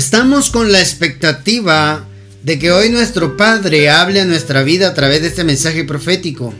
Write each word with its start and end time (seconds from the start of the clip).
Estamos 0.00 0.48
con 0.48 0.72
la 0.72 0.80
expectativa 0.80 2.06
de 2.42 2.58
que 2.58 2.72
hoy 2.72 2.88
nuestro 2.88 3.36
Padre 3.36 3.90
hable 3.90 4.22
a 4.22 4.24
nuestra 4.24 4.62
vida 4.62 4.88
a 4.88 4.94
través 4.94 5.20
de 5.20 5.28
este 5.28 5.44
mensaje 5.44 5.84
profético. 5.84 6.54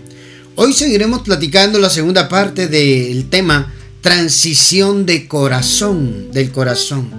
Hoy 0.56 0.74
seguiremos 0.74 1.22
platicando 1.22 1.78
la 1.78 1.88
segunda 1.88 2.28
parte 2.28 2.66
del 2.68 3.30
tema 3.30 3.72
transición 4.02 5.06
de 5.06 5.26
corazón, 5.26 6.30
del 6.32 6.52
corazón. 6.52 7.10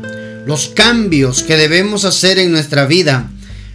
Los 0.46 0.68
cambios 0.68 1.42
que 1.42 1.58
debemos 1.58 2.06
hacer 2.06 2.38
en 2.38 2.52
nuestra 2.52 2.86
vida 2.86 3.32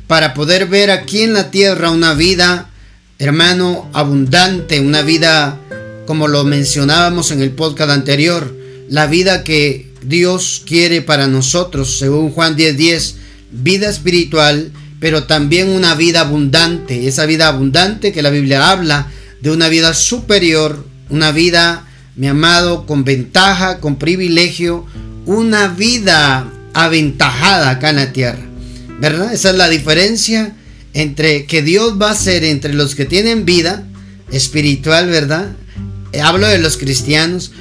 para 0.06 0.33
poder 0.33 0.66
ver 0.66 0.92
aquí 0.92 1.23
en 1.23 1.33
la 1.33 1.51
tierra 1.51 1.91
una 1.91 2.15
vida, 2.15 2.70
hermano, 3.19 3.91
abundante, 3.92 4.78
una 4.78 5.02
vida 5.02 5.59
como 6.06 6.28
lo 6.28 6.45
mencionábamos 6.45 7.33
en 7.33 7.42
el 7.42 7.51
podcast 7.51 7.91
anterior, 7.91 8.56
la 8.88 9.09
vida 9.09 9.42
que 9.42 9.95
Dios 10.06 10.62
quiere 10.65 11.02
para 11.02 11.27
nosotros, 11.27 11.98
según 11.98 12.30
Juan 12.30 12.56
10:10, 12.56 12.77
10, 12.77 13.15
vida 13.51 13.88
espiritual, 13.88 14.70
pero 15.01 15.24
también 15.24 15.69
una 15.69 15.95
vida 15.95 16.20
abundante, 16.20 17.09
esa 17.09 17.27
vida 17.27 17.48
abundante 17.48 18.12
que 18.12 18.23
la 18.23 18.30
Biblia 18.30 18.70
habla 18.70 19.09
de 19.41 19.51
una 19.51 19.69
vida 19.69 19.95
superior, 19.95 20.87
una 21.10 21.32
vida, 21.32 21.87
mi 22.15 22.29
amado, 22.29 22.87
con 22.87 23.05
ventaja, 23.05 23.80
con 23.80 23.96
privilegio, 23.96 24.87
una 25.27 25.69
vida 25.69 26.51
aventajada 26.73 27.70
acá 27.70 27.91
en 27.91 27.96
la 27.96 28.12
tierra. 28.12 28.46
¿Verdad? 29.01 29.32
Esa 29.34 29.51
es 29.51 29.57
la 29.57 29.68
diferencia 29.68 30.54
entre 30.95 31.45
que 31.45 31.62
Dios 31.62 32.01
va 32.01 32.12
a 32.12 32.16
ser 32.16 32.45
entre 32.45 32.73
los 32.73 32.95
que 32.95 33.04
tienen 33.04 33.45
vida 33.45 33.84
espiritual, 34.30 35.09
¿verdad? 35.09 35.48
Hablo 36.23 36.46
de 36.46 36.59
los 36.59 36.79
cristianos, 36.79 37.52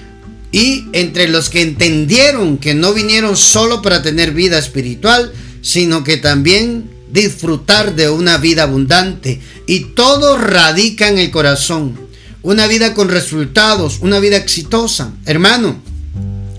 y 0.56 0.86
entre 0.94 1.28
los 1.28 1.50
que 1.50 1.62
entendieron 1.62 2.60
que 2.60 2.74
no 2.74 2.94
vinieron 2.94 3.36
solo 3.36 3.82
para 3.82 4.02
tener 4.02 4.32
vida 4.32 4.58
espiritual, 4.58 5.34
sino 5.62 6.06
que 6.06 6.16
también 6.16 6.90
disfrutar 7.12 7.94
de 7.94 8.10
una 8.10 8.38
vida 8.38 8.64
abundante. 8.64 9.42
Y 9.68 9.88
todo 9.96 10.38
radica 10.38 11.10
en 11.10 11.18
el 11.18 11.30
corazón. 11.30 12.00
Una 12.42 12.68
vida 12.68 12.94
con 12.94 13.10
resultados, 13.10 13.98
una 14.00 14.20
vida 14.20 14.38
exitosa. 14.38 15.12
Hermano, 15.26 15.76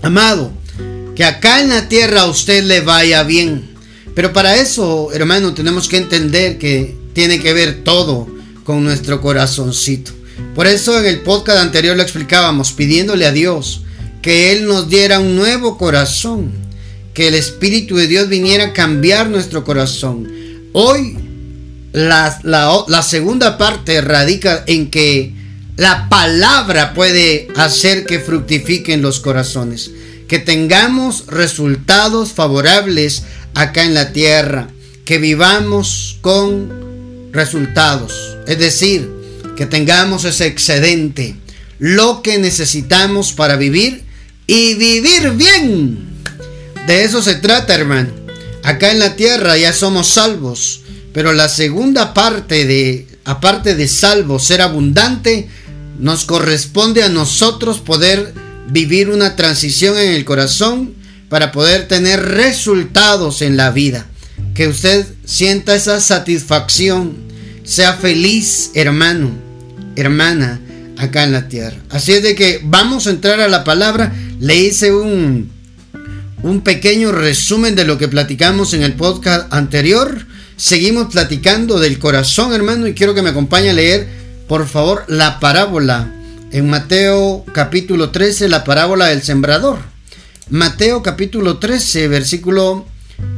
amado, 0.03 0.51
que 1.15 1.23
acá 1.23 1.61
en 1.61 1.69
la 1.69 1.89
tierra 1.89 2.21
a 2.21 2.29
usted 2.29 2.65
le 2.65 2.81
vaya 2.81 3.23
bien. 3.23 3.67
Pero 4.13 4.31
para 4.31 4.57
eso, 4.57 5.11
hermano, 5.11 5.55
tenemos 5.55 5.87
que 5.87 5.97
entender 5.97 6.59
que 6.59 6.95
tiene 7.13 7.39
que 7.39 7.51
ver 7.51 7.83
todo 7.83 8.27
con 8.63 8.83
nuestro 8.83 9.21
corazoncito. 9.21 10.11
Por 10.53 10.67
eso 10.67 10.99
en 10.99 11.07
el 11.07 11.21
podcast 11.21 11.57
anterior 11.57 11.97
lo 11.97 12.03
explicábamos, 12.03 12.73
pidiéndole 12.73 13.25
a 13.25 13.31
Dios 13.31 13.81
que 14.27 14.51
Él 14.51 14.65
nos 14.65 14.89
diera 14.89 15.21
un 15.21 15.37
nuevo 15.37 15.77
corazón, 15.77 16.51
que 17.13 17.29
el 17.29 17.33
Espíritu 17.33 17.95
de 17.95 18.07
Dios 18.07 18.27
viniera 18.27 18.65
a 18.65 18.73
cambiar 18.73 19.29
nuestro 19.29 19.63
corazón. 19.63 20.29
Hoy 20.73 21.17
la, 21.93 22.37
la, 22.43 23.03
segunda 23.03 23.57
parte 23.57 24.01
radica 24.01 24.65
en 24.67 24.91
que 24.91 25.31
la 25.77 26.09
palabra 26.09 26.93
puede 26.93 27.47
hacer 27.55 28.05
que 28.05 28.19
fructifiquen 28.19 29.01
los 29.01 29.21
corazones, 29.21 29.91
que 30.27 30.39
tengamos 30.39 31.27
resultados 31.27 32.33
favorables 32.33 33.23
acá 33.53 33.85
en 33.85 33.93
la 33.93 34.11
tierra, 34.11 34.67
que 35.05 35.19
vivamos 35.19 36.17
con 36.19 37.31
resultados, 37.31 38.35
es 38.45 38.59
decir, 38.59 39.09
que 39.55 39.65
tengamos 39.65 40.25
ese 40.25 40.47
excedente, 40.47 41.37
lo 41.79 42.21
que 42.21 42.39
necesitamos 42.39 43.31
para 43.31 43.55
vivir 43.55 44.05
y 44.47 44.75
vivir 44.75 45.31
bien. 45.31 46.07
De 46.87 47.03
eso 47.03 47.21
se 47.21 47.35
trata, 47.35 47.75
hermano. 47.75 48.09
Acá 48.63 48.91
en 48.91 48.99
la 48.99 49.15
tierra 49.15 49.57
ya 49.57 49.73
somos 49.73 50.07
salvos, 50.07 50.81
pero 51.13 51.33
la 51.33 51.49
segunda 51.49 52.13
parte 52.13 52.65
de, 52.65 53.07
aparte 53.25 53.75
de 53.75 53.87
salvo, 53.87 54.39
ser 54.39 54.61
abundante, 54.61 55.49
nos 55.99 56.25
corresponde 56.25 57.03
a 57.03 57.09
nosotros 57.09 57.79
poder 57.79 58.33
vivir 58.69 59.09
una 59.09 59.35
transición 59.35 59.97
en 59.97 60.11
el 60.11 60.25
corazón 60.25 60.95
para 61.29 61.51
poder 61.51 61.87
tener 61.87 62.21
resultados 62.21 63.41
en 63.41 63.57
la 63.57 63.71
vida. 63.71 64.05
Que 64.53 64.67
usted 64.67 65.05
sienta 65.25 65.75
esa 65.75 65.99
satisfacción, 65.99 67.17
sea 67.63 67.93
feliz, 67.93 68.71
hermano, 68.73 69.31
hermana, 69.95 70.61
acá 70.97 71.23
en 71.23 71.31
la 71.31 71.47
tierra. 71.47 71.77
Así 71.89 72.13
es 72.13 72.23
de 72.23 72.35
que 72.35 72.61
vamos 72.63 73.07
a 73.07 73.11
entrar 73.11 73.39
a 73.39 73.47
la 73.47 73.63
palabra 73.63 74.13
le 74.39 74.55
hice 74.55 74.91
un, 74.91 75.49
un 76.43 76.61
pequeño 76.61 77.11
resumen 77.11 77.75
de 77.75 77.85
lo 77.85 77.97
que 77.97 78.07
platicamos 78.07 78.73
en 78.73 78.83
el 78.83 78.93
podcast 78.93 79.51
anterior. 79.53 80.25
Seguimos 80.55 81.11
platicando 81.11 81.79
del 81.79 81.99
corazón, 81.99 82.53
hermano, 82.53 82.87
y 82.87 82.93
quiero 82.93 83.13
que 83.13 83.21
me 83.21 83.29
acompañe 83.29 83.69
a 83.69 83.73
leer, 83.73 84.07
por 84.47 84.67
favor, 84.67 85.03
la 85.07 85.39
parábola 85.39 86.13
en 86.51 86.69
Mateo 86.69 87.43
capítulo 87.53 88.11
13, 88.11 88.49
la 88.49 88.63
parábola 88.63 89.07
del 89.07 89.21
sembrador. 89.21 89.79
Mateo 90.49 91.03
capítulo 91.03 91.57
13, 91.57 92.07
versículo 92.07 92.85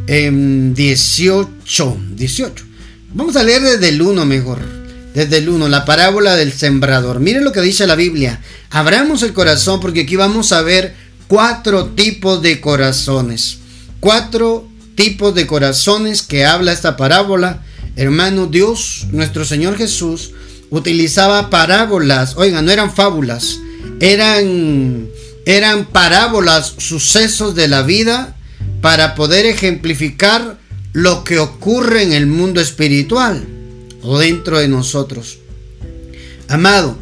18, 0.05 1.97
em, 1.97 2.15
18. 2.15 2.65
Vamos 3.13 3.35
a 3.35 3.43
leer 3.43 3.61
desde 3.63 3.89
el 3.89 4.01
1 4.01 4.25
mejor. 4.25 4.78
Desde 5.13 5.37
el 5.37 5.49
1, 5.49 5.69
la 5.69 5.85
parábola 5.85 6.35
del 6.35 6.53
sembrador. 6.53 7.19
Miren 7.19 7.43
lo 7.43 7.51
que 7.51 7.61
dice 7.61 7.87
la 7.87 7.95
Biblia. 7.95 8.41
Abramos 8.69 9.23
el 9.23 9.33
corazón 9.33 9.79
porque 9.79 10.01
aquí 10.01 10.15
vamos 10.15 10.51
a 10.51 10.61
ver 10.61 10.93
cuatro 11.27 11.87
tipos 11.87 12.41
de 12.43 12.61
corazones. 12.61 13.57
Cuatro 13.99 14.67
tipos 14.95 15.33
de 15.33 15.47
corazones 15.47 16.21
que 16.21 16.45
habla 16.45 16.73
esta 16.73 16.95
parábola. 16.95 17.63
Hermano 17.95 18.45
Dios, 18.45 19.07
nuestro 19.11 19.45
Señor 19.45 19.77
Jesús, 19.77 20.31
utilizaba 20.69 21.49
parábolas. 21.49 22.35
Oigan, 22.37 22.65
no 22.65 22.71
eran 22.71 22.93
fábulas. 22.93 23.57
Eran, 23.99 25.07
eran 25.45 25.85
parábolas, 25.85 26.75
sucesos 26.77 27.55
de 27.55 27.67
la 27.67 27.81
vida 27.81 28.37
para 28.81 29.15
poder 29.15 29.47
ejemplificar 29.47 30.59
lo 30.93 31.23
que 31.23 31.39
ocurre 31.39 32.03
en 32.03 32.13
el 32.13 32.27
mundo 32.27 32.61
espiritual 32.61 33.58
o 34.01 34.19
dentro 34.19 34.59
de 34.59 34.67
nosotros. 34.67 35.39
Amado, 36.47 36.97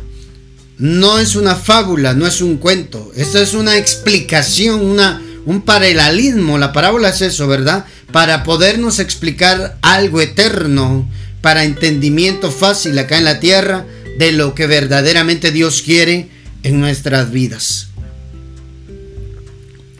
no 0.78 1.20
es 1.20 1.36
una 1.36 1.56
fábula, 1.56 2.14
no 2.14 2.28
es 2.28 2.42
un 2.42 2.58
cuento. 2.58 3.12
Esto 3.16 3.40
es 3.40 3.54
una 3.54 3.78
explicación, 3.78 4.86
una, 4.86 5.22
un 5.46 5.62
paralelismo. 5.62 6.58
La 6.58 6.74
parábola 6.74 7.10
es 7.10 7.22
eso, 7.22 7.48
¿verdad? 7.48 7.86
Para 8.12 8.44
podernos 8.44 9.00
explicar 9.00 9.78
algo 9.82 10.22
eterno, 10.22 11.10
para 11.42 11.64
entendimiento 11.64 12.52
fácil 12.52 12.98
acá 13.00 13.18
en 13.18 13.24
la 13.24 13.40
tierra 13.40 13.86
de 14.20 14.32
lo 14.32 14.54
que 14.54 14.68
verdaderamente 14.68 15.52
Dios 15.52 15.82
quiere 15.82 16.30
en 16.64 16.80
nuestras 16.80 17.32
vidas. 17.32 17.88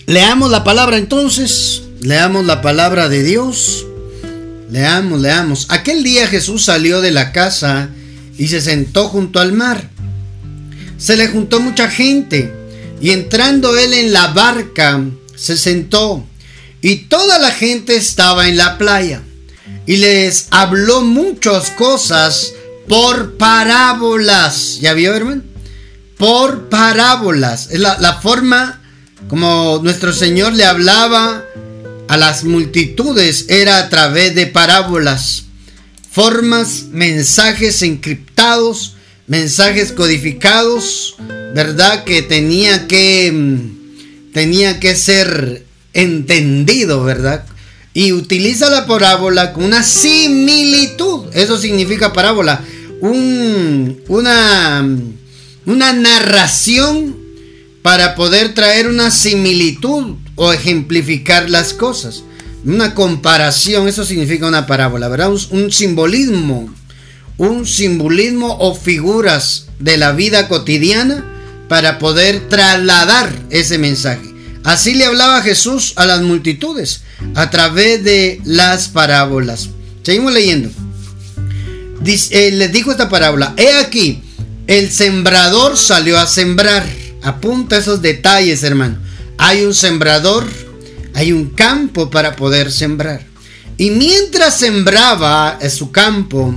Leamos 0.06 0.52
la 0.52 0.64
palabra 0.64 0.98
entonces, 0.98 1.84
leamos 2.02 2.46
la 2.46 2.62
palabra 2.62 3.10
de 3.10 3.24
Dios. 3.24 3.87
Leamos, 4.70 5.22
leamos. 5.22 5.68
Aquel 5.70 6.04
día 6.04 6.28
Jesús 6.28 6.66
salió 6.66 7.02
de 7.02 7.12
la 7.12 7.32
casa 7.32 7.90
y 8.38 8.48
se 8.48 8.62
sentó 8.62 9.08
junto 9.08 9.40
al 9.40 9.54
mar 9.54 9.90
se 10.98 11.16
le 11.16 11.28
juntó 11.28 11.60
mucha 11.60 11.90
gente 11.90 12.54
y 13.00 13.12
entrando 13.12 13.78
él 13.78 13.94
en 13.94 14.12
la 14.12 14.28
barca 14.28 15.02
se 15.36 15.56
sentó 15.58 16.26
y 16.82 17.06
toda 17.06 17.40
la 17.40 17.52
gente 17.52 17.96
estaba 17.96 18.48
en 18.48 18.58
la 18.58 18.78
playa 18.78 19.22
y 19.86 19.98
les 19.98 20.48
habló 20.52 21.02
muchas 21.02 21.70
cosas 21.72 22.54
por 22.88 23.38
parábolas. 23.38 24.80
¿Ya 24.82 24.94
vio, 24.94 25.14
hermano? 25.14 25.44
Por 26.18 26.70
parábolas. 26.70 27.70
Es 27.72 27.80
la, 27.80 27.98
la 28.00 28.20
forma 28.20 28.82
como 29.30 29.80
nuestro 29.84 30.14
Señor 30.14 30.54
le 30.54 30.66
hablaba 30.66 31.44
a 32.08 32.18
las 32.18 32.44
multitudes 32.44 33.46
era 33.50 33.80
a 33.80 33.90
través 33.90 34.36
de 34.36 34.48
parábolas. 34.48 35.46
Formas, 36.10 36.86
mensajes 36.92 37.82
encriptados 37.82 38.98
mensajes 39.28 39.92
codificados, 39.92 41.16
¿verdad? 41.54 42.04
Que 42.06 42.22
tenía 42.22 42.88
que, 42.88 43.32
mm, 43.32 44.32
tenía 44.34 44.80
que 44.80 44.96
ser 44.96 45.66
entendido, 45.94 47.04
¿verdad? 47.04 47.46
Y 47.94 48.14
utiliza 48.14 48.70
la 48.70 48.88
parábola 48.88 49.54
con 49.54 49.66
una 49.66 49.84
similitud. 49.84 51.26
Eso 51.34 51.58
significa 51.58 52.14
parábola. 52.14 52.64
Un, 53.02 54.02
una, 54.08 54.88
una 55.66 55.94
narración 55.94 57.16
para 57.82 58.16
poder 58.16 58.54
traer 58.54 58.88
una 58.88 59.12
similitud 59.12 60.16
o 60.38 60.54
ejemplificar 60.54 61.50
las 61.50 61.74
cosas. 61.74 62.24
Una 62.64 62.96
comparación, 62.96 63.90
eso 63.90 64.06
significa 64.06 64.48
una 64.48 64.66
parábola, 64.66 65.10
¿verdad? 65.10 65.32
un 65.52 65.72
simbolismo 65.72 66.74
un 67.38 67.68
simbolismo 67.68 68.58
o 68.60 68.76
figuras 68.76 69.68
de 69.80 69.98
la 69.98 70.12
vida 70.12 70.48
cotidiana 70.48 71.24
para 71.70 72.00
poder 72.00 72.50
trasladar 72.50 73.32
ese 73.50 73.78
mensaje. 73.78 74.34
Así 74.64 74.96
le 74.96 75.06
hablaba 75.06 75.42
Jesús 75.42 75.94
a 75.96 76.06
las 76.06 76.22
multitudes 76.22 77.02
a 77.36 77.50
través 77.50 78.04
de 78.04 78.42
las 78.44 78.90
parábolas. 78.90 79.70
Seguimos 80.04 80.34
leyendo. 80.34 80.70
Dice, 82.02 82.48
eh, 82.48 82.52
les 82.52 82.72
dijo 82.72 82.92
esta 82.92 83.10
parábola. 83.10 83.54
He 83.58 83.74
aquí, 83.74 84.24
el 84.66 84.92
sembrador 84.92 85.78
salió 85.78 86.18
a 86.18 86.28
sembrar. 86.28 86.86
Apunta 87.22 87.78
esos 87.78 88.02
detalles, 88.02 88.64
hermano. 88.64 88.98
Hay 89.38 89.64
un 89.64 89.74
sembrador, 89.74 90.46
hay 91.14 91.32
un 91.32 91.52
campo 91.52 92.10
para 92.10 92.36
poder 92.36 92.72
sembrar. 92.72 93.26
Y 93.78 93.92
mientras 93.92 94.58
sembraba 94.58 95.58
en 95.62 95.70
su 95.70 95.92
campo, 95.92 96.56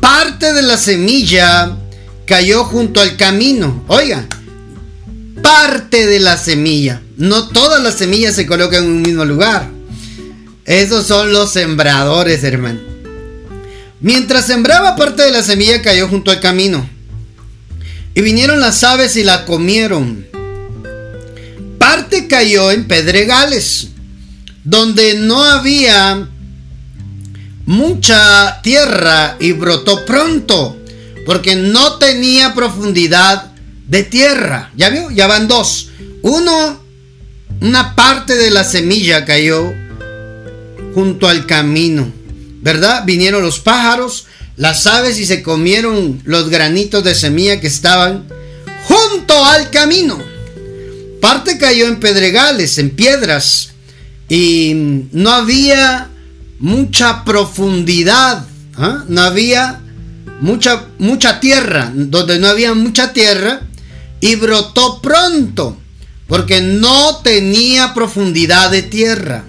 parte 0.00 0.54
de 0.54 0.62
la 0.62 0.78
semilla 0.78 1.76
cayó 2.24 2.64
junto 2.64 3.00
al 3.00 3.16
camino. 3.16 3.84
Oiga, 3.88 4.26
parte 5.42 6.06
de 6.06 6.20
la 6.20 6.38
semilla. 6.38 7.02
No 7.16 7.48
todas 7.48 7.82
las 7.82 7.94
semillas 7.94 8.34
se 8.34 8.46
colocan 8.46 8.84
en 8.84 8.90
un 8.90 9.02
mismo 9.02 9.24
lugar. 9.24 9.68
Esos 10.64 11.06
son 11.06 11.32
los 11.32 11.52
sembradores, 11.52 12.44
hermano. 12.44 12.80
Mientras 14.00 14.46
sembraba 14.46 14.96
parte 14.96 15.22
de 15.22 15.32
la 15.32 15.42
semilla 15.42 15.82
cayó 15.82 16.08
junto 16.08 16.30
al 16.30 16.40
camino. 16.40 16.88
Y 18.14 18.20
vinieron 18.20 18.60
las 18.60 18.82
aves 18.84 19.16
y 19.16 19.24
la 19.24 19.44
comieron. 19.44 20.26
Cayó 22.26 22.72
en 22.72 22.88
pedregales, 22.88 23.88
donde 24.64 25.14
no 25.14 25.42
había 25.42 26.28
mucha 27.64 28.60
tierra 28.62 29.36
y 29.38 29.52
brotó 29.52 30.04
pronto, 30.04 30.76
porque 31.24 31.54
no 31.54 31.98
tenía 31.98 32.54
profundidad 32.54 33.52
de 33.86 34.02
tierra. 34.02 34.70
¿Ya 34.76 34.88
vio? 34.88 35.10
Ya 35.10 35.26
van 35.26 35.48
dos. 35.48 35.90
Uno, 36.22 36.82
una 37.60 37.94
parte 37.94 38.36
de 38.36 38.50
la 38.50 38.64
semilla 38.64 39.24
cayó 39.24 39.72
junto 40.94 41.28
al 41.28 41.46
camino, 41.46 42.10
¿verdad? 42.62 43.04
Vinieron 43.06 43.42
los 43.42 43.60
pájaros, 43.60 44.26
las 44.56 44.86
aves 44.86 45.18
y 45.20 45.26
se 45.26 45.42
comieron 45.42 46.20
los 46.24 46.50
granitos 46.50 47.04
de 47.04 47.14
semilla 47.14 47.60
que 47.60 47.68
estaban 47.68 48.26
junto 48.84 49.44
al 49.44 49.70
camino. 49.70 50.18
Parte 51.20 51.58
cayó 51.58 51.86
en 51.86 52.00
pedregales, 52.00 52.78
en 52.78 52.90
piedras, 52.90 53.70
y 54.28 54.72
no 55.12 55.30
había 55.30 56.10
mucha 56.58 57.24
profundidad, 57.24 58.46
¿ah? 58.76 59.04
no 59.08 59.22
había 59.22 59.80
mucha, 60.40 60.86
mucha 60.98 61.40
tierra, 61.40 61.92
donde 61.94 62.38
no 62.38 62.48
había 62.48 62.74
mucha 62.74 63.12
tierra, 63.12 63.62
y 64.20 64.34
brotó 64.34 65.00
pronto, 65.00 65.78
porque 66.26 66.60
no 66.60 67.18
tenía 67.18 67.94
profundidad 67.94 68.70
de 68.70 68.82
tierra. 68.82 69.44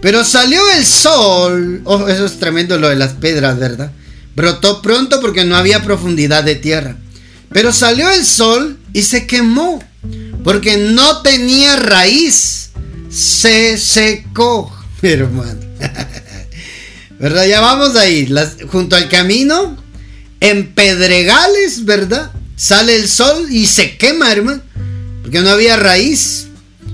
Pero 0.00 0.22
salió 0.22 0.60
el 0.76 0.84
sol, 0.84 1.80
oh, 1.84 2.08
eso 2.08 2.26
es 2.26 2.38
tremendo 2.38 2.78
lo 2.78 2.88
de 2.88 2.96
las 2.96 3.12
piedras, 3.12 3.58
¿verdad? 3.58 3.90
Brotó 4.36 4.82
pronto 4.82 5.20
porque 5.20 5.44
no 5.44 5.56
había 5.56 5.82
profundidad 5.82 6.44
de 6.44 6.56
tierra. 6.56 6.96
Pero 7.50 7.72
salió 7.72 8.10
el 8.10 8.24
sol 8.24 8.78
y 8.92 9.02
se 9.02 9.26
quemó, 9.26 9.82
porque 10.42 10.76
no 10.76 11.22
tenía 11.22 11.76
raíz, 11.76 12.70
se 13.10 13.78
secó, 13.78 14.74
hermano. 15.02 15.60
¿Verdad? 17.18 17.46
Ya 17.46 17.60
vamos 17.60 17.96
ahí, 17.96 18.28
junto 18.68 18.96
al 18.96 19.08
camino, 19.08 19.82
en 20.40 20.74
pedregales, 20.74 21.84
¿verdad? 21.84 22.32
Sale 22.56 22.96
el 22.96 23.08
sol 23.08 23.46
y 23.50 23.66
se 23.66 23.96
quema, 23.96 24.30
hermano. 24.32 24.62
Porque 25.22 25.40
no 25.40 25.50
había 25.50 25.76
raíz. 25.76 26.48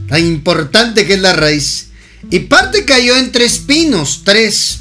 Tan 0.08 0.24
importante 0.24 1.06
que 1.06 1.14
es 1.14 1.20
la 1.20 1.32
raíz. 1.32 1.88
Y 2.30 2.40
parte 2.40 2.84
cayó 2.84 3.16
entre 3.16 3.44
espinos, 3.44 4.22
tres. 4.24 4.80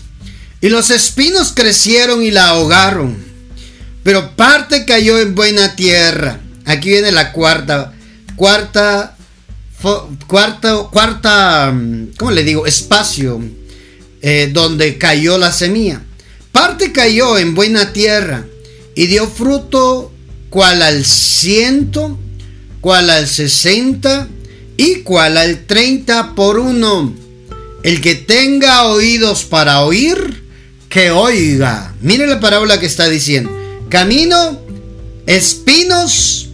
Y 0.62 0.70
los 0.70 0.90
espinos 0.90 1.54
crecieron 1.56 2.22
y 2.22 2.32
la 2.32 2.50
ahogaron. 2.50 3.18
Pero 4.04 4.36
parte 4.36 4.86
cayó 4.86 5.20
en 5.20 5.36
buena 5.36 5.76
tierra. 5.76 6.40
Aquí 6.66 6.90
viene 6.90 7.12
la 7.12 7.32
cuarta. 7.32 7.94
Cuarta. 8.40 9.18
Cuarta. 10.26 10.88
Cuarta. 10.90 11.74
Mm, 11.74 12.14
¿Cómo 12.18 12.32
le 12.32 12.46
digo? 12.46 12.66
Espacio. 12.66 13.42
Eh, 14.22 14.50
donde 14.54 14.98
cayó 14.98 15.38
la 15.38 15.52
semilla. 15.52 16.02
Parte 16.54 16.94
cayó 16.94 17.38
en 17.38 17.54
buena 17.54 17.92
tierra. 17.92 18.46
Y 18.96 19.08
dio 19.08 19.28
fruto 19.28 20.14
cual 20.50 20.82
al 20.84 21.04
ciento, 21.04 22.18
cual 22.80 23.10
al 23.10 23.28
sesenta 23.28 24.30
y 24.78 25.02
cual 25.02 25.36
al 25.38 25.66
treinta 25.66 26.34
por 26.34 26.60
uno. 26.60 27.14
El 27.84 28.00
que 28.00 28.16
tenga 28.16 28.86
oídos 28.86 29.44
para 29.44 29.82
oír, 29.82 30.46
que 30.88 31.12
oiga. 31.12 31.94
Mire 32.00 32.26
la 32.26 32.40
parábola 32.40 32.80
que 32.80 32.86
está 32.86 33.10
diciendo. 33.10 33.52
Camino, 33.90 34.62
espinos, 35.28 36.49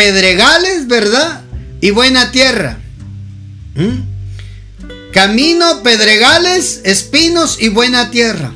pedregales, 0.00 0.86
¿verdad? 0.86 1.42
Y 1.82 1.90
buena 1.90 2.30
tierra. 2.30 2.78
¿Mm? 3.74 5.12
Camino, 5.12 5.82
pedregales, 5.82 6.80
espinos 6.84 7.58
y 7.60 7.68
buena 7.68 8.10
tierra. 8.10 8.54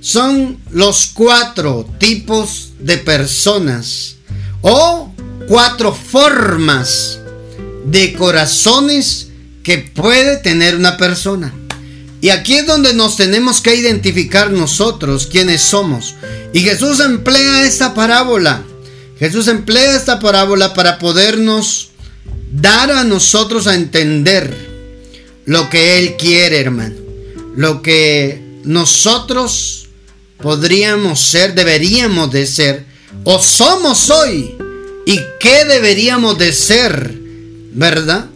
Son 0.00 0.56
los 0.70 1.08
cuatro 1.12 1.84
tipos 1.98 2.74
de 2.78 2.96
personas 2.96 4.18
o 4.60 5.12
cuatro 5.48 5.92
formas 5.92 7.18
de 7.84 8.12
corazones 8.12 9.30
que 9.64 9.78
puede 9.78 10.36
tener 10.36 10.76
una 10.76 10.96
persona. 10.96 11.52
Y 12.20 12.28
aquí 12.28 12.54
es 12.54 12.68
donde 12.68 12.94
nos 12.94 13.16
tenemos 13.16 13.60
que 13.60 13.74
identificar 13.74 14.52
nosotros 14.52 15.26
quiénes 15.26 15.60
somos. 15.60 16.14
Y 16.52 16.60
Jesús 16.60 17.00
emplea 17.00 17.64
esta 17.64 17.94
parábola. 17.94 18.62
Jesús 19.18 19.48
emplea 19.48 19.96
esta 19.96 20.20
parábola 20.20 20.74
para 20.74 20.98
podernos 20.98 21.90
dar 22.52 22.90
a 22.90 23.04
nosotros 23.04 23.66
a 23.66 23.74
entender 23.74 24.54
lo 25.44 25.68
que 25.68 25.98
Él 25.98 26.16
quiere, 26.16 26.60
hermano. 26.60 26.96
Lo 27.56 27.82
que 27.82 28.60
nosotros 28.64 29.88
podríamos 30.40 31.20
ser, 31.20 31.54
deberíamos 31.54 32.30
de 32.30 32.46
ser, 32.46 32.86
o 33.24 33.40
somos 33.40 34.10
hoy, 34.10 34.56
y 35.06 35.20
qué 35.40 35.64
deberíamos 35.64 36.38
de 36.38 36.52
ser, 36.52 37.18
¿verdad? 37.72 38.26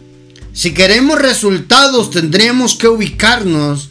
Si 0.53 0.73
queremos 0.73 1.19
resultados, 1.19 2.11
tendríamos 2.11 2.75
que 2.75 2.87
ubicarnos 2.87 3.89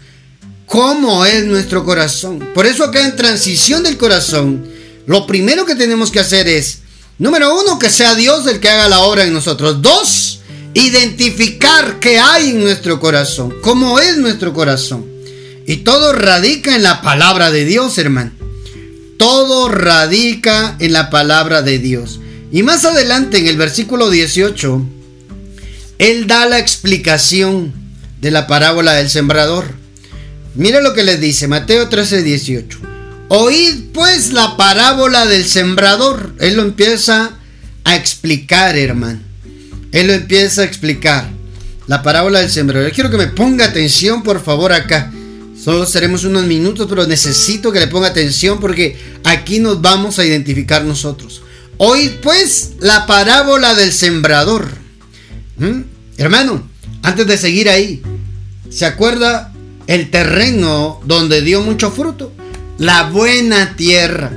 cómo 0.66 1.24
es 1.24 1.44
nuestro 1.44 1.84
corazón. 1.84 2.40
Por 2.54 2.66
eso 2.66 2.84
acá 2.84 3.04
en 3.04 3.16
transición 3.16 3.82
del 3.82 3.96
corazón, 3.96 4.66
lo 5.06 5.26
primero 5.26 5.64
que 5.64 5.74
tenemos 5.74 6.10
que 6.10 6.20
hacer 6.20 6.48
es, 6.48 6.81
número 7.22 7.54
uno, 7.54 7.78
que 7.78 7.88
sea 7.88 8.16
Dios 8.16 8.48
el 8.48 8.58
que 8.58 8.68
haga 8.68 8.88
la 8.88 9.00
obra 9.00 9.24
en 9.24 9.32
nosotros. 9.32 9.80
Dos, 9.80 10.40
identificar 10.74 12.00
qué 12.00 12.18
hay 12.18 12.50
en 12.50 12.60
nuestro 12.60 12.98
corazón, 12.98 13.54
cómo 13.62 14.00
es 14.00 14.18
nuestro 14.18 14.52
corazón. 14.52 15.06
Y 15.64 15.78
todo 15.78 16.12
radica 16.12 16.74
en 16.74 16.82
la 16.82 17.00
palabra 17.00 17.52
de 17.52 17.64
Dios, 17.64 17.96
hermano. 17.98 18.32
Todo 19.18 19.68
radica 19.68 20.76
en 20.80 20.92
la 20.92 21.10
palabra 21.10 21.62
de 21.62 21.78
Dios. 21.78 22.18
Y 22.50 22.64
más 22.64 22.84
adelante 22.84 23.38
en 23.38 23.46
el 23.46 23.56
versículo 23.56 24.10
18, 24.10 24.82
Él 25.98 26.26
da 26.26 26.46
la 26.46 26.58
explicación 26.58 27.72
de 28.20 28.32
la 28.32 28.48
parábola 28.48 28.94
del 28.94 29.08
sembrador. 29.08 29.66
Mire 30.56 30.82
lo 30.82 30.92
que 30.92 31.04
les 31.04 31.20
dice 31.20 31.46
Mateo 31.46 31.88
13, 31.88 32.24
18. 32.24 32.91
Oíd 33.34 33.92
pues 33.94 34.34
la 34.34 34.58
parábola 34.58 35.24
del 35.24 35.46
sembrador. 35.46 36.34
Él 36.38 36.54
lo 36.54 36.60
empieza 36.64 37.30
a 37.82 37.96
explicar, 37.96 38.76
hermano. 38.76 39.20
Él 39.90 40.08
lo 40.08 40.12
empieza 40.12 40.60
a 40.60 40.64
explicar. 40.66 41.30
La 41.86 42.02
parábola 42.02 42.40
del 42.40 42.50
sembrador. 42.50 42.92
quiero 42.92 43.10
que 43.10 43.16
me 43.16 43.28
ponga 43.28 43.64
atención, 43.64 44.22
por 44.22 44.44
favor, 44.44 44.74
acá. 44.74 45.10
Solo 45.58 45.86
seremos 45.86 46.24
unos 46.24 46.44
minutos, 46.44 46.86
pero 46.90 47.06
necesito 47.06 47.72
que 47.72 47.80
le 47.80 47.86
ponga 47.86 48.08
atención 48.08 48.60
porque 48.60 48.98
aquí 49.24 49.60
nos 49.60 49.80
vamos 49.80 50.18
a 50.18 50.26
identificar 50.26 50.84
nosotros. 50.84 51.40
Hoy 51.78 52.18
pues 52.22 52.72
la 52.80 53.06
parábola 53.06 53.74
del 53.74 53.94
sembrador. 53.94 54.68
¿Mm? 55.56 55.80
Hermano, 56.18 56.68
antes 57.02 57.26
de 57.26 57.38
seguir 57.38 57.70
ahí, 57.70 58.02
¿se 58.68 58.84
acuerda 58.84 59.54
el 59.86 60.10
terreno 60.10 61.00
donde 61.06 61.40
dio 61.40 61.62
mucho 61.62 61.90
fruto? 61.90 62.30
La 62.78 63.04
buena 63.04 63.76
tierra. 63.76 64.32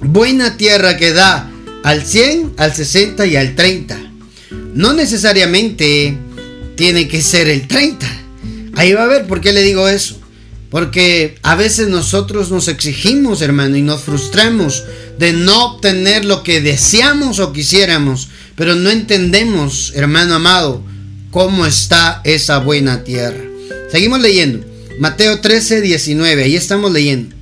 Buena 0.00 0.56
tierra 0.56 0.96
que 0.96 1.12
da 1.12 1.50
al 1.84 2.04
100, 2.04 2.54
al 2.56 2.74
60 2.74 3.26
y 3.26 3.36
al 3.36 3.54
30. 3.54 3.98
No 4.74 4.92
necesariamente 4.92 6.16
tiene 6.76 7.08
que 7.08 7.22
ser 7.22 7.48
el 7.48 7.68
30. 7.68 8.06
Ahí 8.74 8.92
va 8.94 9.04
a 9.04 9.08
ver 9.08 9.26
por 9.26 9.40
qué 9.40 9.52
le 9.52 9.62
digo 9.62 9.88
eso. 9.88 10.18
Porque 10.70 11.36
a 11.42 11.54
veces 11.54 11.88
nosotros 11.88 12.50
nos 12.50 12.66
exigimos, 12.68 13.42
hermano, 13.42 13.76
y 13.76 13.82
nos 13.82 14.00
frustramos 14.02 14.84
de 15.18 15.34
no 15.34 15.66
obtener 15.66 16.24
lo 16.24 16.42
que 16.42 16.62
deseamos 16.62 17.38
o 17.40 17.52
quisiéramos, 17.52 18.30
pero 18.56 18.74
no 18.74 18.88
entendemos, 18.88 19.92
hermano 19.94 20.34
amado, 20.34 20.82
cómo 21.30 21.66
está 21.66 22.22
esa 22.24 22.58
buena 22.58 23.04
tierra. 23.04 23.44
Seguimos 23.90 24.20
leyendo. 24.20 24.64
Mateo 24.98 25.40
13, 25.40 25.82
19. 25.82 26.44
Ahí 26.44 26.56
estamos 26.56 26.90
leyendo. 26.90 27.36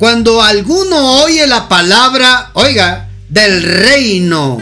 Cuando 0.00 0.40
alguno 0.40 1.24
oye 1.24 1.46
la 1.46 1.68
palabra, 1.68 2.52
oiga, 2.54 3.10
del 3.28 3.62
reino. 3.62 4.56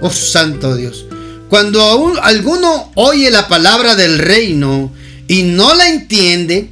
Oh 0.00 0.10
santo 0.10 0.74
Dios. 0.74 1.04
Cuando 1.50 2.14
alguno 2.22 2.90
oye 2.94 3.30
la 3.30 3.46
palabra 3.46 3.94
del 3.94 4.18
reino 4.18 4.90
y 5.28 5.42
no 5.42 5.74
la 5.74 5.90
entiende, 5.90 6.70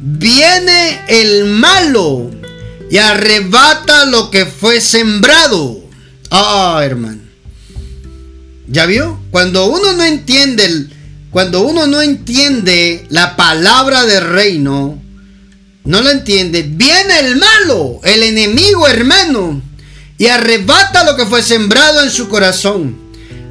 viene 0.00 1.02
el 1.06 1.44
malo 1.44 2.30
y 2.90 2.96
arrebata 2.96 4.06
lo 4.06 4.30
que 4.30 4.46
fue 4.46 4.80
sembrado. 4.80 5.84
Ah, 6.30 6.80
hermano. 6.82 7.20
¿Ya 8.68 8.86
vio? 8.86 9.20
Cuando 9.30 9.66
uno 9.66 9.92
no 9.92 10.02
entiende 10.02 10.88
cuando 11.30 11.60
uno 11.60 11.86
no 11.86 12.00
entiende 12.00 13.04
la 13.10 13.36
palabra 13.36 14.06
del 14.06 14.24
reino, 14.24 15.01
no 15.84 16.00
la 16.00 16.12
entiende, 16.12 16.62
viene 16.62 17.20
el 17.20 17.36
malo, 17.36 18.00
el 18.04 18.22
enemigo 18.22 18.86
hermano, 18.86 19.60
y 20.18 20.26
arrebata 20.26 21.04
lo 21.04 21.16
que 21.16 21.26
fue 21.26 21.42
sembrado 21.42 22.02
en 22.02 22.10
su 22.10 22.28
corazón. 22.28 22.96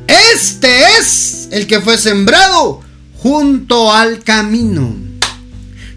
Este 0.07 0.83
es 0.97 1.49
el 1.51 1.67
que 1.67 1.81
fue 1.81 1.97
sembrado 1.97 2.81
junto 3.17 3.93
al 3.93 4.23
camino. 4.23 4.95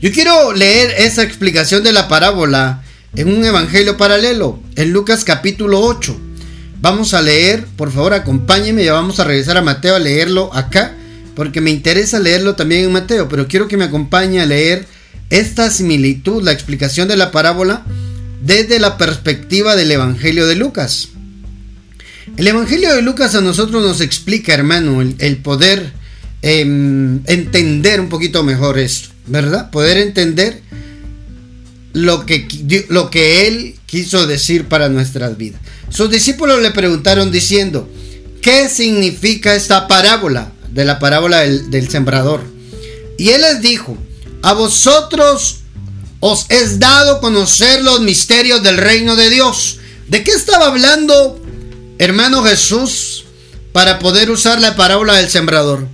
Yo 0.00 0.12
quiero 0.12 0.52
leer 0.52 0.94
esa 0.98 1.22
explicación 1.22 1.82
de 1.82 1.92
la 1.92 2.08
parábola 2.08 2.82
en 3.14 3.28
un 3.28 3.44
evangelio 3.44 3.96
paralelo, 3.96 4.58
en 4.74 4.92
Lucas 4.92 5.24
capítulo 5.24 5.80
8. 5.80 6.16
Vamos 6.80 7.14
a 7.14 7.22
leer, 7.22 7.64
por 7.76 7.92
favor 7.92 8.12
acompáñenme, 8.12 8.84
ya 8.84 8.92
vamos 8.92 9.20
a 9.20 9.24
regresar 9.24 9.56
a 9.56 9.62
Mateo 9.62 9.94
a 9.94 10.00
leerlo 10.00 10.52
acá, 10.52 10.94
porque 11.34 11.60
me 11.60 11.70
interesa 11.70 12.18
leerlo 12.18 12.56
también 12.56 12.84
en 12.84 12.92
Mateo, 12.92 13.28
pero 13.28 13.48
quiero 13.48 13.68
que 13.68 13.76
me 13.76 13.84
acompañe 13.84 14.40
a 14.40 14.46
leer 14.46 14.86
esta 15.30 15.70
similitud, 15.70 16.42
la 16.42 16.52
explicación 16.52 17.08
de 17.08 17.16
la 17.16 17.30
parábola, 17.30 17.84
desde 18.42 18.78
la 18.78 18.98
perspectiva 18.98 19.76
del 19.76 19.92
Evangelio 19.92 20.46
de 20.46 20.56
Lucas. 20.56 21.08
El 22.36 22.46
Evangelio 22.46 22.94
de 22.94 23.02
Lucas 23.02 23.34
a 23.34 23.40
nosotros 23.40 23.82
nos 23.82 24.00
explica, 24.00 24.54
hermano, 24.54 25.00
el, 25.00 25.36
poder 25.38 25.92
em, 26.42 27.20
entender 27.26 28.00
un 28.00 28.08
poquito 28.08 28.42
mejor 28.42 28.78
esto, 28.78 29.08
¿verdad? 29.26 29.70
Poder 29.70 29.98
entender 29.98 30.62
lo 31.94 32.26
que, 32.26 32.46
lo 32.88 33.08
que 33.08 33.46
Él 33.46 33.76
quiso 33.86 34.26
decir 34.26 34.64
para 34.64 34.88
nuestras 34.88 35.38
vidas. 35.38 35.60
Sus 35.88 36.10
discípulos 36.10 36.60
le 36.60 36.72
preguntaron 36.72 37.30
diciendo, 37.30 37.88
¿qué 38.42 38.68
significa 38.68 39.54
esta 39.54 39.86
parábola? 39.86 40.50
De 40.72 40.84
la 40.84 40.98
parábola 40.98 41.40
del, 41.40 41.88
sembrador. 41.88 42.42
Y 43.16 43.28
Él 43.30 43.42
les 43.42 43.62
dijo, 43.62 43.96
a 44.44 44.52
vosotros 44.52 45.60
os 46.20 46.44
es 46.50 46.78
dado 46.78 47.18
conocer 47.20 47.82
los 47.82 48.00
misterios 48.00 48.62
del 48.62 48.76
reino 48.76 49.16
de 49.16 49.30
Dios. 49.30 49.78
¿De 50.06 50.22
qué 50.22 50.32
estaba 50.32 50.66
hablando, 50.66 51.40
hermano 51.98 52.42
Jesús, 52.42 53.24
para 53.72 53.98
poder 53.98 54.30
usar 54.30 54.60
la 54.60 54.76
parábola 54.76 55.14
del 55.14 55.30
sembrador? 55.30 55.88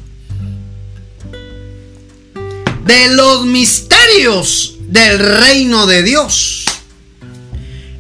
De 2.84 3.08
los 3.10 3.46
misterios 3.46 4.74
del 4.80 5.20
reino 5.20 5.86
de 5.86 6.02
Dios. 6.02 6.64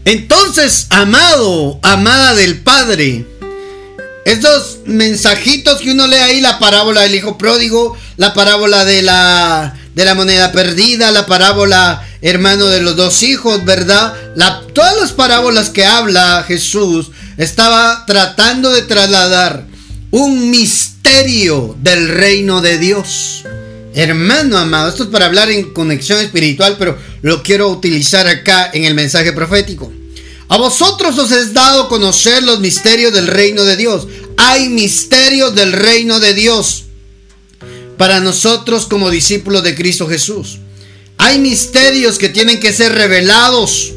Entonces, 0.04 0.88
amado, 0.90 1.78
amada 1.84 2.34
del 2.34 2.60
Padre, 2.60 3.24
estos 4.24 4.78
mensajitos 4.84 5.80
que 5.80 5.92
uno 5.92 6.08
lee 6.08 6.16
ahí, 6.16 6.40
la 6.40 6.58
parábola 6.58 7.02
del 7.02 7.14
hijo 7.14 7.38
pródigo, 7.38 7.96
la 8.16 8.34
parábola 8.34 8.84
de 8.84 9.02
la, 9.02 9.79
de 9.94 10.04
la 10.04 10.14
moneda 10.14 10.52
perdida, 10.52 11.10
la 11.10 11.26
parábola, 11.26 12.06
hermano, 12.22 12.66
de 12.66 12.80
los 12.80 12.96
dos 12.96 13.22
hijos, 13.22 13.64
¿verdad? 13.64 14.14
La, 14.36 14.62
todas 14.72 14.96
las 15.00 15.12
parábolas 15.12 15.70
que 15.70 15.84
habla 15.84 16.44
Jesús 16.46 17.10
estaba 17.36 18.04
tratando 18.06 18.70
de 18.70 18.82
trasladar 18.82 19.66
un 20.10 20.50
misterio 20.50 21.76
del 21.80 22.08
reino 22.08 22.60
de 22.60 22.78
Dios. 22.78 23.44
Hermano 23.94 24.58
amado, 24.58 24.88
esto 24.88 25.04
es 25.04 25.08
para 25.08 25.26
hablar 25.26 25.50
en 25.50 25.72
conexión 25.72 26.20
espiritual, 26.20 26.76
pero 26.78 26.96
lo 27.22 27.42
quiero 27.42 27.68
utilizar 27.68 28.28
acá 28.28 28.70
en 28.72 28.84
el 28.84 28.94
mensaje 28.94 29.32
profético. 29.32 29.92
A 30.48 30.56
vosotros 30.56 31.16
os 31.18 31.30
es 31.32 31.52
dado 31.52 31.88
conocer 31.88 32.42
los 32.42 32.60
misterios 32.60 33.12
del 33.12 33.26
reino 33.26 33.64
de 33.64 33.76
Dios. 33.76 34.06
Hay 34.36 34.68
misterios 34.68 35.54
del 35.54 35.72
reino 35.72 36.18
de 36.18 36.34
Dios 36.34 36.86
para 38.00 38.18
nosotros 38.18 38.86
como 38.86 39.10
discípulos 39.10 39.62
de 39.62 39.74
Cristo 39.74 40.08
Jesús. 40.08 40.56
Hay 41.18 41.38
misterios 41.38 42.16
que 42.16 42.30
tienen 42.30 42.58
que 42.58 42.72
ser 42.72 42.92
revelados. 42.92 43.92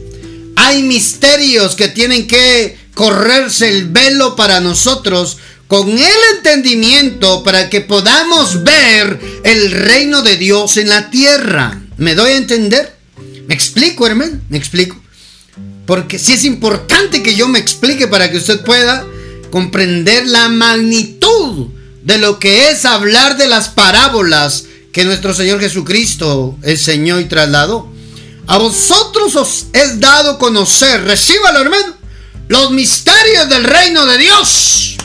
Hay 0.57 0.83
misterios 0.83 1.77
que 1.77 1.87
tienen 1.87 2.27
que 2.27 2.77
correrse 2.95 3.69
el 3.69 3.87
velo 3.87 4.35
para 4.35 4.59
nosotros 4.59 5.37
con 5.69 5.87
el 5.87 6.35
entendimiento 6.35 7.43
para 7.43 7.69
que 7.69 7.79
podamos 7.79 8.65
ver 8.65 9.21
el 9.45 9.71
reino 9.71 10.21
de 10.21 10.35
Dios 10.35 10.75
en 10.75 10.89
la 10.89 11.09
tierra. 11.09 11.81
¿Me 11.95 12.13
doy 12.13 12.31
a 12.31 12.37
entender? 12.37 12.93
¿Me 13.47 13.53
explico, 13.53 14.05
hermano? 14.05 14.41
¿Me 14.49 14.57
explico? 14.57 15.01
Porque 15.85 16.19
si 16.19 16.33
es 16.33 16.43
importante 16.43 17.23
que 17.23 17.35
yo 17.35 17.47
me 17.47 17.59
explique 17.59 18.09
para 18.09 18.29
que 18.29 18.35
usted 18.35 18.65
pueda 18.65 19.07
comprender 19.49 20.27
la 20.27 20.49
magnitud 20.49 21.69
de 22.03 22.17
lo 22.17 22.39
que 22.39 22.69
es 22.69 22.85
hablar 22.85 23.37
de 23.37 23.47
las 23.47 23.69
parábolas 23.69 24.65
que 24.91 25.05
nuestro 25.05 25.33
Señor 25.33 25.59
Jesucristo 25.59 26.57
enseñó 26.61 27.19
y 27.19 27.25
trasladó. 27.25 27.91
A 28.45 28.57
vosotros 28.57 29.35
os 29.35 29.65
es 29.73 29.99
dado 29.99 30.37
conocer, 30.37 31.03
recíbalo 31.05 31.61
hermano, 31.61 31.95
los 32.49 32.71
misterios 32.71 33.49
del 33.49 33.63
reino 33.63 34.05
de 34.05 34.17
Dios 34.17 34.97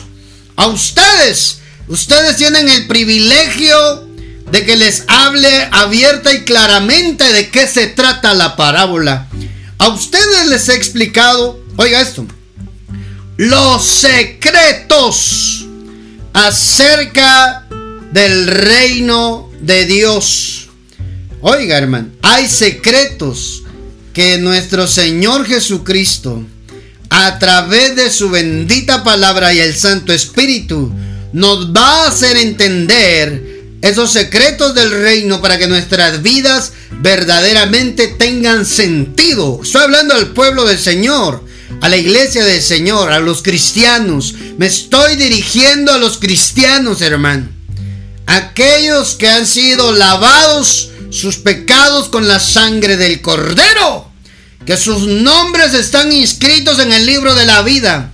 a 0.57 0.67
ustedes. 0.67 1.59
Ustedes 1.87 2.35
tienen 2.35 2.67
el 2.67 2.85
privilegio 2.85 4.07
de 4.51 4.65
que 4.65 4.75
les 4.75 5.05
hable 5.07 5.69
abierta 5.71 6.33
y 6.33 6.43
claramente 6.43 7.31
de 7.31 7.49
qué 7.49 7.65
se 7.65 7.87
trata 7.87 8.33
la 8.33 8.57
parábola. 8.57 9.27
A 9.77 9.87
ustedes 9.87 10.47
les 10.47 10.67
he 10.67 10.75
explicado, 10.75 11.63
oiga 11.77 12.01
esto, 12.01 12.27
los 13.37 13.85
secretos 13.85 15.68
acerca 16.33 17.67
del 18.11 18.47
reino 18.47 19.49
de 19.61 19.85
Dios. 19.85 20.69
Oiga, 21.41 21.77
hermano, 21.77 22.09
hay 22.21 22.47
secretos 22.47 23.63
que 24.13 24.37
nuestro 24.37 24.87
Señor 24.87 25.45
Jesucristo 25.45 26.43
a 27.09 27.39
través 27.39 27.95
de 27.95 28.11
su 28.11 28.29
bendita 28.29 29.03
palabra 29.03 29.53
y 29.53 29.59
el 29.59 29.75
Santo 29.75 30.13
Espíritu, 30.13 30.91
nos 31.33 31.73
va 31.73 32.03
a 32.03 32.07
hacer 32.07 32.37
entender 32.37 33.59
esos 33.81 34.11
secretos 34.11 34.75
del 34.75 34.91
reino 34.91 35.41
para 35.41 35.57
que 35.57 35.67
nuestras 35.67 36.21
vidas 36.21 36.73
verdaderamente 37.01 38.07
tengan 38.07 38.65
sentido. 38.65 39.59
Estoy 39.63 39.83
hablando 39.83 40.13
al 40.13 40.27
pueblo 40.27 40.65
del 40.65 40.79
Señor, 40.79 41.43
a 41.81 41.89
la 41.89 41.97
iglesia 41.97 42.43
del 42.43 42.61
Señor, 42.61 43.11
a 43.11 43.19
los 43.19 43.41
cristianos. 43.41 44.35
Me 44.57 44.65
estoy 44.65 45.15
dirigiendo 45.15 45.93
a 45.93 45.97
los 45.97 46.17
cristianos, 46.17 47.01
hermano. 47.01 47.47
Aquellos 48.25 49.15
que 49.15 49.27
han 49.27 49.47
sido 49.47 49.91
lavados 49.91 50.89
sus 51.09 51.37
pecados 51.37 52.09
con 52.09 52.27
la 52.27 52.39
sangre 52.39 52.97
del 52.97 53.21
cordero 53.21 54.09
que 54.69 54.77
sus 54.77 55.07
nombres 55.07 55.73
están 55.73 56.11
inscritos 56.11 56.77
en 56.77 56.93
el 56.93 57.05
libro 57.05 57.33
de 57.33 57.45
la 57.45 57.63
vida. 57.63 58.11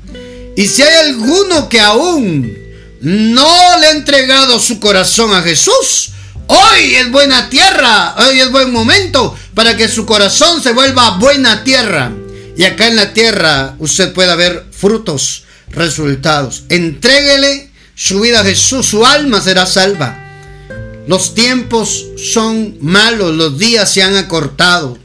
Y 0.55 0.67
si 0.67 0.83
hay 0.83 1.09
alguno 1.09 1.67
que 1.67 1.81
aún 1.81 2.57
no 3.01 3.79
le 3.79 3.87
ha 3.87 3.91
entregado 3.91 4.57
su 4.59 4.79
corazón 4.79 5.33
a 5.33 5.41
Jesús, 5.41 6.11
hoy 6.47 6.95
es 6.95 7.11
buena 7.11 7.49
tierra, 7.49 8.15
hoy 8.19 8.39
es 8.39 8.49
buen 8.51 8.71
momento 8.71 9.35
para 9.53 9.75
que 9.75 9.89
su 9.89 10.05
corazón 10.05 10.63
se 10.63 10.71
vuelva 10.71 11.17
buena 11.17 11.63
tierra. 11.65 12.13
Y 12.57 12.63
acá 12.63 12.87
en 12.87 12.95
la 12.95 13.13
tierra 13.13 13.75
usted 13.79 14.13
pueda 14.13 14.35
ver 14.35 14.65
frutos, 14.71 15.43
resultados. 15.69 16.63
Entréguele 16.69 17.69
su 17.95 18.21
vida 18.21 18.41
a 18.41 18.45
Jesús, 18.45 18.85
su 18.85 19.05
alma 19.05 19.41
será 19.41 19.65
salva. 19.65 20.21
Los 21.07 21.35
tiempos 21.35 22.05
son 22.17 22.77
malos, 22.81 23.35
los 23.35 23.59
días 23.59 23.91
se 23.91 24.01
han 24.01 24.15
acortado. 24.15 24.97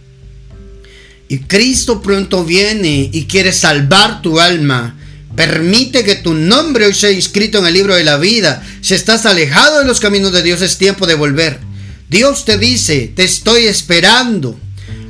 Y 1.28 1.40
Cristo 1.40 2.02
pronto 2.02 2.44
viene 2.44 3.10
y 3.12 3.26
quiere 3.26 3.52
salvar 3.52 4.22
tu 4.22 4.40
alma. 4.40 4.96
Permite 5.36 6.02
que 6.02 6.16
tu 6.16 6.34
nombre 6.34 6.86
hoy 6.86 6.94
sea 6.94 7.10
inscrito 7.10 7.58
en 7.58 7.66
el 7.66 7.74
libro 7.74 7.94
de 7.94 8.04
la 8.04 8.16
vida. 8.16 8.66
Si 8.80 8.94
estás 8.94 9.26
alejado 9.26 9.78
de 9.78 9.84
los 9.84 10.00
caminos 10.00 10.32
de 10.32 10.42
Dios 10.42 10.60
es 10.60 10.78
tiempo 10.78 11.06
de 11.06 11.14
volver. 11.14 11.60
Dios 12.08 12.44
te 12.44 12.58
dice, 12.58 13.12
te 13.14 13.22
estoy 13.22 13.66
esperando. 13.66 14.58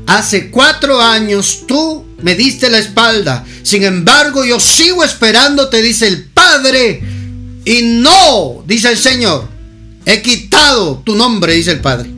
Hace 0.06 0.50
cuatro 0.50 1.00
años 1.00 1.64
tú 1.66 2.04
me 2.22 2.34
diste 2.34 2.70
la 2.70 2.78
espalda. 2.78 3.44
Sin 3.62 3.82
embargo, 3.82 4.44
yo 4.44 4.60
sigo 4.60 5.04
esperando, 5.04 5.68
te 5.68 5.82
dice 5.82 6.06
el 6.06 6.24
Padre, 6.24 7.02
Y 7.64 7.82
no, 7.82 8.64
dice 8.66 8.90
el 8.90 8.98
Señor, 8.98 9.46
he 10.06 10.22
quitado 10.22 11.02
tu 11.04 11.14
nombre, 11.14 11.54
dice 11.54 11.72
el 11.72 11.80
Padre. 11.80 12.10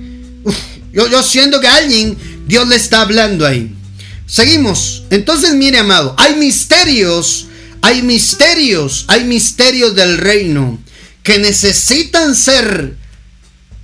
yo, 0.92 1.22
siento 1.22 1.60
que 1.60 1.66
alguien, 1.66 2.16
Dios 2.46 2.68
le 2.68 2.76
está 2.76 3.02
hablando 3.02 3.46
ahí. 3.46 3.74
Seguimos. 4.26 5.04
Entonces, 5.10 5.54
mire, 5.54 5.78
amado, 5.78 6.14
hay 6.16 6.36
misterios, 6.36 7.46
hay 7.82 8.02
misterios, 8.02 9.04
hay 9.08 9.24
misterios 9.24 9.94
del 9.94 10.18
reino 10.18 10.78
que 11.22 11.38
necesitan 11.38 12.34
ser 12.34 12.96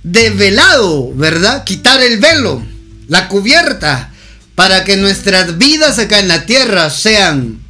develado, 0.03 1.13
¿verdad? 1.13 1.63
Quitar 1.65 2.01
el 2.01 2.17
velo, 2.17 2.63
la 3.07 3.27
cubierta, 3.27 4.13
para 4.59 4.83
que 4.83 4.97
nuestras 4.97 5.57
vidas 5.57 5.99
acá 5.99 6.19
en 6.19 6.27
la 6.27 6.45
tierra 6.45 6.89
sean 6.89 7.61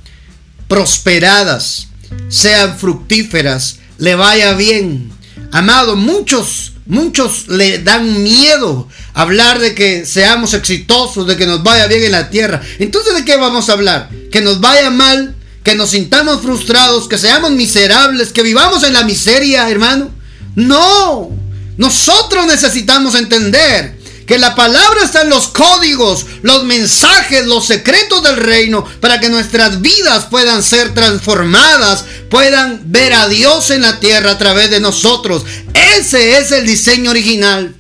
prosperadas, 0.67 1.89
sean 2.29 2.79
fructíferas, 2.79 3.77
le 4.00 4.15
vaya 4.15 4.53
bien. 4.53 5.12
Amado, 5.51 5.96
muchos, 5.96 6.74
muchos 6.88 7.48
le 7.48 7.77
dan 7.77 8.24
miedo 8.24 8.88
hablar 9.13 9.60
de 9.60 9.75
que 9.75 10.03
seamos 10.03 10.55
exitosos, 10.55 11.27
de 11.27 11.38
que 11.38 11.46
nos 11.46 11.62
vaya 11.62 11.86
bien 11.86 12.05
en 12.05 12.12
la 12.12 12.31
tierra. 12.31 12.60
Entonces, 12.79 13.13
¿de 13.13 13.24
qué 13.24 13.38
vamos 13.38 13.69
a 13.69 13.74
hablar? 13.74 14.10
Que 14.31 14.41
nos 14.41 14.60
vaya 14.60 14.89
mal, 14.89 15.36
que 15.63 15.75
nos 15.75 15.91
sintamos 15.91 16.41
frustrados, 16.41 17.08
que 17.08 17.19
seamos 17.19 17.51
miserables, 17.51 18.34
que 18.34 18.41
vivamos 18.41 18.84
en 18.84 18.93
la 18.93 19.03
miseria, 19.03 19.69
hermano. 19.69 20.10
No, 20.55 21.29
nosotros 21.77 22.48
necesitamos 22.48 23.13
entender 23.13 23.99
que 24.29 24.38
la 24.38 24.53
palabra 24.53 25.03
está 25.03 25.24
en 25.24 25.31
los 25.31 25.48
códigos, 25.48 26.24
los 26.43 26.63
mensajes, 26.63 27.48
los 27.48 27.65
secretos 27.65 28.21
del 28.21 28.38
reino, 28.38 28.86
para 29.01 29.19
que 29.19 29.27
nuestras 29.27 29.81
vidas 29.81 30.27
puedan 30.29 30.62
ser 30.62 30.93
transformadas, 30.93 32.05
puedan 32.29 32.79
ver 32.91 33.12
a 33.13 33.27
Dios 33.27 33.71
en 33.71 33.81
la 33.81 34.00
tierra 34.00 34.29
a 34.29 34.38
través 34.38 34.69
de 34.69 34.81
nosotros. 34.81 35.45
Ese 35.74 36.38
es 36.38 36.51
el 36.51 36.67
diseño 36.67 37.09
original. 37.09 37.74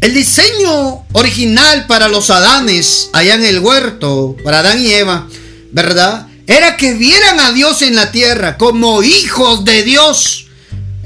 El 0.00 0.12
diseño 0.12 1.06
original 1.12 1.86
para 1.86 2.08
los 2.08 2.28
Adanes, 2.28 3.10
allá 3.12 3.34
en 3.34 3.44
el 3.44 3.60
huerto, 3.60 4.34
para 4.42 4.58
Adán 4.58 4.82
y 4.82 4.90
Eva, 4.90 5.28
¿verdad? 5.70 6.26
Era 6.48 6.76
que 6.76 6.94
vieran 6.94 7.38
a 7.38 7.52
Dios 7.52 7.82
en 7.82 7.94
la 7.94 8.10
tierra 8.10 8.58
como 8.58 9.04
hijos 9.04 9.64
de 9.64 9.84
Dios 9.84 10.48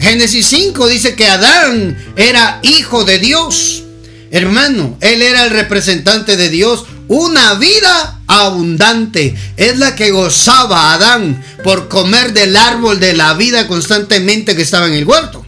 Génesis 0.04 0.44
5 0.48 0.86
dice 0.88 1.14
que 1.14 1.26
Adán 1.26 1.96
era 2.14 2.60
hijo 2.60 3.04
de 3.04 3.18
Dios. 3.18 3.84
Hermano, 4.30 4.98
él 5.00 5.22
era 5.22 5.44
el 5.44 5.50
representante 5.50 6.36
de 6.36 6.50
Dios. 6.50 6.84
Una 7.08 7.54
vida 7.54 8.20
abundante 8.26 9.34
es 9.56 9.78
la 9.78 9.94
que 9.94 10.10
gozaba 10.10 10.92
Adán 10.92 11.42
por 11.62 11.88
comer 11.88 12.34
del 12.34 12.54
árbol 12.54 13.00
de 13.00 13.14
la 13.14 13.32
vida 13.32 13.66
constantemente 13.66 14.54
que 14.54 14.60
estaba 14.60 14.88
en 14.88 14.92
el 14.92 15.06
huerto. 15.06 15.46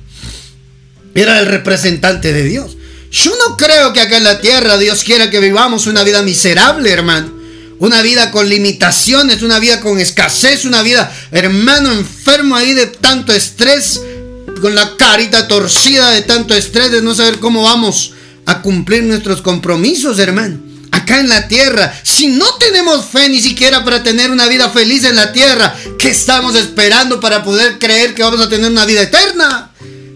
Era 1.14 1.38
el 1.38 1.44
representante 1.44 2.32
de 2.32 2.44
Dios. 2.44 2.78
Yo 3.12 3.32
no 3.36 3.58
creo 3.58 3.92
que 3.92 4.00
acá 4.00 4.16
en 4.16 4.24
la 4.24 4.40
tierra 4.40 4.78
Dios 4.78 5.04
quiera 5.04 5.28
que 5.28 5.40
vivamos 5.40 5.86
una 5.86 6.02
vida 6.02 6.22
miserable, 6.22 6.90
hermano. 6.90 7.30
Una 7.78 8.00
vida 8.00 8.30
con 8.30 8.48
limitaciones, 8.48 9.42
una 9.42 9.58
vida 9.58 9.80
con 9.80 10.00
escasez, 10.00 10.64
una 10.64 10.80
vida, 10.80 11.14
hermano, 11.30 11.92
enfermo 11.92 12.56
ahí 12.56 12.72
de 12.72 12.86
tanto 12.86 13.34
estrés, 13.34 14.00
con 14.60 14.74
la 14.74 14.96
carita 14.96 15.48
torcida 15.48 16.10
de 16.10 16.22
tanto 16.22 16.54
estrés, 16.54 16.90
de 16.90 17.02
no 17.02 17.14
saber 17.14 17.38
cómo 17.38 17.62
vamos 17.62 18.12
a 18.46 18.62
cumplir 18.62 19.02
nuestros 19.02 19.42
compromisos, 19.42 20.18
hermano. 20.18 20.58
Acá 20.92 21.20
en 21.20 21.28
la 21.28 21.46
tierra, 21.46 21.92
si 22.02 22.28
no 22.28 22.54
tenemos 22.54 23.04
fe 23.06 23.28
ni 23.28 23.40
siquiera 23.40 23.84
para 23.84 24.02
tener 24.02 24.30
una 24.30 24.46
vida 24.46 24.70
feliz 24.70 25.04
en 25.04 25.16
la 25.16 25.32
tierra, 25.32 25.74
¿qué 25.98 26.08
estamos 26.08 26.54
esperando 26.54 27.20
para 27.20 27.44
poder 27.44 27.78
creer 27.78 28.14
que 28.14 28.22
vamos 28.22 28.40
a 28.40 28.48
tener 28.48 28.70
una 28.70 28.86
vida 28.86 29.02
eterna? 29.02 29.70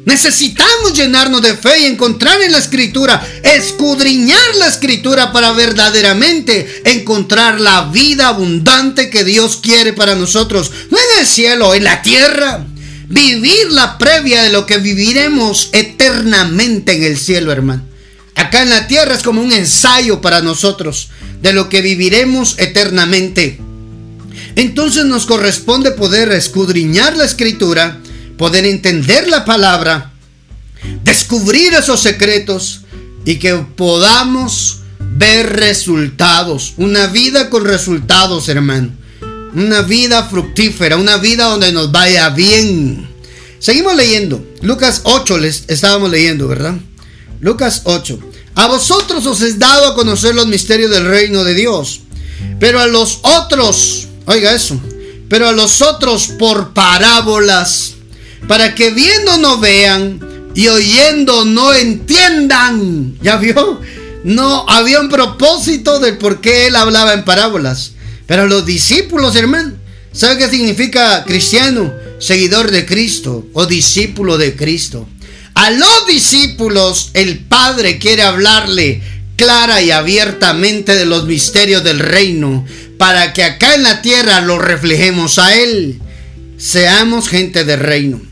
Necesitamos 0.06 0.94
llenarnos 0.94 1.42
de 1.42 1.54
fe 1.54 1.80
y 1.80 1.86
encontrar 1.86 2.40
en 2.40 2.52
la 2.52 2.58
escritura, 2.58 3.22
escudriñar 3.42 4.54
la 4.58 4.68
escritura 4.68 5.32
para 5.32 5.52
verdaderamente 5.52 6.82
encontrar 6.86 7.60
la 7.60 7.82
vida 7.82 8.28
abundante 8.28 9.10
que 9.10 9.24
Dios 9.24 9.58
quiere 9.62 9.92
para 9.92 10.14
nosotros, 10.14 10.70
no 10.90 10.96
en 10.96 11.20
el 11.20 11.26
cielo, 11.26 11.74
en 11.74 11.84
la 11.84 12.00
tierra 12.00 12.64
vivir 13.10 13.72
la 13.72 13.98
previa 13.98 14.44
de 14.44 14.50
lo 14.50 14.64
que 14.66 14.78
viviremos 14.78 15.70
eternamente 15.72 16.92
en 16.94 17.02
el 17.02 17.18
cielo, 17.18 17.50
hermano. 17.52 17.82
Acá 18.36 18.62
en 18.62 18.70
la 18.70 18.86
tierra 18.86 19.14
es 19.14 19.22
como 19.22 19.42
un 19.42 19.52
ensayo 19.52 20.20
para 20.20 20.40
nosotros 20.40 21.10
de 21.42 21.52
lo 21.52 21.68
que 21.68 21.82
viviremos 21.82 22.54
eternamente. 22.58 23.58
Entonces 24.54 25.04
nos 25.04 25.26
corresponde 25.26 25.90
poder 25.90 26.30
escudriñar 26.30 27.16
la 27.16 27.24
escritura, 27.24 27.98
poder 28.38 28.64
entender 28.64 29.28
la 29.28 29.44
palabra, 29.44 30.12
descubrir 31.02 31.74
esos 31.74 32.00
secretos 32.00 32.82
y 33.24 33.36
que 33.36 33.54
podamos 33.76 34.78
ver 35.00 35.56
resultados. 35.56 36.74
Una 36.76 37.08
vida 37.08 37.50
con 37.50 37.64
resultados, 37.64 38.48
hermano. 38.48 38.99
Una 39.54 39.82
vida 39.82 40.24
fructífera, 40.24 40.96
una 40.96 41.16
vida 41.16 41.44
donde 41.46 41.72
nos 41.72 41.90
vaya 41.90 42.28
bien. 42.30 43.08
Seguimos 43.58 43.96
leyendo. 43.96 44.44
Lucas 44.62 45.02
8 45.04 45.38
les 45.38 45.64
estábamos 45.68 46.10
leyendo, 46.10 46.48
¿verdad? 46.48 46.74
Lucas 47.40 47.82
8. 47.84 48.18
A 48.54 48.66
vosotros 48.68 49.26
os 49.26 49.40
es 49.40 49.58
dado 49.58 49.86
a 49.86 49.94
conocer 49.94 50.34
los 50.34 50.46
misterios 50.46 50.90
del 50.90 51.06
reino 51.06 51.44
de 51.44 51.54
Dios. 51.54 52.00
Pero 52.58 52.80
a 52.80 52.86
los 52.86 53.20
otros, 53.22 54.08
oiga 54.26 54.52
eso, 54.52 54.80
pero 55.28 55.48
a 55.48 55.52
los 55.52 55.82
otros 55.82 56.28
por 56.38 56.72
parábolas, 56.72 57.94
para 58.48 58.74
que 58.74 58.90
viendo 58.90 59.38
no 59.38 59.58
vean 59.58 60.20
y 60.54 60.68
oyendo 60.68 61.44
no 61.44 61.72
entiendan. 61.72 63.18
¿Ya 63.22 63.36
vio? 63.36 63.80
No 64.24 64.66
había 64.68 65.00
un 65.00 65.08
propósito 65.08 65.98
del 65.98 66.18
por 66.18 66.40
qué 66.40 66.66
él 66.66 66.76
hablaba 66.76 67.14
en 67.14 67.24
parábolas. 67.24 67.92
Pero 68.30 68.46
los 68.46 68.64
discípulos, 68.64 69.34
hermano, 69.34 69.72
¿sabe 70.12 70.38
qué 70.38 70.48
significa 70.48 71.24
cristiano? 71.24 71.92
Seguidor 72.20 72.70
de 72.70 72.86
Cristo 72.86 73.48
o 73.54 73.66
discípulo 73.66 74.38
de 74.38 74.54
Cristo. 74.54 75.08
A 75.54 75.72
los 75.72 76.06
discípulos 76.06 77.10
el 77.14 77.40
Padre 77.40 77.98
quiere 77.98 78.22
hablarle 78.22 79.02
clara 79.34 79.82
y 79.82 79.90
abiertamente 79.90 80.94
de 80.94 81.06
los 81.06 81.24
misterios 81.24 81.82
del 81.82 81.98
reino 81.98 82.64
para 82.98 83.32
que 83.32 83.42
acá 83.42 83.74
en 83.74 83.82
la 83.82 84.00
tierra 84.00 84.40
lo 84.42 84.60
reflejemos 84.60 85.40
a 85.40 85.56
Él. 85.56 86.00
Seamos 86.56 87.28
gente 87.28 87.64
de 87.64 87.74
reino. 87.74 88.22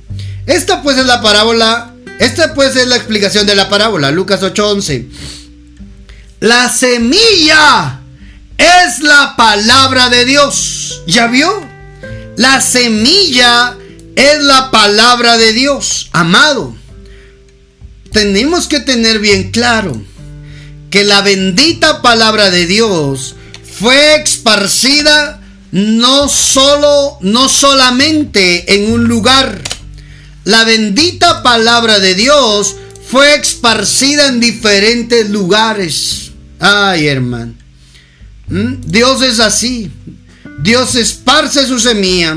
Esta 0.47 0.81
pues 0.81 0.97
es 0.97 1.07
la 1.07 1.21
parábola, 1.21 1.93
esta 2.21 2.55
pues 2.55 2.77
es 2.77 2.87
la 2.87 2.95
explicación 2.95 3.49
de 3.49 3.57
la 3.57 3.69
parábola, 3.69 4.13
Lucas 4.13 4.45
8:11. 4.45 5.09
La 6.39 6.69
semilla 6.69 7.98
es 8.59 9.01
la 9.01 9.35
palabra 9.37 10.11
de 10.11 10.25
Dios. 10.25 11.03
¿Ya 11.07 11.29
vio? 11.29 11.67
La 12.37 12.61
semilla 12.61 13.77
es 14.15 14.43
la 14.43 14.71
palabra 14.71 15.39
de 15.39 15.53
Dios, 15.53 16.11
amado. 16.13 16.77
Tenemos 18.13 18.69
que 18.69 18.81
tener 18.81 19.19
bien 19.21 19.51
claro 19.51 20.01
que 20.91 21.05
la 21.05 21.23
bendita 21.23 22.03
palabra 22.03 22.51
de 22.51 22.67
Dios 22.67 23.37
fue 23.79 24.17
esparcida 24.23 25.41
no 25.71 26.29
solo 26.29 27.19
no 27.21 27.49
solamente 27.49 28.75
en 28.75 28.93
un 28.93 29.05
lugar. 29.05 29.61
La 30.45 30.65
bendita 30.65 31.43
palabra 31.43 31.99
de 32.01 32.15
Dios 32.15 32.77
fue 33.11 33.35
esparcida 33.35 34.29
en 34.29 34.41
diferentes 34.41 35.29
lugares. 35.29 36.31
Ay, 36.59 37.07
hermano. 37.07 37.55
¿Mm? 38.49 38.75
Dios 38.87 39.23
es 39.23 39.41
así. 39.41 39.91
Dios 40.61 40.95
esparce 40.95 41.67
su 41.67 41.79
semilla. 41.79 42.37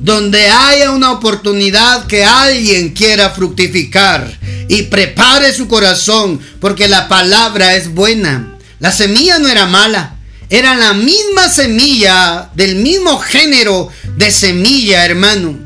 Donde 0.00 0.48
haya 0.48 0.90
una 0.90 1.12
oportunidad 1.12 2.06
que 2.06 2.24
alguien 2.24 2.90
quiera 2.90 3.30
fructificar 3.30 4.38
y 4.68 4.82
prepare 4.84 5.52
su 5.52 5.68
corazón, 5.68 6.40
porque 6.60 6.88
la 6.88 7.08
palabra 7.08 7.76
es 7.76 7.92
buena. 7.92 8.56
La 8.80 8.90
semilla 8.90 9.38
no 9.38 9.48
era 9.48 9.66
mala, 9.66 10.16
era 10.50 10.74
la 10.74 10.92
misma 10.92 11.48
semilla, 11.48 12.50
del 12.54 12.76
mismo 12.76 13.18
género 13.18 13.90
de 14.16 14.30
semilla, 14.30 15.04
hermano, 15.04 15.58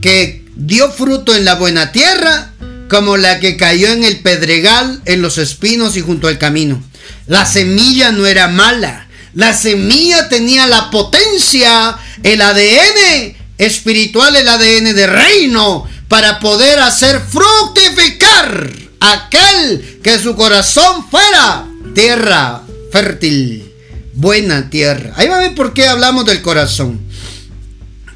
que 0.00 0.44
dio 0.56 0.90
fruto 0.92 1.34
en 1.34 1.44
la 1.44 1.54
buena 1.54 1.90
tierra, 1.90 2.52
como 2.88 3.16
la 3.16 3.40
que 3.40 3.56
cayó 3.56 3.88
en 3.88 4.04
el 4.04 4.18
pedregal, 4.18 5.00
en 5.06 5.22
los 5.22 5.38
espinos 5.38 5.96
y 5.96 6.00
junto 6.00 6.28
al 6.28 6.38
camino. 6.38 6.82
La 7.26 7.46
semilla 7.46 8.12
no 8.12 8.26
era 8.26 8.48
mala. 8.48 9.06
La 9.34 9.54
semilla 9.54 10.28
tenía 10.28 10.66
la 10.66 10.90
potencia, 10.90 11.96
el 12.22 12.40
ADN 12.40 13.36
espiritual, 13.58 14.34
el 14.34 14.48
ADN 14.48 14.94
de 14.94 15.06
reino, 15.06 15.86
para 16.08 16.40
poder 16.40 16.80
hacer 16.80 17.20
fructificar 17.20 18.70
aquel 19.00 20.00
que 20.02 20.18
su 20.18 20.34
corazón 20.34 21.08
fuera 21.08 21.66
tierra 21.94 22.62
fértil, 22.90 23.72
buena 24.14 24.68
tierra. 24.68 25.12
Ahí 25.16 25.28
va 25.28 25.36
a 25.36 25.40
ver 25.40 25.54
por 25.54 25.72
qué 25.72 25.86
hablamos 25.86 26.24
del 26.24 26.42
corazón. 26.42 27.00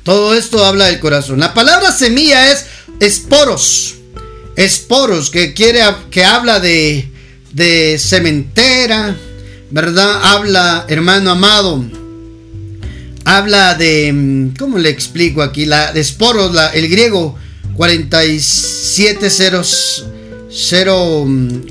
Todo 0.02 0.34
esto 0.34 0.64
habla 0.64 0.86
del 0.86 1.00
corazón. 1.00 1.40
La 1.40 1.54
palabra 1.54 1.92
semilla 1.92 2.50
es 2.52 2.66
esporos. 3.00 3.94
Esporos, 4.56 5.30
que 5.30 5.54
quiere 5.54 5.82
que 6.10 6.24
habla 6.24 6.60
de, 6.60 7.10
de 7.54 7.98
cementera, 7.98 9.16
¿verdad? 9.70 10.20
Habla, 10.24 10.84
hermano 10.88 11.30
amado, 11.30 11.82
habla 13.24 13.74
de, 13.74 14.12
mm, 14.12 14.56
¿cómo 14.58 14.78
le 14.78 14.90
explico 14.90 15.42
aquí? 15.42 15.64
La 15.64 15.92
de 15.92 16.00
esporos, 16.00 16.52
la, 16.52 16.70
el 16.70 16.88
griego 16.88 17.38
4700 17.74 20.06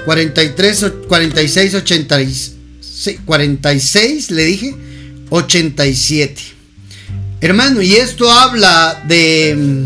43 0.06 0.86
46 1.08 1.74
86 1.76 2.54
46 3.26 4.32
le 4.32 4.46
dije 4.46 4.76
87 5.30 6.57
hermano 7.42 7.82
y 7.82 7.96
esto 7.96 8.32
habla 8.32 9.04
de 9.08 9.86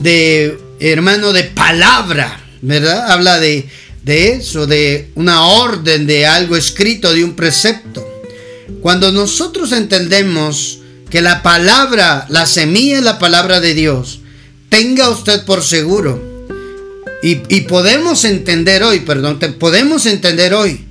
de 0.00 0.58
hermano 0.80 1.32
de 1.32 1.44
palabra 1.44 2.40
verdad 2.62 3.10
habla 3.10 3.38
de 3.38 3.68
de 4.04 4.32
eso 4.32 4.66
de 4.66 5.10
una 5.14 5.44
orden 5.44 6.06
de 6.06 6.26
algo 6.26 6.56
escrito 6.56 7.12
de 7.12 7.24
un 7.24 7.34
precepto 7.34 8.06
cuando 8.80 9.12
nosotros 9.12 9.72
entendemos 9.72 10.78
que 11.10 11.22
la 11.22 11.42
palabra, 11.42 12.26
la 12.28 12.46
semilla 12.46 12.98
es 12.98 13.04
la 13.04 13.18
palabra 13.18 13.60
de 13.60 13.74
Dios, 13.74 14.20
tenga 14.68 15.08
usted 15.10 15.44
por 15.44 15.62
seguro. 15.62 16.26
Y, 17.20 17.62
podemos 17.62 18.24
entender 18.24 18.84
hoy, 18.84 19.00
perdón, 19.00 19.40
podemos 19.58 20.06
entender 20.06 20.54
hoy 20.54 20.84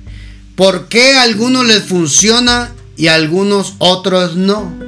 por 0.56 0.88
qué 0.88 1.14
a 1.14 1.22
algunos 1.22 1.66
les 1.66 1.84
funciona 1.84 2.74
y 2.98 3.06
a 3.06 3.14
algunos 3.14 3.74
otros 3.78 4.36
no. 4.36 4.87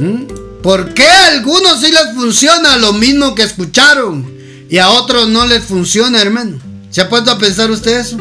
¿Mm? 0.00 0.62
¿Por 0.62 0.94
qué 0.94 1.04
a 1.04 1.28
algunos 1.28 1.80
sí 1.80 1.90
les 1.90 2.14
funciona 2.14 2.76
lo 2.78 2.94
mismo 2.94 3.34
que 3.34 3.42
escucharon 3.42 4.30
y 4.68 4.78
a 4.78 4.90
otros 4.90 5.28
no 5.28 5.46
les 5.46 5.62
funciona, 5.62 6.20
hermano? 6.20 6.58
¿Se 6.90 7.00
ha 7.00 7.08
puesto 7.08 7.30
a 7.30 7.38
pensar 7.38 7.70
usted 7.70 8.00
eso? 8.00 8.18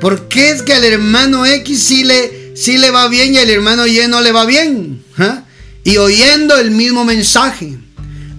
¿Por 0.00 0.28
qué 0.28 0.50
es 0.50 0.62
que 0.62 0.72
al 0.74 0.84
hermano 0.84 1.44
X 1.46 1.82
sí 1.82 2.04
le, 2.04 2.56
sí 2.56 2.78
le 2.78 2.90
va 2.90 3.08
bien 3.08 3.34
y 3.34 3.38
al 3.38 3.50
hermano 3.50 3.86
Y 3.86 4.00
no 4.08 4.20
le 4.20 4.32
va 4.32 4.44
bien? 4.44 5.02
¿Ah? 5.18 5.44
Y 5.84 5.96
oyendo 5.98 6.56
el 6.56 6.70
mismo 6.70 7.04
mensaje. 7.04 7.78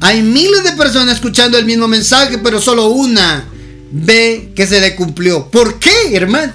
Hay 0.01 0.21
miles 0.21 0.63
de 0.63 0.71
personas 0.73 1.15
escuchando 1.15 1.57
el 1.57 1.65
mismo 1.65 1.87
mensaje, 1.87 2.37
pero 2.37 2.61
solo 2.61 2.87
una 2.87 3.45
ve 3.91 4.53
que 4.55 4.65
se 4.65 4.79
le 4.79 4.95
cumplió. 4.95 5.49
¿Por 5.49 5.79
qué, 5.79 6.13
hermano? 6.13 6.53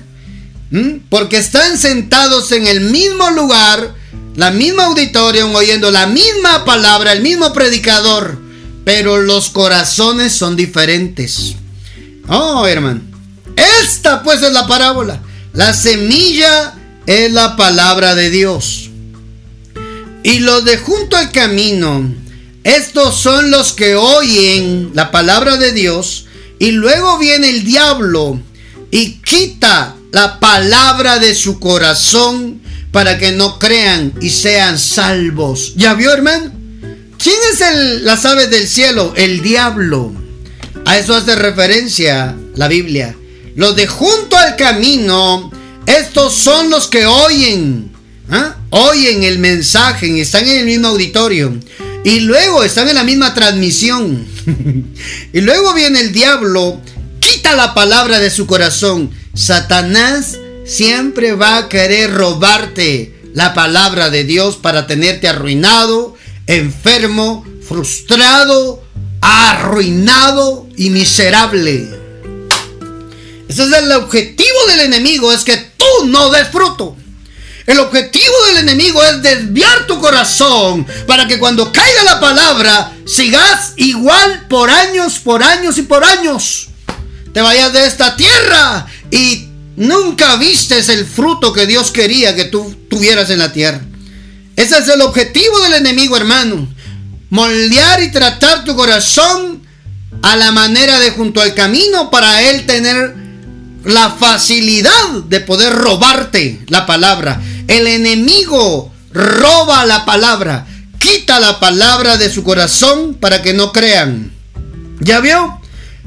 ¿Mm? 0.70 1.08
Porque 1.10 1.36
están 1.36 1.78
sentados 1.78 2.52
en 2.52 2.66
el 2.66 2.80
mismo 2.80 3.30
lugar, 3.30 3.94
la 4.36 4.50
misma 4.50 4.86
auditorio, 4.86 5.50
oyendo 5.52 5.90
la 5.90 6.06
misma 6.06 6.64
palabra, 6.64 7.12
el 7.12 7.22
mismo 7.22 7.52
predicador, 7.52 8.38
pero 8.84 9.20
los 9.20 9.50
corazones 9.50 10.32
son 10.32 10.56
diferentes. 10.56 11.54
Oh, 12.28 12.66
hermano. 12.66 13.00
Esta 13.82 14.22
pues 14.22 14.42
es 14.42 14.52
la 14.52 14.66
parábola. 14.66 15.20
La 15.52 15.72
semilla 15.72 16.74
es 17.06 17.32
la 17.32 17.56
palabra 17.56 18.14
de 18.14 18.30
Dios. 18.30 18.90
Y 20.24 20.40
los 20.40 20.64
de 20.64 20.78
junto 20.78 21.16
al 21.16 21.30
camino, 21.30 22.12
estos 22.64 23.16
son 23.16 23.50
los 23.50 23.72
que 23.72 23.94
oyen 23.94 24.90
la 24.94 25.10
palabra 25.10 25.58
de 25.58 25.72
Dios 25.72 26.26
y 26.58 26.70
luego 26.70 27.18
viene 27.18 27.50
el 27.50 27.64
diablo 27.64 28.40
y 28.90 29.20
quita 29.20 29.94
la 30.12 30.40
palabra 30.40 31.18
de 31.18 31.34
su 31.34 31.60
corazón 31.60 32.62
para 32.94 33.18
que 33.18 33.32
no 33.32 33.58
crean 33.58 34.12
y 34.20 34.30
sean 34.30 34.78
salvos. 34.78 35.72
¿Ya 35.74 35.94
vio, 35.94 36.12
hermano? 36.12 36.52
¿Quién 37.18 37.34
es 37.52 37.60
el, 37.60 38.04
las 38.04 38.24
aves 38.24 38.50
del 38.50 38.68
cielo? 38.68 39.12
El 39.16 39.42
diablo. 39.42 40.12
A 40.86 40.96
eso 40.96 41.16
hace 41.16 41.34
referencia 41.34 42.36
la 42.54 42.68
Biblia. 42.68 43.16
Los 43.56 43.74
de 43.74 43.88
junto 43.88 44.36
al 44.36 44.54
camino, 44.54 45.50
estos 45.86 46.36
son 46.36 46.70
los 46.70 46.86
que 46.86 47.04
oyen, 47.04 47.90
¿ah? 48.30 48.58
oyen 48.70 49.24
el 49.24 49.40
mensaje 49.40 50.20
están 50.20 50.46
en 50.46 50.58
el 50.58 50.64
mismo 50.64 50.86
auditorio. 50.86 51.52
Y 52.04 52.20
luego 52.20 52.62
están 52.62 52.88
en 52.88 52.94
la 52.94 53.02
misma 53.02 53.34
transmisión. 53.34 54.24
y 55.32 55.40
luego 55.40 55.74
viene 55.74 55.98
el 55.98 56.12
diablo, 56.12 56.80
quita 57.18 57.56
la 57.56 57.74
palabra 57.74 58.20
de 58.20 58.30
su 58.30 58.46
corazón. 58.46 59.10
Satanás 59.34 60.38
siempre 60.64 61.34
va 61.34 61.58
a 61.58 61.68
querer 61.68 62.12
robarte 62.12 63.14
la 63.34 63.54
palabra 63.54 64.10
de 64.10 64.24
Dios 64.24 64.56
para 64.56 64.86
tenerte 64.86 65.28
arruinado, 65.28 66.16
enfermo, 66.46 67.44
frustrado, 67.66 68.82
arruinado 69.20 70.66
y 70.76 70.90
miserable. 70.90 71.88
Ese 73.48 73.62
es 73.64 73.72
el 73.72 73.92
objetivo 73.92 74.66
del 74.68 74.80
enemigo, 74.80 75.32
es 75.32 75.44
que 75.44 75.56
tú 75.56 76.06
no 76.06 76.30
des 76.30 76.48
fruto. 76.48 76.96
El 77.66 77.78
objetivo 77.78 78.34
del 78.48 78.68
enemigo 78.68 79.02
es 79.02 79.22
desviar 79.22 79.86
tu 79.86 79.98
corazón 79.98 80.86
para 81.06 81.26
que 81.26 81.38
cuando 81.38 81.72
caiga 81.72 82.04
la 82.04 82.20
palabra 82.20 82.92
sigas 83.06 83.72
igual 83.76 84.46
por 84.48 84.70
años, 84.70 85.18
por 85.18 85.42
años 85.42 85.78
y 85.78 85.82
por 85.82 86.04
años. 86.04 86.68
Te 87.32 87.40
vayas 87.40 87.72
de 87.72 87.86
esta 87.86 88.16
tierra 88.16 88.86
y 89.10 89.48
nunca 89.76 90.36
vistes 90.36 90.88
el 90.88 91.04
fruto 91.04 91.52
que 91.52 91.66
Dios 91.66 91.90
quería 91.90 92.34
que 92.34 92.44
tú 92.44 92.74
tuvieras 92.88 93.30
en 93.30 93.38
la 93.38 93.52
tierra. 93.52 93.80
Ese 94.56 94.78
es 94.78 94.88
el 94.88 95.00
objetivo 95.00 95.60
del 95.60 95.74
enemigo, 95.74 96.16
hermano. 96.16 96.68
Moldear 97.30 98.02
y 98.02 98.12
tratar 98.12 98.64
tu 98.64 98.76
corazón 98.76 99.62
a 100.22 100.36
la 100.36 100.52
manera 100.52 101.00
de 101.00 101.10
junto 101.10 101.40
al 101.40 101.54
camino 101.54 102.10
para 102.10 102.42
él 102.42 102.64
tener 102.66 103.14
la 103.84 104.10
facilidad 104.10 105.10
de 105.28 105.40
poder 105.40 105.72
robarte 105.72 106.60
la 106.68 106.86
palabra. 106.86 107.40
El 107.66 107.86
enemigo 107.86 108.92
roba 109.12 109.84
la 109.84 110.04
palabra, 110.04 110.66
quita 110.98 111.40
la 111.40 111.60
palabra 111.60 112.16
de 112.16 112.30
su 112.30 112.44
corazón 112.44 113.14
para 113.14 113.42
que 113.42 113.52
no 113.52 113.72
crean. 113.72 114.32
¿Ya 115.00 115.20
vio? 115.20 115.60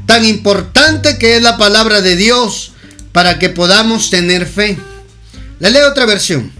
Tan 0.05 0.25
importante 0.25 1.17
que 1.17 1.35
es 1.35 1.41
la 1.41 1.57
palabra 1.57 2.01
de 2.01 2.15
Dios 2.15 2.71
para 3.17 3.39
que 3.39 3.49
podamos 3.49 4.11
tener 4.11 4.45
fe. 4.45 4.77
Le 5.59 5.71
leo 5.71 5.89
otra 5.89 6.05
versión. 6.05 6.51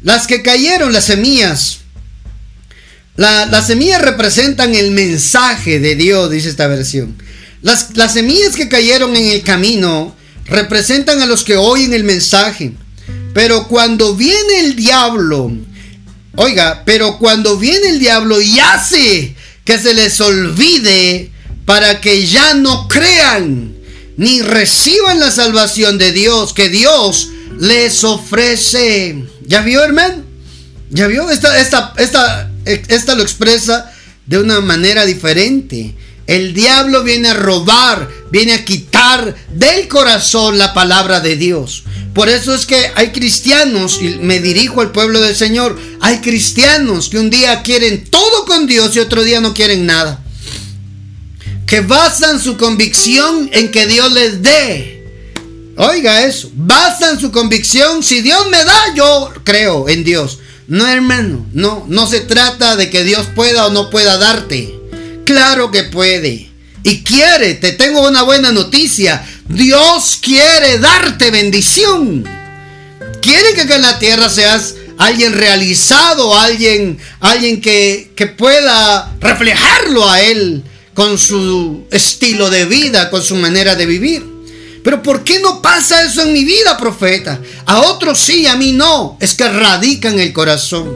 Las 0.00 0.26
que 0.26 0.40
cayeron, 0.40 0.90
las 0.94 1.04
semillas. 1.04 1.80
las 3.16 3.66
semillas 3.66 4.00
representan 4.00 4.74
el 4.74 4.92
mensaje 4.92 5.78
de 5.78 5.94
Dios, 5.94 6.30
dice 6.30 6.48
esta 6.48 6.68
versión. 6.68 7.18
Las, 7.60 7.98
las 7.98 8.14
semillas 8.14 8.56
que 8.56 8.70
cayeron 8.70 9.14
en 9.14 9.26
el 9.26 9.42
camino 9.42 10.16
representan 10.46 11.20
a 11.20 11.26
los 11.26 11.44
que 11.44 11.58
oyen 11.58 11.92
el 11.92 12.04
mensaje. 12.04 12.72
Pero 13.34 13.68
cuando 13.68 14.16
viene 14.16 14.60
el 14.60 14.74
diablo, 14.74 15.52
oiga, 16.36 16.82
pero 16.86 17.18
cuando 17.18 17.58
viene 17.58 17.90
el 17.90 17.98
diablo 17.98 18.40
y 18.40 18.58
hace 18.58 19.36
que 19.66 19.76
se 19.76 19.92
les 19.92 20.18
olvide 20.22 21.30
para 21.66 22.00
que 22.00 22.26
ya 22.26 22.54
no 22.54 22.88
crean 22.88 23.76
ni 24.16 24.42
reciban 24.42 25.20
la 25.20 25.30
salvación 25.30 25.98
de 25.98 26.12
Dios 26.12 26.52
que 26.52 26.68
Dios 26.68 27.28
les 27.58 28.04
ofrece. 28.04 29.24
¿Ya 29.46 29.60
vio, 29.60 29.82
hermano? 29.82 30.22
¿Ya 30.90 31.06
vio? 31.06 31.30
Esta, 31.30 31.60
esta, 31.60 31.92
esta, 31.96 32.50
esta 32.64 33.14
lo 33.14 33.22
expresa 33.22 33.92
de 34.26 34.38
una 34.38 34.60
manera 34.60 35.04
diferente. 35.04 35.94
El 36.26 36.54
diablo 36.54 37.04
viene 37.04 37.28
a 37.28 37.34
robar, 37.34 38.08
viene 38.30 38.54
a 38.54 38.64
quitar 38.64 39.34
del 39.54 39.86
corazón 39.86 40.58
la 40.58 40.74
palabra 40.74 41.20
de 41.20 41.36
Dios. 41.36 41.84
Por 42.14 42.28
eso 42.28 42.54
es 42.54 42.66
que 42.66 42.90
hay 42.94 43.12
cristianos, 43.12 44.00
y 44.00 44.16
me 44.22 44.40
dirijo 44.40 44.80
al 44.80 44.90
pueblo 44.90 45.20
del 45.20 45.36
Señor, 45.36 45.78
hay 46.00 46.18
cristianos 46.20 47.10
que 47.10 47.18
un 47.18 47.30
día 47.30 47.62
quieren 47.62 48.04
todo 48.06 48.44
con 48.46 48.66
Dios 48.66 48.96
y 48.96 49.00
otro 49.00 49.22
día 49.22 49.40
no 49.40 49.54
quieren 49.54 49.86
nada. 49.86 50.24
Que 51.66 51.80
basan 51.80 52.40
su 52.40 52.56
convicción 52.56 53.50
en 53.52 53.72
que 53.72 53.86
Dios 53.86 54.12
les 54.12 54.40
dé. 54.40 54.96
Oiga 55.76 56.24
eso, 56.24 56.50
basan 56.54 57.20
su 57.20 57.30
convicción, 57.32 58.02
si 58.02 58.22
Dios 58.22 58.48
me 58.50 58.64
da, 58.64 58.94
yo 58.94 59.32
creo 59.44 59.88
en 59.88 60.04
Dios. 60.04 60.38
No, 60.68 60.86
hermano, 60.86 61.44
no, 61.52 61.84
no 61.88 62.06
se 62.06 62.20
trata 62.20 62.76
de 62.76 62.88
que 62.88 63.04
Dios 63.04 63.26
pueda 63.34 63.66
o 63.66 63.70
no 63.70 63.90
pueda 63.90 64.16
darte. 64.16 64.74
Claro 65.24 65.70
que 65.70 65.82
puede. 65.82 66.48
Y 66.82 67.02
quiere, 67.02 67.54
te 67.54 67.72
tengo 67.72 68.06
una 68.08 68.22
buena 68.22 68.52
noticia. 68.52 69.26
Dios 69.48 70.18
quiere 70.22 70.78
darte 70.78 71.30
bendición. 71.30 72.24
Quiere 73.20 73.54
que 73.54 73.62
en 73.62 73.82
la 73.82 73.98
tierra 73.98 74.30
seas 74.30 74.76
alguien 74.98 75.32
realizado, 75.32 76.38
alguien, 76.38 76.98
alguien 77.20 77.60
que, 77.60 78.12
que 78.16 78.28
pueda 78.28 79.14
reflejarlo 79.20 80.08
a 80.08 80.22
Él 80.22 80.62
con 80.96 81.16
su 81.18 81.84
estilo 81.90 82.48
de 82.48 82.64
vida, 82.64 83.10
con 83.10 83.22
su 83.22 83.36
manera 83.36 83.74
de 83.76 83.84
vivir. 83.84 84.24
Pero 84.82 85.02
¿por 85.02 85.22
qué 85.22 85.38
no 85.40 85.60
pasa 85.60 86.02
eso 86.02 86.22
en 86.22 86.32
mi 86.32 86.42
vida, 86.44 86.78
profeta? 86.78 87.38
A 87.66 87.82
otros 87.82 88.18
sí, 88.18 88.46
a 88.46 88.56
mí 88.56 88.72
no. 88.72 89.18
Es 89.20 89.34
que 89.34 89.46
radica 89.46 90.08
en 90.08 90.20
el 90.20 90.32
corazón. 90.32 90.90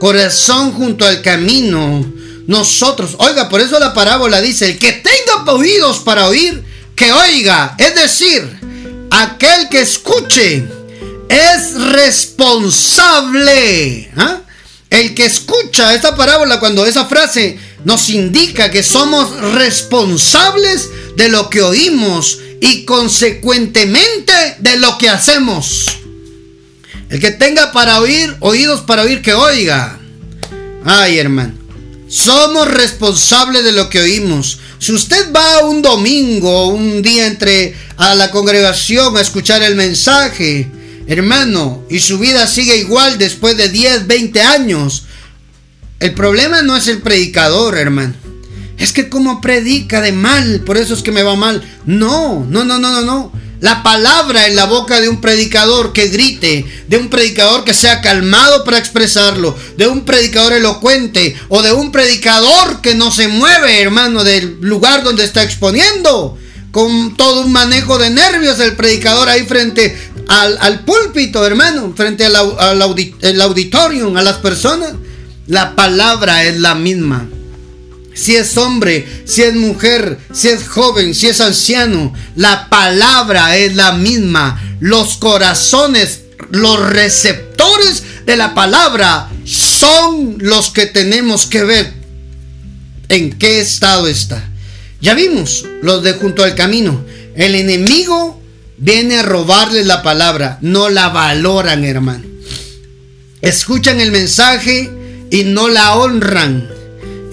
Corazón 0.00 0.72
junto 0.72 1.06
al 1.06 1.22
camino. 1.22 2.04
Nosotros, 2.48 3.14
oiga, 3.18 3.48
por 3.48 3.60
eso 3.60 3.78
la 3.78 3.94
parábola 3.94 4.40
dice, 4.40 4.70
el 4.70 4.78
que 4.78 4.90
tenga 4.92 5.44
oídos 5.52 6.00
para 6.00 6.26
oír, 6.26 6.60
que 6.96 7.12
oiga. 7.12 7.76
Es 7.78 7.94
decir, 7.94 8.58
aquel 9.10 9.68
que 9.68 9.82
escuche 9.82 10.64
es 11.28 11.80
responsable. 11.92 14.10
¿ah? 14.16 14.40
El 14.90 15.14
que 15.14 15.26
escucha 15.26 15.94
esta 15.94 16.16
parábola, 16.16 16.58
cuando 16.58 16.84
esa 16.84 17.04
frase 17.04 17.56
nos 17.84 18.10
indica 18.10 18.70
que 18.70 18.82
somos 18.82 19.38
responsables 19.54 20.90
de 21.16 21.28
lo 21.28 21.50
que 21.50 21.62
oímos 21.62 22.38
y 22.60 22.84
consecuentemente 22.84 24.32
de 24.58 24.76
lo 24.76 24.98
que 24.98 25.08
hacemos. 25.08 25.86
El 27.08 27.20
que 27.20 27.30
tenga 27.30 27.72
para 27.72 28.00
oír, 28.00 28.34
oídos 28.40 28.80
para 28.82 29.02
oír, 29.02 29.20
que 29.20 29.34
oiga. 29.34 29.98
Ay, 30.84 31.18
hermano. 31.18 31.54
Somos 32.08 32.68
responsables 32.68 33.64
de 33.64 33.72
lo 33.72 33.88
que 33.88 34.00
oímos. 34.00 34.58
Si 34.78 34.92
usted 34.92 35.32
va 35.32 35.64
un 35.64 35.82
domingo, 35.82 36.68
un 36.68 37.02
día 37.02 37.26
entre 37.26 37.74
a 37.96 38.14
la 38.14 38.30
congregación 38.30 39.16
a 39.16 39.20
escuchar 39.20 39.62
el 39.62 39.76
mensaje, 39.76 40.70
hermano, 41.06 41.84
y 41.88 42.00
su 42.00 42.18
vida 42.18 42.46
sigue 42.46 42.76
igual 42.76 43.18
después 43.18 43.56
de 43.56 43.68
10, 43.68 44.06
20 44.06 44.40
años, 44.42 45.04
el 46.02 46.14
problema 46.14 46.62
no 46.62 46.76
es 46.76 46.88
el 46.88 47.00
predicador, 47.00 47.78
hermano. 47.78 48.14
Es 48.76 48.92
que 48.92 49.08
como 49.08 49.40
predica 49.40 50.00
de 50.00 50.10
mal, 50.10 50.62
por 50.66 50.76
eso 50.76 50.94
es 50.94 51.02
que 51.02 51.12
me 51.12 51.22
va 51.22 51.36
mal. 51.36 51.62
No, 51.86 52.44
no, 52.48 52.64
no, 52.64 52.80
no, 52.80 52.90
no, 52.90 53.02
no. 53.02 53.32
La 53.60 53.84
palabra 53.84 54.48
en 54.48 54.56
la 54.56 54.64
boca 54.64 55.00
de 55.00 55.08
un 55.08 55.20
predicador 55.20 55.92
que 55.92 56.08
grite, 56.08 56.66
de 56.88 56.96
un 56.96 57.08
predicador 57.08 57.62
que 57.62 57.74
sea 57.74 58.00
calmado 58.00 58.64
para 58.64 58.78
expresarlo, 58.78 59.56
de 59.76 59.86
un 59.86 60.04
predicador 60.04 60.54
elocuente 60.54 61.36
o 61.48 61.62
de 61.62 61.72
un 61.72 61.92
predicador 61.92 62.80
que 62.80 62.96
no 62.96 63.12
se 63.12 63.28
mueve, 63.28 63.80
hermano, 63.80 64.24
del 64.24 64.58
lugar 64.60 65.04
donde 65.04 65.22
está 65.22 65.44
exponiendo, 65.44 66.36
con 66.72 67.16
todo 67.16 67.42
un 67.42 67.52
manejo 67.52 67.98
de 67.98 68.10
nervios 68.10 68.58
el 68.58 68.74
predicador 68.74 69.28
ahí 69.28 69.44
frente 69.44 69.96
al, 70.26 70.80
púlpito, 70.80 71.46
hermano, 71.46 71.92
frente 71.96 72.24
al, 72.24 72.34
al 72.34 72.82
auditorium, 73.40 74.16
a 74.16 74.22
las 74.22 74.38
personas. 74.38 74.94
La 75.46 75.74
palabra 75.74 76.44
es 76.44 76.60
la 76.60 76.74
misma 76.74 77.28
si 78.14 78.36
es 78.36 78.56
hombre, 78.56 79.06
si 79.24 79.42
es 79.42 79.54
mujer, 79.54 80.18
si 80.32 80.48
es 80.48 80.68
joven, 80.68 81.14
si 81.14 81.28
es 81.28 81.40
anciano, 81.40 82.12
la 82.36 82.68
palabra 82.68 83.56
es 83.56 83.74
la 83.74 83.92
misma. 83.92 84.60
Los 84.80 85.16
corazones, 85.16 86.22
los 86.50 86.78
receptores 86.90 88.02
de 88.26 88.36
la 88.36 88.54
palabra 88.54 89.30
son 89.44 90.36
los 90.38 90.70
que 90.70 90.86
tenemos 90.86 91.46
que 91.46 91.64
ver 91.64 91.92
en 93.08 93.32
qué 93.38 93.60
estado 93.60 94.06
está. 94.06 94.48
Ya 95.00 95.14
vimos 95.14 95.64
los 95.82 96.02
de 96.02 96.12
junto 96.12 96.44
al 96.44 96.54
camino. 96.54 97.04
El 97.34 97.54
enemigo 97.54 98.40
viene 98.76 99.16
a 99.16 99.22
robarles 99.22 99.86
la 99.86 100.02
palabra, 100.02 100.58
no 100.60 100.90
la 100.90 101.08
valoran, 101.08 101.84
hermano. 101.84 102.24
Escuchan 103.40 104.00
el 104.00 104.12
mensaje 104.12 105.01
y 105.32 105.42
no 105.42 105.68
la 105.68 105.96
honran 105.96 106.68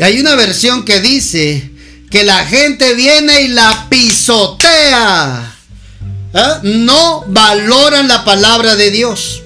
hay 0.01 0.19
una 0.19 0.35
versión 0.35 0.85
que 0.85 1.01
dice 1.01 1.71
que 2.09 2.23
la 2.23 2.45
gente 2.45 2.93
viene 2.95 3.41
y 3.41 3.47
la 3.49 3.87
pisotea. 3.89 5.55
¿Ah? 6.33 6.59
No 6.63 7.25
valoran 7.27 8.07
la 8.07 8.23
palabra 8.23 8.75
de 8.75 8.91
Dios. 8.91 9.43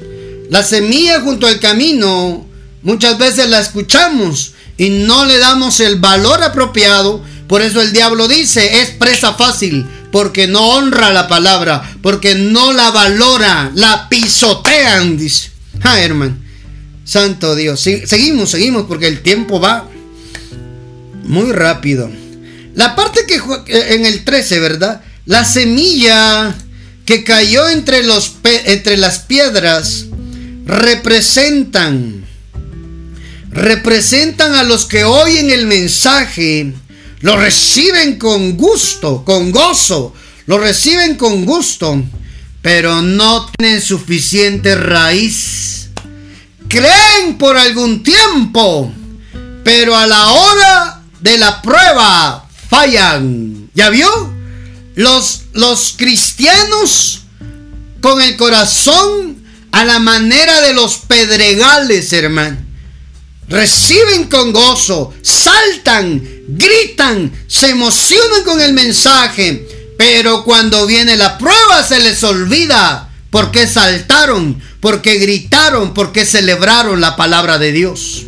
La 0.50 0.64
semilla 0.64 1.22
junto 1.22 1.48
al 1.48 1.60
camino 1.60 2.46
muchas 2.84 3.18
veces 3.18 3.50
la 3.50 3.60
escuchamos 3.60 4.54
y 4.78 4.90
no 4.90 5.26
le 5.26 5.40
damos 5.40 5.80
el 5.80 6.00
valor 6.00 6.44
apropiado. 6.44 7.24
Por 7.48 7.62
eso 7.62 7.82
el 7.82 7.92
diablo 7.92 8.28
dice, 8.28 8.82
es 8.82 8.92
presa 8.92 9.34
fácil, 9.34 9.88
porque 10.12 10.48
no 10.48 10.70
honra 10.70 11.12
la 11.12 11.28
palabra, 11.28 11.98
porque 12.02 12.36
no 12.36 12.74
la 12.74 12.92
valora, 12.92 13.72
la 13.74 14.08
pisotean, 14.08 15.18
dice. 15.18 15.52
Ah, 15.82 16.00
hermano. 16.00 16.43
Santo 17.06 17.56
Dios. 17.56 17.80
Seguimos, 17.82 18.52
seguimos, 18.52 18.86
porque 18.88 19.08
el 19.08 19.22
tiempo 19.22 19.60
va 19.60 19.90
muy 21.24 21.52
rápido. 21.52 22.10
La 22.76 22.96
parte 22.96 23.26
que 23.28 23.36
eh, 23.36 23.96
en 23.96 24.06
el 24.06 24.24
13, 24.24 24.60
¿verdad? 24.60 25.02
La 25.26 25.46
semilla 25.46 26.56
que 27.06 27.24
cayó 27.24 27.70
entre, 27.70 28.04
los, 28.04 28.34
entre 28.44 28.98
las 28.98 29.20
piedras 29.20 30.06
representan 30.66 32.24
representan 33.54 34.56
a 34.56 34.64
los 34.64 34.86
que 34.86 35.04
oyen 35.04 35.52
el 35.52 35.68
mensaje, 35.68 36.74
lo 37.22 37.38
reciben 37.38 38.18
con 38.18 38.58
gusto, 38.58 39.24
con 39.24 39.52
gozo, 39.52 40.14
lo 40.48 40.58
reciben 40.58 41.16
con 41.16 41.46
gusto, 41.46 42.04
pero 42.62 43.02
no 43.02 43.50
tienen 43.58 43.82
suficiente 43.82 44.76
raíz. 44.76 45.83
Creen 46.68 47.38
por 47.38 47.58
algún 47.58 48.04
tiempo, 48.04 48.92
pero 49.64 49.96
a 49.96 50.08
la 50.08 50.28
hora 50.28 51.02
de 51.20 51.38
la 51.38 51.62
prueba 51.62 52.48
fallan. 52.70 53.70
¿Ya 53.74 53.90
vio? 53.90 54.34
Los, 54.96 55.44
los 55.54 55.94
cristianos 55.98 57.22
con 58.02 58.22
el 58.22 58.36
corazón 58.38 59.44
a 59.72 59.86
la 59.86 60.00
manera 60.00 60.62
de 60.62 60.74
los 60.74 60.98
pedregales, 60.98 62.12
hermano. 62.14 62.58
Reciben 63.48 64.26
con 64.26 64.54
gozo, 64.54 65.14
saltan, 65.22 66.22
gritan, 66.48 67.32
se 67.48 67.70
emocionan 67.70 68.44
con 68.44 68.62
el 68.62 68.74
mensaje, 68.74 69.68
pero 69.98 70.44
cuando 70.44 70.86
viene 70.86 71.16
la 71.16 71.38
prueba 71.38 71.84
se 71.88 72.00
les 72.00 72.24
olvida 72.24 73.10
porque 73.30 73.68
saltaron, 73.68 74.62
porque 74.84 75.16
gritaron, 75.16 75.94
porque 75.94 76.26
celebraron 76.26 77.00
la 77.00 77.16
palabra 77.16 77.58
de 77.58 77.72
Dios. 77.72 78.26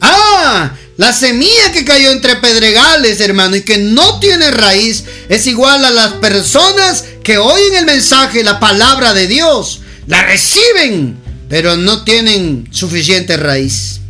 Ah, 0.00 0.74
la 0.96 1.12
semilla 1.12 1.70
que 1.72 1.84
cayó 1.84 2.10
entre 2.10 2.34
pedregales, 2.34 3.20
hermano, 3.20 3.54
y 3.54 3.60
que 3.60 3.78
no 3.78 4.18
tiene 4.18 4.50
raíz, 4.50 5.04
es 5.28 5.46
igual 5.46 5.84
a 5.84 5.92
las 5.92 6.14
personas 6.14 7.04
que 7.22 7.38
oyen 7.38 7.76
el 7.76 7.86
mensaje, 7.86 8.42
la 8.42 8.58
palabra 8.58 9.14
de 9.14 9.28
Dios, 9.28 9.82
la 10.08 10.24
reciben, 10.24 11.16
pero 11.48 11.76
no 11.76 12.02
tienen 12.02 12.66
suficiente 12.72 13.36
raíz. 13.36 14.00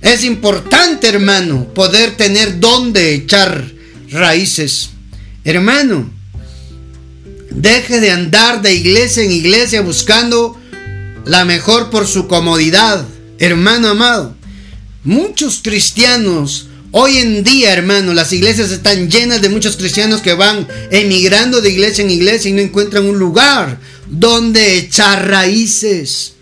Es 0.00 0.24
importante, 0.24 1.08
hermano, 1.08 1.74
poder 1.74 2.16
tener 2.16 2.58
donde 2.58 3.12
echar 3.12 3.70
raíces. 4.08 4.88
Hermano, 5.44 6.10
deje 7.50 8.00
de 8.00 8.12
andar 8.12 8.62
de 8.62 8.72
iglesia 8.72 9.22
en 9.22 9.30
iglesia 9.30 9.82
buscando 9.82 10.58
la 11.24 11.44
mejor 11.44 11.90
por 11.90 12.06
su 12.06 12.26
comodidad. 12.28 13.04
Hermano 13.38 13.88
amado, 13.88 14.34
Muchos 15.04 15.60
cristianos, 15.62 16.68
hoy 16.90 17.18
en 17.18 17.44
día, 17.44 17.74
hermano, 17.74 18.14
las 18.14 18.32
iglesias 18.32 18.70
están 18.70 19.10
llenas 19.10 19.42
de 19.42 19.50
muchos 19.50 19.76
cristianos 19.76 20.22
que 20.22 20.32
van 20.32 20.66
emigrando 20.90 21.60
de 21.60 21.70
iglesia 21.70 22.02
en 22.02 22.10
iglesia 22.10 22.48
y 22.48 22.54
no 22.54 22.62
encuentran 22.62 23.04
un 23.04 23.18
lugar 23.18 23.78
donde 24.06 24.78
echar 24.78 25.28
raíces. 25.28 26.32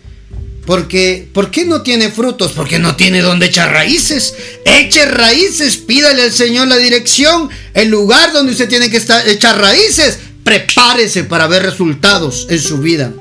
Porque, 0.65 1.27
¿por 1.33 1.51
qué 1.51 1.65
no 1.65 1.81
tiene 1.81 2.09
frutos? 2.09 2.53
Porque 2.53 2.79
no 2.79 2.95
tiene 2.95 3.21
donde 3.21 3.47
echar 3.47 3.73
raíces. 3.73 4.33
Eche 4.63 5.07
raíces, 5.07 5.75
pídale 5.75 6.21
al 6.21 6.31
Señor 6.31 6.69
la 6.69 6.77
dirección, 6.77 7.49
el 7.73 7.89
lugar 7.89 8.31
donde 8.31 8.53
usted 8.53 8.69
tiene 8.69 8.89
que 8.89 8.95
estar, 8.95 9.27
echar 9.27 9.59
raíces. 9.59 10.19
Prepárese 10.45 11.25
para 11.25 11.47
ver 11.47 11.63
resultados 11.63 12.47
en 12.49 12.61
su 12.61 12.77
vida. 12.77 13.11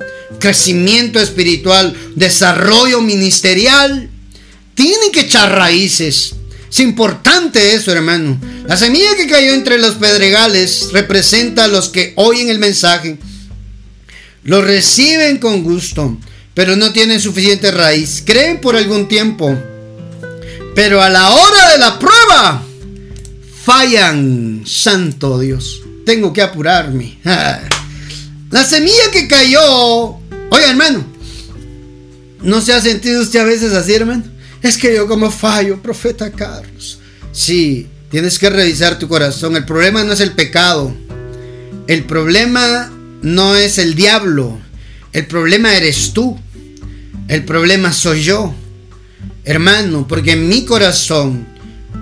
Crecimiento 0.43 1.21
espiritual, 1.21 1.97
desarrollo 2.17 3.01
ministerial. 3.01 4.11
Tienen 4.75 5.13
que 5.13 5.21
echar 5.21 5.53
raíces. 5.53 6.35
Es 6.69 6.81
importante 6.81 7.75
eso, 7.75 7.93
hermano. 7.93 8.41
La 8.67 8.77
semilla 8.77 9.15
que 9.17 9.29
cayó 9.29 9.53
entre 9.55 9.79
los 9.79 9.95
pedregales 9.95 10.89
representa 10.93 11.65
a 11.65 11.69
los 11.69 11.91
que 11.91 12.13
oyen 12.17 12.49
el 12.49 12.59
mensaje, 12.59 13.19
lo 14.43 14.63
reciben 14.63 15.39
con 15.39 15.63
gusto, 15.63 16.19
pero 16.55 16.75
no 16.75 16.93
tienen 16.93 17.21
suficiente 17.21 17.71
raíz. 17.71 18.21
Creen 18.27 18.61
por 18.61 18.75
algún 18.75 19.07
tiempo, 19.07 19.57
pero 20.75 21.01
a 21.03 21.09
la 21.09 21.31
hora 21.31 21.71
de 21.71 21.79
la 21.79 22.01
prueba 22.01 22.65
fallan. 23.65 24.65
Santo 24.67 25.39
Dios, 25.39 25.83
tengo 26.05 26.33
que 26.33 26.43
apurarme. 26.43 27.19
La 28.51 28.65
semilla 28.65 29.11
que 29.11 29.29
cayó, 29.29 30.19
oiga 30.53 30.71
hermano, 30.71 31.05
¿no 32.43 32.61
se 32.61 32.73
ha 32.73 32.81
sentido 32.81 33.23
usted 33.23 33.41
a 33.41 33.45
veces 33.45 33.73
así, 33.73 33.95
hermano? 33.95 34.25
Es 34.63 34.77
que 34.79 34.95
yo 34.95 35.09
como 35.09 35.31
fallo, 35.31 35.83
profeta 35.83 36.31
Carlos. 36.31 36.99
Sí, 37.33 37.89
Tienes 38.13 38.39
que 38.39 38.51
revisar 38.51 38.99
tu 38.99 39.09
corazón. 39.09 39.57
El 39.57 39.65
problema 39.65 40.05
no 40.05 40.13
es 40.13 40.21
el 40.21 40.33
pecado. 40.33 40.95
El 41.87 42.05
problema 42.05 42.93
no 43.23 43.57
es 43.57 43.79
el 43.79 43.95
diablo. 43.95 44.59
El 45.15 45.27
problema 45.27 45.75
eres 45.75 46.13
tú. 46.13 46.39
El 47.29 47.47
problema 47.47 47.91
soy 47.91 48.23
yo. 48.23 48.55
Hermano, 49.45 50.07
porque 50.07 50.37
mi 50.37 50.67
corazón 50.67 51.47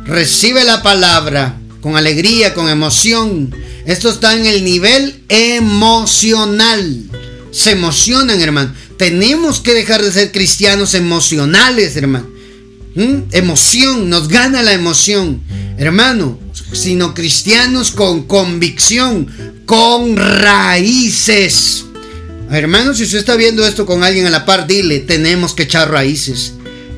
recibe 0.05 0.65
la 0.65 0.83
palabra 0.83 1.61
con 1.81 1.97
alegría, 1.97 2.55
con 2.55 2.69
emoción. 2.69 3.55
Esto 3.87 4.11
está 4.11 4.35
en 4.35 4.47
el 4.47 4.65
nivel 4.65 5.23
emocional. 5.29 7.09
Se 7.51 7.73
emocionan, 7.73 8.41
hermano. 8.41 8.75
Tenemos 8.97 9.61
que 9.61 9.75
dejar 9.75 10.03
de 10.03 10.13
ser 10.13 10.33
cristianos 10.33 10.95
emocionales, 10.95 11.97
hermano. 11.97 12.29
¿Mm? 12.95 13.23
Emoción, 13.33 14.09
nos 14.09 14.29
gana 14.29 14.63
la 14.63 14.73
emoción, 14.73 15.43
hermano. 15.79 16.39
Sino 16.73 17.15
cristianos 17.15 17.91
con 17.91 18.25
convicción, 18.25 19.29
con 19.67 20.17
raíces. 20.17 21.85
Hermano, 22.51 22.95
si 22.95 23.05
usted 23.05 23.19
está 23.19 23.37
viendo 23.37 23.67
esto 23.67 23.87
con 23.87 24.03
alguien 24.03 24.27
a 24.27 24.31
la 24.31 24.45
par, 24.45 24.67
dile, 24.67 25.01
tenemos 25.01 25.55
que 25.55 25.65
echar 25.65 25.91
raíces. 25.91 26.53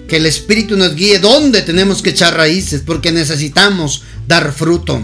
Que 0.09 0.17
el 0.17 0.27
Espíritu 0.27 0.77
nos 0.77 0.95
guíe 0.95 1.19
dónde 1.19 1.62
tenemos 1.62 2.03
que 2.03 2.11
echar 2.11 2.37
raíces, 2.37 2.83
porque 2.85 3.12
necesitamos 3.12 4.03
dar 4.27 4.53
fruto. 4.53 5.03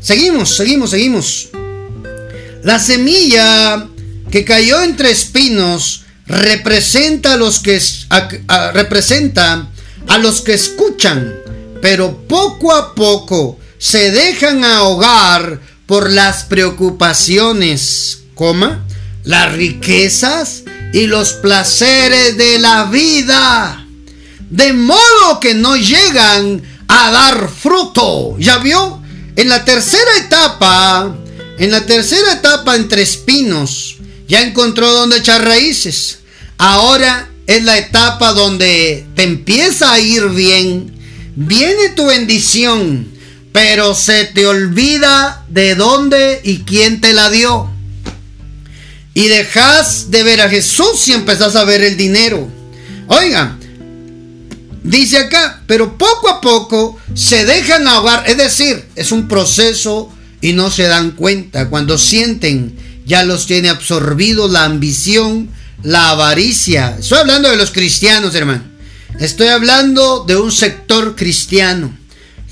Seguimos, 0.00 0.56
seguimos, 0.56 0.90
seguimos. 0.90 1.48
La 2.62 2.78
semilla 2.78 3.88
que 4.30 4.44
cayó 4.44 4.82
entre 4.82 5.10
espinos 5.10 6.04
representa 6.26 7.34
a 7.34 7.36
los 7.36 7.60
que 7.60 7.80
representa 8.74 9.68
a 10.06 10.18
los 10.18 10.42
que 10.42 10.54
escuchan, 10.54 11.34
pero 11.80 12.26
poco 12.28 12.74
a 12.74 12.94
poco 12.94 13.58
se 13.78 14.10
dejan 14.10 14.64
ahogar 14.64 15.60
por 15.86 16.10
las 16.10 16.44
preocupaciones, 16.44 18.20
coma, 18.34 18.84
las 19.24 19.52
riquezas 19.52 20.62
y 20.92 21.06
los 21.06 21.34
placeres 21.34 22.36
de 22.36 22.58
la 22.58 22.84
vida, 22.84 23.86
de 24.50 24.72
modo 24.72 25.40
que 25.40 25.54
no 25.54 25.76
llegan 25.76 26.62
a 26.88 27.10
dar 27.10 27.48
fruto. 27.48 28.36
¿Ya 28.38 28.58
vio? 28.58 29.02
En 29.36 29.48
la 29.48 29.64
tercera 29.64 30.16
etapa, 30.18 31.14
en 31.58 31.70
la 31.70 31.86
tercera 31.86 32.32
etapa 32.32 32.76
entre 32.76 33.02
espinos, 33.02 33.97
ya 34.28 34.42
encontró 34.42 34.92
dónde 34.92 35.18
echar 35.18 35.44
raíces. 35.44 36.20
Ahora 36.58 37.28
es 37.46 37.64
la 37.64 37.78
etapa 37.78 38.32
donde 38.32 39.06
te 39.14 39.22
empieza 39.22 39.92
a 39.92 39.98
ir 39.98 40.28
bien, 40.28 40.92
viene 41.34 41.88
tu 41.96 42.06
bendición, 42.06 43.08
pero 43.52 43.94
se 43.94 44.26
te 44.26 44.46
olvida 44.46 45.46
de 45.48 45.74
dónde 45.74 46.40
y 46.44 46.58
quién 46.58 47.00
te 47.00 47.14
la 47.14 47.30
dio. 47.30 47.70
Y 49.14 49.28
dejas 49.28 50.10
de 50.10 50.22
ver 50.22 50.42
a 50.42 50.50
Jesús 50.50 51.08
y 51.08 51.12
empezás 51.12 51.56
a 51.56 51.64
ver 51.64 51.82
el 51.82 51.96
dinero. 51.96 52.48
Oiga, 53.08 53.56
dice 54.82 55.16
acá, 55.16 55.62
pero 55.66 55.96
poco 55.96 56.28
a 56.28 56.40
poco 56.40 56.98
se 57.14 57.46
dejan 57.46 57.88
ahogar, 57.88 58.24
es 58.28 58.36
decir, 58.36 58.84
es 58.94 59.10
un 59.10 59.26
proceso 59.26 60.12
y 60.40 60.52
no 60.52 60.70
se 60.70 60.84
dan 60.84 61.12
cuenta. 61.12 61.68
Cuando 61.70 61.96
sienten, 61.96 62.76
ya 63.08 63.24
los 63.24 63.46
tiene 63.46 63.70
absorbido 63.70 64.48
la 64.48 64.64
ambición, 64.64 65.48
la 65.82 66.10
avaricia. 66.10 66.96
Estoy 67.00 67.18
hablando 67.18 67.48
de 67.48 67.56
los 67.56 67.70
cristianos, 67.70 68.34
hermano. 68.34 68.62
Estoy 69.18 69.48
hablando 69.48 70.24
de 70.28 70.36
un 70.36 70.52
sector 70.52 71.16
cristiano. 71.16 71.96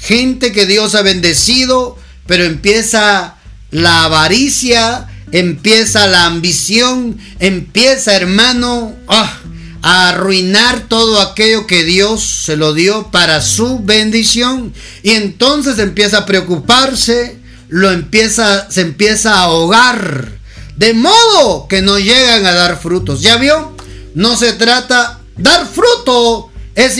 Gente 0.00 0.52
que 0.52 0.64
Dios 0.64 0.94
ha 0.94 1.02
bendecido, 1.02 1.98
pero 2.26 2.44
empieza 2.44 3.36
la 3.70 4.04
avaricia, 4.04 5.06
empieza 5.30 6.06
la 6.06 6.24
ambición, 6.24 7.18
empieza, 7.38 8.16
hermano, 8.16 8.96
ah, 9.08 9.38
a 9.82 10.08
arruinar 10.08 10.88
todo 10.88 11.20
aquello 11.20 11.66
que 11.66 11.84
Dios 11.84 12.24
se 12.24 12.56
lo 12.56 12.72
dio 12.72 13.10
para 13.10 13.42
su 13.42 13.80
bendición. 13.80 14.72
Y 15.02 15.10
entonces 15.10 15.78
empieza 15.78 16.18
a 16.18 16.26
preocuparse, 16.26 17.36
lo 17.68 17.90
empieza, 17.90 18.70
se 18.70 18.80
empieza 18.80 19.34
a 19.34 19.42
ahogar 19.42 20.35
de 20.76 20.94
modo 20.94 21.66
que 21.68 21.82
no 21.82 21.98
llegan 21.98 22.46
a 22.46 22.52
dar 22.52 22.80
frutos. 22.80 23.22
¿Ya 23.22 23.36
vio? 23.36 23.74
No 24.14 24.36
se 24.36 24.52
trata, 24.52 25.20
dar 25.36 25.66
fruto 25.66 26.50
es, 26.74 26.98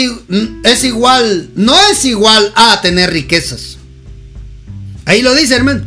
es 0.65 0.85
igual, 0.85 1.51
no 1.55 1.79
es 1.91 2.05
igual 2.05 2.53
a 2.57 2.81
tener 2.81 3.11
riquezas. 3.11 3.77
Ahí 5.05 5.23
lo 5.23 5.35
dice, 5.35 5.55
hermano. 5.55 5.85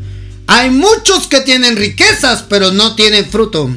Hay 0.47 0.71
muchos 0.71 1.27
que 1.27 1.41
tienen 1.41 1.75
riquezas, 1.75 2.43
pero 2.49 2.71
no 2.71 2.95
tienen 2.95 3.29
fruto. 3.29 3.69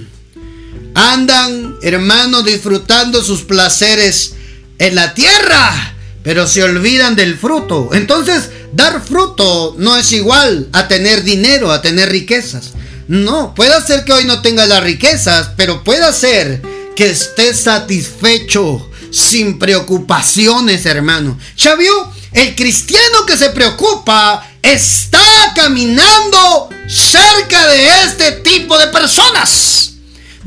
Andan, 0.95 1.77
hermano, 1.83 2.43
disfrutando 2.43 3.23
sus 3.23 3.43
placeres 3.43 4.35
en 4.79 4.95
la 4.95 5.13
tierra, 5.13 5.95
pero 6.23 6.47
se 6.47 6.63
olvidan 6.63 7.15
del 7.15 7.37
fruto. 7.37 7.91
Entonces, 7.93 8.49
dar 8.73 9.05
fruto 9.05 9.75
no 9.79 9.97
es 9.97 10.13
igual 10.13 10.69
a 10.73 10.89
tener 10.89 11.25
dinero, 11.25 11.73
a 11.73 11.83
tener 11.83 12.11
riquezas. 12.11 12.73
No, 13.13 13.55
puede 13.55 13.79
ser 13.83 14.07
que 14.07 14.13
hoy 14.15 14.25
no 14.25 14.41
tenga 14.41 14.65
las 14.65 14.83
riquezas, 14.83 15.51
pero 15.55 15.85
puede 15.85 16.11
ser 16.15 16.63
que 16.97 17.11
esté 17.11 17.53
satisfecho, 17.53 18.89
sin 19.11 19.59
preocupaciones, 19.59 20.87
hermano. 20.87 21.39
¿Ya 21.59 21.75
vio? 21.75 21.93
El 22.33 22.55
cristiano 22.55 23.27
que 23.27 23.37
se 23.37 23.51
preocupa 23.51 24.51
está 24.63 25.21
caminando 25.55 26.71
cerca 26.89 27.69
de 27.69 27.87
este 28.07 28.33
tipo 28.33 28.79
de 28.79 28.87
personas, 28.87 29.93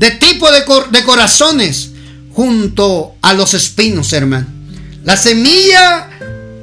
de 0.00 0.10
tipo 0.10 0.50
de, 0.50 0.64
de 0.90 1.04
corazones, 1.04 1.90
junto 2.32 3.14
a 3.22 3.32
los 3.34 3.54
espinos, 3.54 4.12
hermano. 4.12 4.48
La 5.04 5.16
semilla 5.16 6.10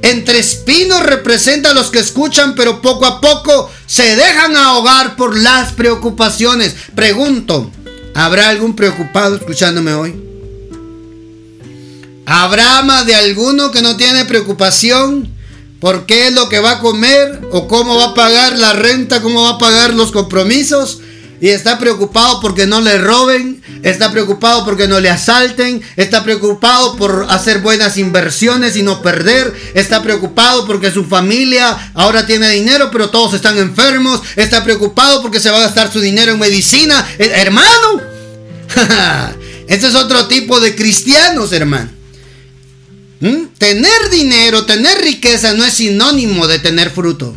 entre 0.01 0.39
espinos 0.39 1.01
representa 1.01 1.69
a 1.69 1.73
los 1.73 1.89
que 1.89 1.99
escuchan, 1.99 2.55
pero 2.55 2.81
poco 2.81 3.05
a 3.05 3.21
poco 3.21 3.71
se 3.93 4.15
dejan 4.15 4.57
ahogar 4.57 5.15
por 5.15 5.37
las 5.37 5.73
preocupaciones. 5.73 6.75
Pregunto, 6.95 7.69
¿habrá 8.15 8.49
algún 8.49 8.75
preocupado 8.75 9.35
escuchándome 9.35 9.93
hoy? 9.93 10.15
¿Habrá 12.25 12.81
más 12.81 13.05
de 13.05 13.13
alguno 13.13 13.69
que 13.69 13.83
no 13.83 13.95
tiene 13.95 14.25
preocupación 14.25 15.31
por 15.79 16.07
qué 16.07 16.29
es 16.29 16.33
lo 16.33 16.49
que 16.49 16.59
va 16.59 16.71
a 16.71 16.79
comer 16.79 17.41
o 17.51 17.67
cómo 17.67 17.95
va 17.95 18.05
a 18.05 18.13
pagar 18.15 18.57
la 18.57 18.73
renta, 18.73 19.21
cómo 19.21 19.43
va 19.43 19.51
a 19.51 19.57
pagar 19.59 19.93
los 19.93 20.11
compromisos? 20.11 21.01
Y 21.43 21.49
está 21.49 21.77
preocupado 21.77 22.39
porque 22.39 22.65
no 22.65 22.79
le 22.79 22.97
roben, 22.97 23.61
está 23.83 24.13
preocupado 24.13 24.63
porque 24.63 24.87
no 24.87 25.01
le 25.01 25.09
asalten, 25.09 25.81
está 25.97 26.23
preocupado 26.23 26.95
por 26.95 27.25
hacer 27.29 27.59
buenas 27.59 27.97
inversiones 27.97 28.77
y 28.77 28.81
no 28.81 29.01
perder, 29.01 29.53
está 29.73 30.01
preocupado 30.01 30.65
porque 30.65 30.89
su 30.89 31.03
familia 31.03 31.91
ahora 31.95 32.25
tiene 32.25 32.49
dinero 32.51 32.89
pero 32.93 33.09
todos 33.09 33.33
están 33.33 33.57
enfermos, 33.57 34.21
está 34.37 34.63
preocupado 34.63 35.21
porque 35.21 35.41
se 35.41 35.51
va 35.51 35.57
a 35.57 35.63
gastar 35.63 35.91
su 35.91 35.99
dinero 35.99 36.31
en 36.31 36.39
medicina, 36.39 37.05
eh, 37.19 37.33
hermano. 37.35 38.01
Este 39.67 39.87
es 39.87 39.95
otro 39.95 40.27
tipo 40.27 40.61
de 40.61 40.75
cristianos, 40.75 41.51
hermano. 41.51 41.89
¿Mm? 43.19 43.47
Tener 43.57 44.09
dinero, 44.11 44.65
tener 44.65 44.97
riqueza 45.01 45.53
no 45.53 45.65
es 45.65 45.73
sinónimo 45.73 46.47
de 46.47 46.59
tener 46.59 46.89
fruto. 46.89 47.35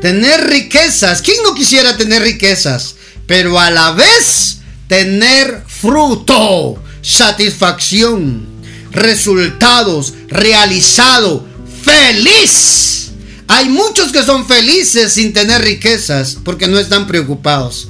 Tener 0.00 0.48
riquezas. 0.48 1.22
¿Quién 1.22 1.38
no 1.42 1.54
quisiera 1.54 1.96
tener 1.96 2.22
riquezas? 2.22 2.96
Pero 3.26 3.58
a 3.58 3.70
la 3.70 3.92
vez 3.92 4.58
tener 4.88 5.62
fruto, 5.66 6.82
satisfacción, 7.02 8.46
resultados, 8.92 10.14
realizado, 10.28 11.46
feliz. 11.82 13.10
Hay 13.48 13.68
muchos 13.68 14.12
que 14.12 14.24
son 14.24 14.46
felices 14.46 15.12
sin 15.12 15.32
tener 15.32 15.62
riquezas 15.62 16.38
porque 16.44 16.66
no 16.66 16.78
están 16.78 17.06
preocupados. 17.06 17.88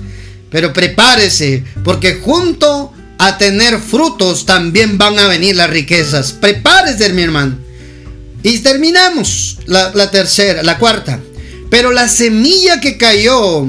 Pero 0.50 0.72
prepárese 0.72 1.64
porque 1.82 2.20
junto 2.22 2.92
a 3.18 3.38
tener 3.38 3.80
frutos 3.80 4.46
también 4.46 4.98
van 4.98 5.18
a 5.18 5.28
venir 5.28 5.56
las 5.56 5.70
riquezas. 5.70 6.32
Prepárese, 6.32 7.12
mi 7.12 7.22
hermano. 7.22 7.58
Y 8.42 8.58
terminamos 8.58 9.58
la, 9.66 9.90
la 9.94 10.10
tercera, 10.10 10.62
la 10.62 10.78
cuarta. 10.78 11.20
Pero 11.70 11.92
la 11.92 12.08
semilla 12.08 12.80
que 12.80 12.96
cayó, 12.96 13.66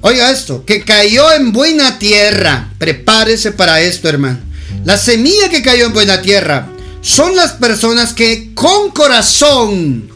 oiga 0.00 0.30
esto, 0.30 0.64
que 0.64 0.82
cayó 0.82 1.32
en 1.32 1.52
buena 1.52 1.98
tierra, 1.98 2.72
prepárese 2.78 3.52
para 3.52 3.80
esto, 3.80 4.08
hermano. 4.08 4.38
La 4.84 4.96
semilla 4.96 5.48
que 5.50 5.62
cayó 5.62 5.86
en 5.86 5.92
buena 5.92 6.22
tierra 6.22 6.68
son 7.02 7.36
las 7.36 7.52
personas 7.52 8.12
que 8.14 8.52
con 8.54 8.90
corazón, 8.90 10.10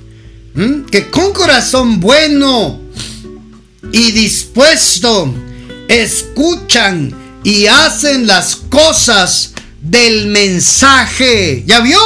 que 0.91 1.11
con 1.11 1.33
corazón 1.33 2.01
bueno 2.01 2.81
y 3.93 4.13
dispuesto, 4.13 5.35
escuchan 5.89 7.15
y 7.43 7.67
hacen 7.67 8.27
las 8.27 8.57
cosas 8.57 9.53
del 9.83 10.29
mensaje. 10.29 11.63
¿Ya 11.67 11.81
vio? 11.81 12.01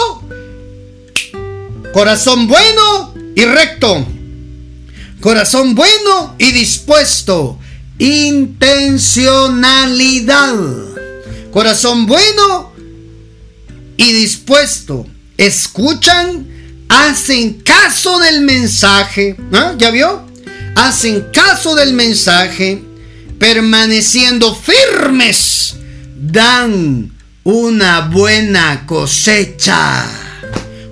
Corazón 1.93 2.49
bueno 2.49 3.15
y 3.37 3.45
recto. 3.45 4.07
Corazón 5.21 5.75
bueno 5.75 6.37
y 6.39 6.53
dispuesto. 6.53 7.59
Intencionalidad. 7.99 10.55
Corazón 11.51 12.07
bueno 12.07 12.73
y 13.97 14.13
dispuesto. 14.13 15.05
Escuchan, 15.37 16.47
hacen 16.89 17.55
caso 17.63 18.21
del 18.21 18.43
mensaje. 18.43 19.35
¿Ah? 19.53 19.75
¿Ya 19.77 19.91
vio? 19.91 20.25
Hacen 20.77 21.27
caso 21.33 21.75
del 21.75 21.95
mensaje, 21.95 22.81
permaneciendo 23.41 24.55
firmes, 24.55 25.75
dan 26.17 27.11
una 27.43 28.03
buena 28.03 28.87
cosecha. 28.87 30.07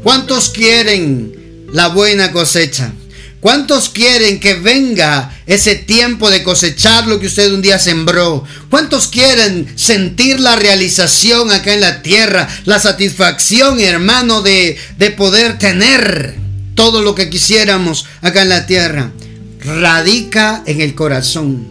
¿Cuántos 0.03 0.51
quieren 0.51 1.69
la 1.73 1.87
buena 1.89 2.33
cosecha? 2.33 2.91
¿Cuántos 3.41 3.91
quieren 3.91 4.41
que 4.41 4.55
venga 4.55 5.37
ese 5.47 5.75
tiempo 5.75 6.31
de 6.31 6.43
cosechar 6.43 7.07
lo 7.07 7.21
que 7.21 7.27
usted 7.27 7.53
un 7.53 7.63
día 7.63 7.79
sembró? 7.79 8.45
¿Cuántos 8.71 9.09
quieren 9.09 9.73
sentir 9.77 10.41
la 10.41 10.57
realización 10.57 11.53
acá 11.53 11.75
en 11.75 11.83
la 11.83 12.03
tierra? 12.03 12.49
La 12.65 12.81
satisfacción, 12.81 13.79
hermano, 13.79 14.43
de, 14.43 14.77
de 14.99 15.11
poder 15.11 15.59
tener 15.59 16.35
todo 16.75 17.03
lo 17.03 17.15
que 17.15 17.31
quisiéramos 17.31 18.07
acá 18.23 18.43
en 18.43 18.49
la 18.49 18.67
tierra. 18.67 19.13
Radica 19.61 20.63
en 20.67 20.81
el 20.81 20.95
corazón. 20.95 21.67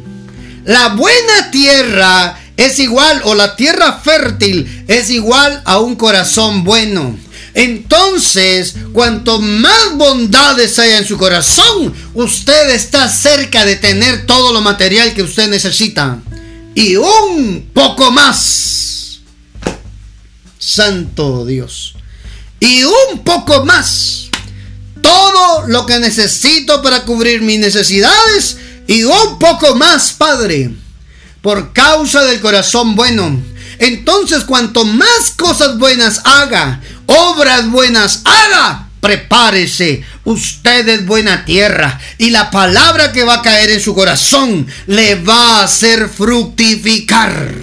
La 0.65 0.89
buena 0.89 1.51
tierra 1.51 2.39
es 2.57 2.79
igual, 2.79 3.21
o 3.25 3.35
la 3.35 3.55
tierra 3.55 3.99
fértil 4.03 4.85
es 4.87 5.09
igual 5.09 5.61
a 5.65 5.79
un 5.79 5.95
corazón 5.95 6.63
bueno. 6.63 7.17
Entonces, 7.53 8.75
cuanto 8.91 9.39
más 9.39 9.95
bondades 9.95 10.77
haya 10.77 10.97
en 10.97 11.07
su 11.07 11.17
corazón, 11.17 11.93
usted 12.13 12.71
está 12.71 13.09
cerca 13.09 13.65
de 13.65 13.77
tener 13.77 14.25
todo 14.25 14.51
lo 14.51 14.61
material 14.61 15.13
que 15.13 15.23
usted 15.23 15.49
necesita. 15.49 16.19
Y 16.75 16.97
un 16.97 17.69
poco 17.73 18.11
más. 18.11 19.19
Santo 20.59 21.45
Dios. 21.45 21.95
Y 22.59 22.83
un 22.83 23.23
poco 23.23 23.65
más. 23.65 24.29
Todo 25.01 25.67
lo 25.67 25.85
que 25.85 25.99
necesito 25.99 26.81
para 26.81 27.05
cubrir 27.05 27.41
mis 27.41 27.59
necesidades. 27.59 28.57
Y 28.87 29.03
un 29.03 29.39
poco 29.39 29.75
más, 29.75 30.11
Padre. 30.11 30.71
Por 31.45 31.73
causa 31.73 32.23
del 32.23 32.41
corazón 32.41 32.95
bueno. 32.95 33.39
Entonces, 33.77 34.45
cuanto 34.45 34.83
más 34.83 35.29
cosas 35.37 35.77
buenas 35.77 36.21
haga, 36.23 36.81
obras 37.05 37.69
buenas 37.69 38.23
haga, 38.25 38.89
prepárese. 38.99 40.03
Usted 40.23 40.89
es 40.89 41.05
buena 41.05 41.45
tierra 41.45 41.99
y 42.17 42.31
la 42.31 42.49
palabra 42.49 43.11
que 43.11 43.23
va 43.23 43.35
a 43.35 43.41
caer 43.43 43.69
en 43.69 43.79
su 43.79 43.93
corazón 43.93 44.65
le 44.87 45.21
va 45.21 45.59
a 45.59 45.65
hacer 45.65 46.09
fructificar. 46.09 47.53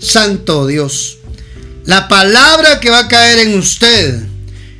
Santo 0.00 0.66
Dios. 0.66 1.18
La 1.84 2.08
palabra 2.08 2.80
que 2.80 2.90
va 2.90 2.98
a 2.98 3.08
caer 3.08 3.46
en 3.46 3.56
usted, 3.56 4.24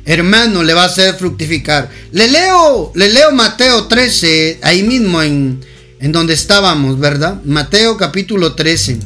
hermano, 0.03 0.61
le 0.61 0.73
va 0.73 0.83
a 0.83 0.87
hacer 0.87 1.15
fructificar. 1.15 1.89
Le 2.11 2.27
leo, 2.27 2.91
le 2.95 3.07
leo 3.07 3.31
Mateo 3.31 3.87
13, 3.87 4.59
ahí 4.61 4.83
mismo 4.83 5.21
en, 5.21 5.63
en 5.99 6.11
donde 6.11 6.33
estábamos, 6.33 6.99
¿verdad? 6.99 7.41
Mateo 7.45 7.97
capítulo 7.97 8.53
13. 8.53 8.99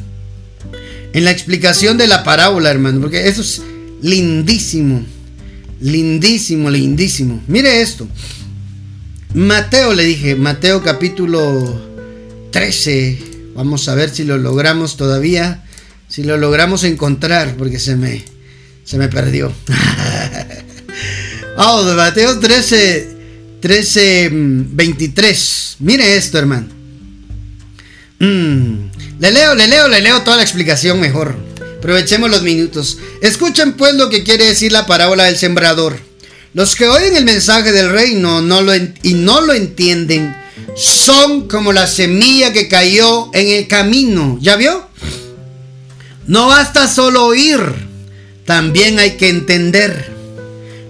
En 1.12 1.24
la 1.24 1.30
explicación 1.30 1.98
de 1.98 2.06
la 2.06 2.24
parábola, 2.24 2.70
hermano, 2.70 3.00
porque 3.00 3.28
eso 3.28 3.40
es 3.42 3.62
lindísimo, 4.02 5.04
lindísimo, 5.80 6.70
lindísimo. 6.70 7.42
Mire 7.46 7.80
esto. 7.80 8.06
Mateo 9.34 9.92
le 9.94 10.04
dije, 10.04 10.36
Mateo 10.36 10.82
capítulo 10.82 11.80
13. 12.50 13.52
Vamos 13.54 13.88
a 13.88 13.94
ver 13.94 14.10
si 14.10 14.24
lo 14.24 14.38
logramos 14.38 14.96
todavía, 14.96 15.64
si 16.08 16.22
lo 16.22 16.36
logramos 16.36 16.84
encontrar, 16.84 17.56
porque 17.56 17.78
se 17.78 17.96
me, 17.96 18.24
se 18.84 18.98
me 18.98 19.08
perdió. 19.08 19.52
oh, 21.56 21.82
Mateo 21.96 22.38
13, 22.38 23.08
13, 23.60 24.30
23. 24.32 25.76
Mire 25.80 26.16
esto, 26.16 26.38
hermano. 26.38 26.79
Mm, 28.20 28.90
le 29.18 29.30
leo, 29.30 29.54
le 29.54 29.66
leo, 29.66 29.88
le 29.88 30.00
leo 30.02 30.22
toda 30.22 30.36
la 30.36 30.42
explicación 30.42 31.00
mejor. 31.00 31.34
Aprovechemos 31.78 32.30
los 32.30 32.42
minutos. 32.42 32.98
Escuchen 33.22 33.72
pues 33.72 33.94
lo 33.94 34.10
que 34.10 34.22
quiere 34.22 34.44
decir 34.44 34.70
la 34.72 34.86
parábola 34.86 35.24
del 35.24 35.38
sembrador. 35.38 35.98
Los 36.52 36.76
que 36.76 36.86
oyen 36.86 37.16
el 37.16 37.24
mensaje 37.24 37.72
del 37.72 37.90
reino 37.90 38.40
y 39.02 39.14
no 39.14 39.40
lo 39.40 39.54
entienden 39.54 40.36
son 40.76 41.48
como 41.48 41.72
la 41.72 41.86
semilla 41.86 42.52
que 42.52 42.68
cayó 42.68 43.30
en 43.32 43.48
el 43.48 43.66
camino. 43.66 44.38
¿Ya 44.40 44.56
vio? 44.56 44.86
No 46.26 46.48
basta 46.48 46.86
solo 46.88 47.24
oír, 47.24 47.60
también 48.44 48.98
hay 48.98 49.12
que 49.12 49.30
entender. 49.30 50.12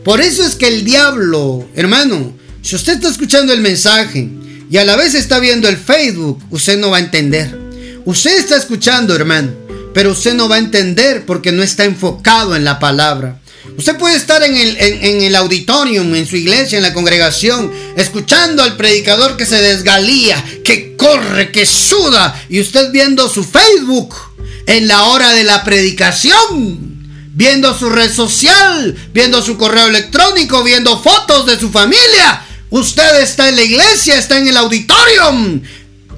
Por 0.05 0.21
eso 0.21 0.45
es 0.45 0.57
que 0.57 0.67
el 0.67 0.85
diablo, 0.85 1.69
hermano, 1.77 2.33
si 2.63 2.75
usted 2.75 2.95
está 2.95 3.09
escuchando 3.09 3.53
el 3.53 3.61
mensaje 3.61 4.29
y 4.71 4.79
a 4.79 4.85
la 4.85 4.95
vez 4.95 5.15
está 5.15 5.41
viendo 5.41 5.69
el 5.69 5.77
Facebook, 5.77 6.41
usted 6.51 6.79
no 6.79 6.91
va 6.91 6.99
a 6.99 7.01
entender. 7.01 7.59
Usted 8.05 8.39
está 8.39 8.57
escuchando, 8.57 9.17
hermano, 9.17 9.51
pero 9.93 10.13
usted 10.13 10.35
no 10.35 10.49
va 10.49 10.57
a 10.57 10.61
entender 10.61 11.27
porque 11.27 11.51
no 11.51 11.65
está 11.65 11.85
enfocado 11.85 12.55
en 12.55 12.65
la 12.65 12.79
palabra. 12.79 13.41
Usted 13.77 13.97
puede 13.97 14.17
estar 14.17 14.43
en 14.45 14.57
el, 14.57 14.77
en, 14.79 15.23
el 15.23 15.35
auditorium, 15.35 16.15
en 16.15 16.27
su 16.27 16.37
iglesia, 16.37 16.77
en 16.77 16.85
la 16.85 16.95
congregación, 16.95 17.73
escuchando 17.97 18.63
al 18.63 18.77
predicador 18.77 19.37
que 19.37 19.45
se 19.45 19.61
desgalía, 19.61 20.43
que 20.65 20.97
corre, 20.97 21.51
que 21.51 21.67
suda, 21.67 22.41
y 22.49 22.61
usted 22.61 22.93
viendo 22.93 23.29
su 23.29 23.43
Facebook 23.43 24.15
en 24.67 24.87
la 24.87 25.05
hora 25.05 25.33
de 25.33 25.45
la 25.45 25.65
predicación, 25.65 27.01
viendo 27.35 27.77
su 27.77 27.91
red 27.91 28.13
social, 28.13 28.95
viendo 29.13 29.43
su 29.43 29.57
correo 29.57 29.89
electrónico, 29.89 30.63
viendo 30.63 31.03
fotos 31.03 31.47
de 31.47 31.59
su 31.59 31.71
familia. 31.71 32.45
Usted 32.71 33.21
está 33.21 33.49
en 33.49 33.57
la 33.57 33.63
iglesia, 33.63 34.17
está 34.17 34.39
en 34.39 34.49
el 34.49 34.57
auditorium. 34.57 35.61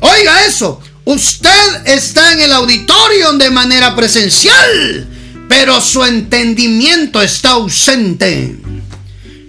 Oiga 0.01 0.47
eso, 0.47 0.81
Usted 1.05 1.87
está 1.87 2.33
en 2.33 2.41
el 2.41 2.53
auditorio 2.53 3.33
de 3.33 3.51
manera 3.51 3.97
presencial, 3.97 5.09
pero 5.49 5.81
su 5.81 6.05
entendimiento 6.05 7.21
está 7.21 7.51
ausente. 7.51 8.57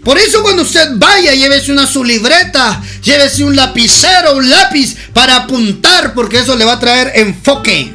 Por 0.04 0.18
eso 0.18 0.42
cuando 0.42 0.64
usted 0.64 0.90
vaya, 0.96 1.34
llévese 1.34 1.72
una 1.72 1.86
su 1.86 2.04
libreta, 2.04 2.82
llévese 3.04 3.44
un 3.44 3.56
lapicero, 3.56 4.36
un 4.36 4.50
lápiz 4.50 4.96
para 5.14 5.38
apuntar, 5.38 6.14
porque 6.14 6.40
eso 6.40 6.56
le 6.56 6.66
va 6.66 6.74
a 6.74 6.80
traer 6.80 7.12
enfoque. 7.16 7.94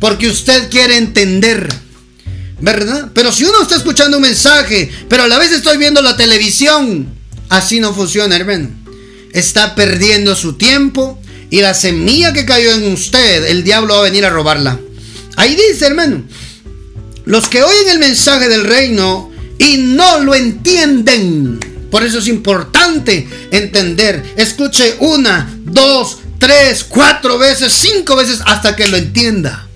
Porque 0.00 0.28
usted 0.28 0.70
quiere 0.70 0.96
entender. 0.96 1.68
¿Verdad? 2.58 3.10
Pero 3.12 3.30
si 3.30 3.44
uno 3.44 3.60
está 3.60 3.76
escuchando 3.76 4.16
un 4.16 4.22
mensaje, 4.22 4.90
pero 5.08 5.24
a 5.24 5.28
la 5.28 5.38
vez 5.38 5.52
estoy 5.52 5.76
viendo 5.76 6.00
la 6.00 6.16
televisión, 6.16 7.15
así 7.48 7.80
no 7.80 7.94
funciona, 7.94 8.36
hermano. 8.36 8.70
Está 9.32 9.74
perdiendo 9.74 10.34
su 10.34 10.54
tiempo, 10.54 11.20
y 11.50 11.60
la 11.60 11.74
semilla 11.74 12.32
que 12.32 12.44
cayó 12.44 12.72
en 12.72 12.92
usted, 12.92 13.46
el 13.46 13.62
diablo 13.62 13.94
va 13.94 14.00
a 14.00 14.04
venir 14.04 14.24
a 14.24 14.30
robarla. 14.30 14.80
Ahí 15.36 15.54
dice, 15.54 15.86
hermano, 15.86 16.24
los 17.24 17.48
que 17.48 17.62
oyen 17.62 17.90
el 17.90 17.98
mensaje 17.98 18.48
del 18.48 18.64
reino 18.64 19.30
y 19.58 19.78
no 19.78 20.20
lo 20.20 20.34
entienden. 20.34 21.58
Por 21.90 22.02
eso 22.02 22.18
es 22.18 22.26
importante 22.26 23.28
entender. 23.50 24.22
Escuche 24.36 24.96
una, 25.00 25.56
dos, 25.64 26.18
tres, 26.38 26.84
cuatro 26.84 27.38
veces, 27.38 27.72
cinco 27.72 28.16
veces 28.16 28.40
hasta 28.44 28.74
que 28.74 28.88
lo 28.88 28.96
entienda. 28.96 29.68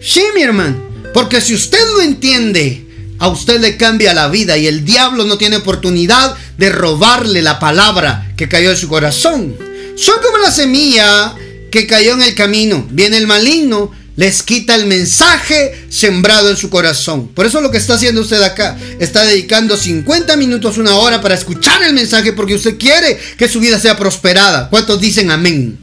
Sí, 0.00 0.22
mi 0.34 0.42
hermano. 0.42 0.88
Porque 1.14 1.40
si 1.40 1.54
usted 1.54 1.78
lo 1.96 2.02
entiende, 2.02 2.86
a 3.18 3.28
usted 3.28 3.60
le 3.60 3.76
cambia 3.76 4.14
la 4.14 4.28
vida 4.28 4.56
y 4.56 4.66
el 4.66 4.84
diablo 4.84 5.24
no 5.24 5.38
tiene 5.38 5.56
oportunidad 5.56 6.36
de 6.56 6.70
robarle 6.70 7.42
la 7.42 7.58
palabra 7.58 8.32
que 8.36 8.48
cayó 8.48 8.70
en 8.70 8.76
su 8.76 8.88
corazón. 8.88 9.56
Son 9.96 10.16
como 10.22 10.38
la 10.38 10.52
semilla 10.52 11.34
que 11.70 11.86
cayó 11.86 12.12
en 12.14 12.22
el 12.22 12.34
camino. 12.34 12.86
Viene 12.90 13.16
el 13.16 13.26
maligno, 13.26 13.90
les 14.16 14.42
quita 14.42 14.74
el 14.74 14.86
mensaje 14.86 15.86
sembrado 15.90 16.50
en 16.50 16.56
su 16.56 16.70
corazón. 16.70 17.28
Por 17.28 17.46
eso 17.46 17.60
lo 17.60 17.70
que 17.70 17.78
está 17.78 17.94
haciendo 17.94 18.20
usted 18.20 18.42
acá, 18.42 18.78
está 19.00 19.24
dedicando 19.24 19.76
50 19.76 20.36
minutos, 20.36 20.78
una 20.78 20.96
hora 20.96 21.20
para 21.20 21.34
escuchar 21.34 21.82
el 21.82 21.94
mensaje 21.94 22.32
porque 22.32 22.54
usted 22.54 22.78
quiere 22.78 23.18
que 23.36 23.48
su 23.48 23.60
vida 23.60 23.80
sea 23.80 23.96
prosperada. 23.96 24.68
¿Cuántos 24.70 25.00
dicen 25.00 25.30
amén? 25.30 25.78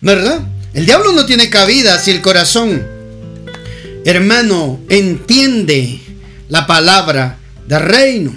¿Verdad? 0.00 0.40
El 0.74 0.84
diablo 0.84 1.12
no 1.12 1.24
tiene 1.24 1.48
cabida 1.48 1.98
si 1.98 2.10
el 2.10 2.20
corazón, 2.20 2.86
hermano, 4.04 4.80
entiende 4.88 6.00
la 6.48 6.66
palabra 6.66 7.38
del 7.66 7.80
reino. 7.80 8.34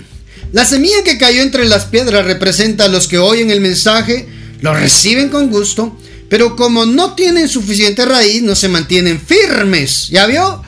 La 0.52 0.66
semilla 0.66 1.04
que 1.04 1.18
cayó 1.18 1.42
entre 1.42 1.66
las 1.66 1.86
piedras 1.86 2.26
representa 2.26 2.86
a 2.86 2.88
los 2.88 3.08
que 3.08 3.20
oyen 3.20 3.52
el 3.52 3.62
mensaje, 3.62 4.28
lo 4.62 4.74
reciben 4.74 5.30
con 5.30 5.50
gusto, 5.50 5.98
pero 6.30 6.56
como 6.56 6.86
no 6.86 7.14
tienen 7.14 7.48
suficiente 7.48 8.06
raíz, 8.06 8.42
no 8.42 8.56
se 8.56 8.70
mantienen 8.70 9.20
firmes. 9.20 10.10
¿Ya 10.10 10.26
vio? 10.26 10.64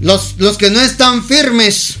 Los, 0.00 0.34
los 0.38 0.58
que 0.58 0.70
no 0.70 0.80
están 0.80 1.24
firmes, 1.24 1.94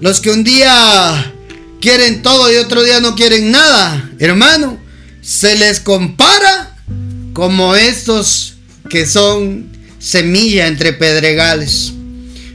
los 0.00 0.20
que 0.20 0.30
un 0.30 0.44
día 0.44 1.32
quieren 1.80 2.22
todo 2.22 2.52
y 2.52 2.56
otro 2.56 2.82
día 2.82 3.00
no 3.00 3.14
quieren 3.14 3.50
nada. 3.50 4.10
Hermano, 4.18 4.78
se 5.22 5.56
les 5.56 5.80
compara 5.80 6.76
como 7.32 7.76
estos 7.76 8.54
que 8.90 9.06
son 9.06 9.68
semilla 9.98 10.66
entre 10.66 10.92
pedregales. 10.92 11.92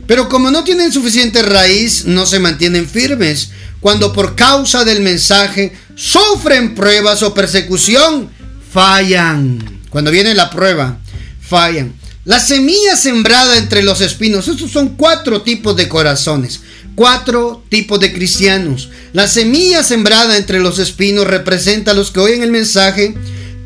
Pero 0.08 0.30
como 0.30 0.52
no 0.52 0.64
tienen 0.64 0.92
suficiente 0.92 1.42
raíz, 1.42 2.06
no 2.06 2.26
se 2.26 2.40
mantienen 2.40 2.88
firmes. 2.88 3.50
Cuando 3.80 4.14
por 4.14 4.36
causa 4.36 4.84
del 4.86 5.02
mensaje 5.02 5.74
sufren 5.96 6.76
pruebas 6.76 7.24
o 7.24 7.34
persecución, 7.34 8.30
fallan. 8.72 9.82
Cuando 9.90 10.12
viene 10.12 10.34
la 10.34 10.50
prueba, 10.50 11.00
fallan. 11.42 11.94
La 12.26 12.40
semilla 12.40 12.96
sembrada 12.96 13.58
entre 13.58 13.84
los 13.84 14.00
espinos, 14.00 14.48
estos 14.48 14.72
son 14.72 14.96
cuatro 14.96 15.42
tipos 15.42 15.76
de 15.76 15.90
corazones, 15.90 16.62
cuatro 16.96 17.64
tipos 17.68 18.00
de 18.00 18.14
cristianos. 18.14 18.90
La 19.12 19.28
semilla 19.28 19.84
sembrada 19.84 20.38
entre 20.38 20.62
los 20.62 20.80
espinos 20.80 21.28
representa 21.28 21.92
a 21.92 21.94
los 21.94 22.12
que 22.12 22.22
oyen 22.22 22.42
el 22.42 22.52
mensaje, 22.52 23.14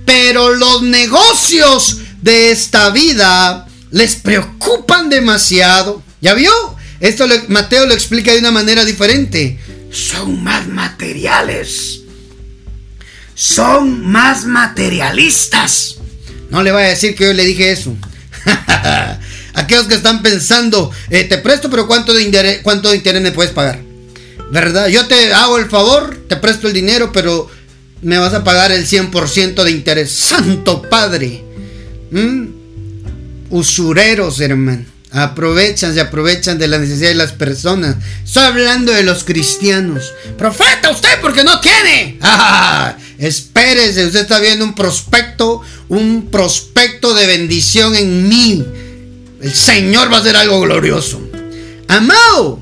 pero 0.07 0.55
los 0.55 0.81
negocios 0.81 1.99
de 2.23 2.49
esta 2.49 2.89
vida 2.89 3.67
les 3.91 4.15
preocupan 4.15 5.09
demasiado. 5.09 6.01
¿Ya 6.21 6.33
vio? 6.33 6.51
Esto 6.99 7.27
Mateo 7.47 7.85
lo 7.85 7.93
explica 7.93 8.33
de 8.33 8.39
una 8.39 8.51
manera 8.51 8.83
diferente. 8.85 9.59
Son 9.91 10.43
más 10.43 10.67
materiales. 10.67 12.01
Son 13.35 14.09
más 14.09 14.45
materialistas. 14.45 15.97
No 16.49 16.63
le 16.63 16.71
voy 16.71 16.83
a 16.83 16.87
decir 16.87 17.15
que 17.15 17.25
yo 17.25 17.33
le 17.33 17.45
dije 17.45 17.71
eso. 17.71 17.95
Aquellos 19.53 19.87
que 19.87 19.95
están 19.95 20.21
pensando, 20.21 20.91
eh, 21.09 21.23
te 21.23 21.37
presto, 21.37 21.69
pero 21.69 21.87
¿cuánto 21.87 22.13
de, 22.13 22.23
interés, 22.23 22.61
¿cuánto 22.63 22.89
me 22.91 23.31
puedes 23.31 23.51
pagar? 23.51 23.79
¿Verdad? 24.51 24.87
Yo 24.87 25.07
te 25.07 25.33
hago 25.33 25.57
el 25.57 25.69
favor, 25.69 26.25
te 26.27 26.37
presto 26.37 26.67
el 26.67 26.73
dinero, 26.73 27.11
pero 27.11 27.49
me 28.01 28.17
vas 28.17 28.33
a 28.33 28.43
pagar 28.43 28.71
el 28.71 28.87
100% 28.87 29.63
de 29.63 29.71
interés. 29.71 30.11
Santo 30.13 30.83
Padre. 30.83 31.43
¿Mm? 32.11 32.47
Usureros, 33.49 34.39
hermano. 34.39 34.96
Aprovechan, 35.11 35.93
se 35.93 36.01
aprovechan 36.01 36.57
de 36.57 36.67
la 36.67 36.79
necesidad 36.79 37.09
de 37.09 37.15
las 37.15 37.31
personas. 37.31 37.95
Estoy 38.25 38.43
hablando 38.43 38.91
de 38.91 39.03
los 39.03 39.23
cristianos. 39.23 40.13
Profeta, 40.37 40.89
usted 40.89 41.21
porque 41.21 41.45
no 41.45 41.61
tiene. 41.61 42.19
espérese, 43.17 44.05
usted 44.05 44.21
está 44.21 44.39
viendo 44.39 44.65
un 44.65 44.75
prospecto, 44.75 45.61
un 45.87 46.27
prospecto 46.29 47.13
de 47.13 47.25
bendición 47.25 47.95
en 47.95 48.27
mí. 48.27 48.65
El 49.41 49.53
Señor 49.53 50.11
va 50.11 50.17
a 50.17 50.19
hacer 50.19 50.35
algo 50.35 50.59
glorioso. 50.59 51.21
Amado, 51.87 52.59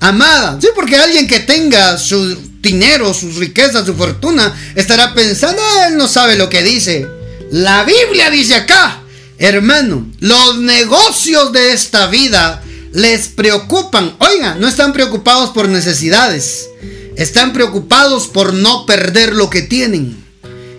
amada. 0.00 0.58
Sí, 0.60 0.68
porque 0.74 0.96
alguien 0.96 1.28
que 1.28 1.40
tenga 1.40 1.98
su 1.98 2.38
dinero, 2.62 3.12
sus 3.12 3.36
riquezas, 3.36 3.84
su 3.84 3.94
fortuna, 3.94 4.54
estará 4.74 5.12
pensando, 5.12 5.60
ah, 5.62 5.88
él 5.88 5.98
no 5.98 6.08
sabe 6.08 6.36
lo 6.36 6.48
que 6.48 6.62
dice. 6.62 7.06
La 7.50 7.84
Biblia 7.84 8.30
dice 8.30 8.54
acá 8.54 9.02
Hermano, 9.42 10.06
los 10.20 10.58
negocios 10.58 11.50
de 11.50 11.72
esta 11.72 12.06
vida 12.06 12.62
les 12.92 13.26
preocupan. 13.26 14.14
Oiga, 14.20 14.54
no 14.54 14.68
están 14.68 14.92
preocupados 14.92 15.50
por 15.50 15.68
necesidades. 15.68 16.68
Están 17.16 17.52
preocupados 17.52 18.28
por 18.28 18.54
no 18.54 18.86
perder 18.86 19.34
lo 19.34 19.50
que 19.50 19.62
tienen. 19.62 20.16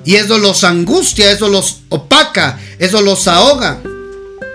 Y 0.05 0.15
eso 0.15 0.37
los 0.37 0.63
angustia, 0.63 1.29
eso 1.29 1.49
los 1.49 1.79
opaca, 1.89 2.57
eso 2.79 3.01
los 3.01 3.27
ahoga. 3.27 3.81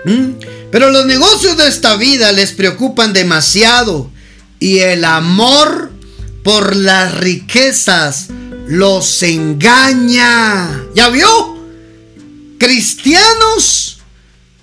¿Mm? 0.05 0.39
Pero 0.71 0.89
los 0.89 1.05
negocios 1.05 1.55
de 1.57 1.67
esta 1.67 1.95
vida 1.95 2.31
les 2.31 2.53
preocupan 2.53 3.13
demasiado. 3.13 4.09
Y 4.57 4.79
el 4.79 5.05
amor 5.05 5.91
por 6.43 6.75
las 6.75 7.15
riquezas 7.15 8.29
los 8.65 9.21
engaña. 9.21 10.83
¿Ya 10.95 11.09
vio? 11.09 11.59
Cristianos 12.57 13.98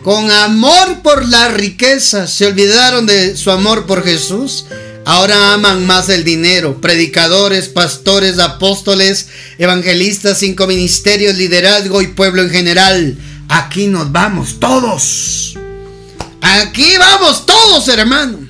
con 0.02 0.30
amor 0.30 1.02
por 1.02 1.26
la 1.26 1.48
riqueza, 1.48 2.26
se 2.26 2.46
olvidaron 2.46 3.06
de 3.06 3.36
su 3.36 3.50
amor 3.50 3.86
por 3.86 4.04
Jesús. 4.04 4.66
Ahora 5.04 5.54
aman 5.54 5.86
más 5.86 6.08
el 6.08 6.24
dinero. 6.24 6.80
Predicadores, 6.80 7.68
pastores, 7.68 8.38
apóstoles, 8.38 9.28
evangelistas, 9.58 10.38
cinco 10.38 10.66
ministerios, 10.66 11.36
liderazgo 11.36 12.02
y 12.02 12.08
pueblo 12.08 12.42
en 12.42 12.50
general. 12.50 13.16
Aquí 13.48 13.86
nos 13.86 14.10
vamos 14.10 14.58
todos. 14.58 15.56
Aquí 16.40 16.96
vamos 16.98 17.46
todos, 17.46 17.88
hermano. 17.88 18.48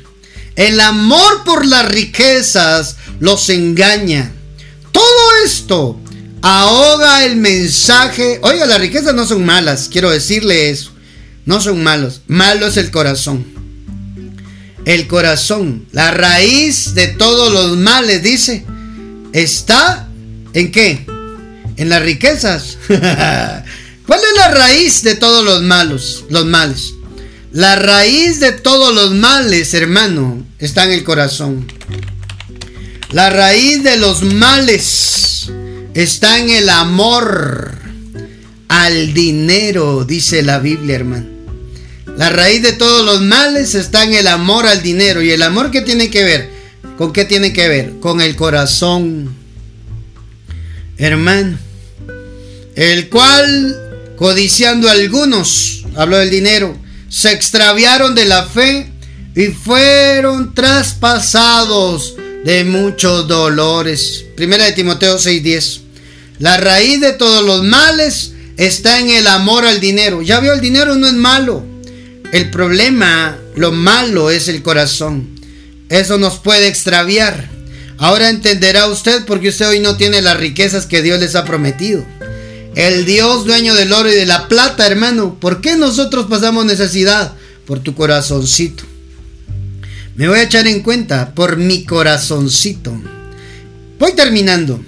El 0.55 0.80
amor 0.80 1.44
por 1.44 1.66
las 1.66 1.86
riquezas 1.86 2.97
los 3.20 3.51
engaña. 3.51 4.32
Todo 4.92 5.44
esto 5.44 6.01
ahoga 6.40 7.24
el 7.26 7.36
mensaje. 7.36 8.40
Oiga, 8.42 8.64
las 8.64 8.80
riquezas 8.80 9.14
no 9.14 9.26
son 9.26 9.44
malas, 9.44 9.88
quiero 9.92 10.11
decirle 10.11 10.70
eso. 10.70 10.95
No 11.47 11.61
son 11.61 11.82
malos. 11.82 12.22
Malo 12.26 12.66
es 12.66 12.76
el 12.76 12.90
corazón. 12.90 13.47
El 14.84 15.09
corazón, 15.09 15.86
la 15.90 16.12
raíz 16.12 16.94
de 16.94 17.09
todos 17.09 17.53
los 17.53 17.76
males, 17.76 18.22
dice, 18.22 18.64
está 19.32 20.09
en 20.53 20.70
qué? 20.70 21.07
En 21.76 21.88
las 21.88 22.03
riquezas. 22.03 22.78
¿Cuál 22.88 24.20
es 24.20 24.36
la 24.36 24.51
raíz 24.53 25.03
de 25.03 25.16
todos 25.16 25.44
los 25.44 25.62
malos, 25.62 26.24
los 26.30 26.47
males? 26.47 26.94
La 27.53 27.74
raíz 27.74 28.38
de 28.38 28.53
todos 28.53 28.94
los 28.94 29.12
males, 29.12 29.74
hermano, 29.74 30.47
está 30.61 30.84
en 30.84 30.92
el 30.92 31.03
corazón. 31.03 31.66
La 33.11 33.30
raíz 33.30 33.82
de 33.82 33.97
los 33.97 34.22
males 34.22 35.51
está 35.94 36.38
en 36.38 36.51
el 36.51 36.68
amor 36.68 37.72
al 38.68 39.14
dinero, 39.14 40.05
dice 40.05 40.42
la 40.42 40.61
Biblia, 40.61 40.97
hermano. 40.97 41.36
La 42.16 42.30
raíz 42.30 42.62
de 42.62 42.72
todos 42.72 43.04
los 43.04 43.20
males 43.20 43.74
está 43.74 44.04
en 44.04 44.14
el 44.14 44.26
amor 44.26 44.66
al 44.66 44.82
dinero. 44.82 45.20
¿Y 45.22 45.32
el 45.32 45.42
amor 45.42 45.70
qué 45.70 45.82
tiene 45.82 46.08
que 46.08 46.24
ver? 46.24 46.50
¿Con 46.96 47.12
qué 47.12 47.26
tiene 47.26 47.52
que 47.52 47.68
ver? 47.68 47.98
Con 48.00 48.22
el 48.22 48.36
corazón. 48.36 49.36
Hermano. 50.96 51.58
El 52.74 53.10
cual, 53.10 54.14
codiciando 54.16 54.88
algunos, 54.88 55.84
habló 55.94 56.16
del 56.16 56.30
dinero, 56.30 56.76
se 57.10 57.32
extraviaron 57.32 58.14
de 58.14 58.24
la 58.24 58.46
fe 58.46 58.90
y 59.34 59.48
fueron 59.48 60.54
traspasados 60.54 62.16
de 62.44 62.64
muchos 62.64 63.28
dolores. 63.28 64.24
Primera 64.36 64.64
de 64.64 64.72
Timoteo 64.72 65.18
6:10. 65.18 65.82
La 66.38 66.56
raíz 66.56 67.00
de 67.00 67.12
todos 67.12 67.44
los 67.44 67.62
males 67.62 68.32
está 68.56 69.00
en 69.00 69.10
el 69.10 69.26
amor 69.26 69.66
al 69.66 69.80
dinero. 69.80 70.22
Ya 70.22 70.40
vio, 70.40 70.54
el 70.54 70.60
dinero 70.60 70.94
no 70.94 71.06
es 71.06 71.12
malo. 71.12 71.75
El 72.32 72.50
problema, 72.50 73.36
lo 73.54 73.72
malo 73.72 74.30
es 74.30 74.48
el 74.48 74.62
corazón. 74.62 75.28
Eso 75.88 76.18
nos 76.18 76.38
puede 76.38 76.66
extraviar. 76.66 77.48
Ahora 77.98 78.28
entenderá 78.28 78.88
usted 78.88 79.24
porque 79.24 79.48
usted 79.48 79.68
hoy 79.68 79.80
no 79.80 79.96
tiene 79.96 80.20
las 80.20 80.36
riquezas 80.36 80.86
que 80.86 81.02
Dios 81.02 81.20
les 81.20 81.34
ha 81.34 81.44
prometido. 81.44 82.04
El 82.74 83.06
Dios 83.06 83.46
dueño 83.46 83.74
del 83.74 83.92
oro 83.92 84.10
y 84.10 84.14
de 84.14 84.26
la 84.26 84.48
plata, 84.48 84.86
hermano. 84.86 85.38
¿Por 85.40 85.60
qué 85.60 85.76
nosotros 85.76 86.26
pasamos 86.28 86.66
necesidad? 86.66 87.32
Por 87.64 87.78
tu 87.78 87.94
corazoncito. 87.94 88.84
Me 90.16 90.28
voy 90.28 90.40
a 90.40 90.42
echar 90.42 90.66
en 90.66 90.82
cuenta 90.82 91.34
por 91.34 91.56
mi 91.56 91.84
corazoncito. 91.84 92.92
Voy 93.98 94.12
terminando. 94.12 94.84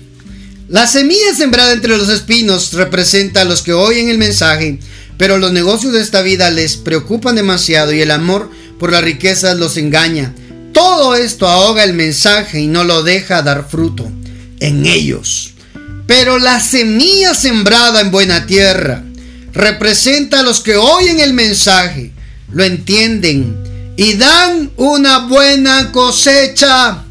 La 0.69 0.87
semilla 0.87 1.35
sembrada 1.35 1.73
entre 1.73 1.97
los 1.97 2.11
espinos 2.11 2.75
representa 2.75 3.41
a 3.43 3.45
los 3.47 3.63
que 3.63 3.73
oyen 3.73 4.11
el 4.11 4.19
mensaje 4.19 4.81
pero 5.19 5.37
los 5.37 5.53
negocios 5.53 5.93
de 5.93 6.01
esta 6.01 6.23
vida 6.23 6.51
les 6.51 6.77
preocupan 6.77 7.35
demasiado 7.35 7.93
y 7.93 8.01
el 8.01 8.13
amor 8.13 8.51
por 8.79 8.93
las 8.93 9.03
riquezas 9.03 9.59
los 9.59 9.77
engaña. 9.77 10.33
Todo 10.73 11.17
esto 11.17 11.49
ahoga 11.49 11.83
el 11.83 11.93
mensaje 11.93 12.61
y 12.61 12.69
no 12.69 12.85
lo 12.85 13.03
deja 13.03 13.43
dar 13.43 13.69
fruto 13.69 14.11
en 14.61 14.87
ellos. 14.87 15.55
Pero 16.07 16.39
la 16.39 16.61
semilla 16.61 17.35
sembrada 17.35 18.01
en 18.01 18.13
buena 18.13 18.47
tierra 18.47 19.03
representa 19.53 20.41
a 20.41 20.43
los 20.45 20.61
que 20.61 20.77
oyen 20.77 21.19
el 21.19 21.35
mensaje, 21.35 22.13
lo 22.53 22.63
entienden 22.63 23.95
y 23.97 24.15
dan 24.15 24.71
una 24.77 25.27
buena 25.27 25.91
cosecha. 25.91 27.05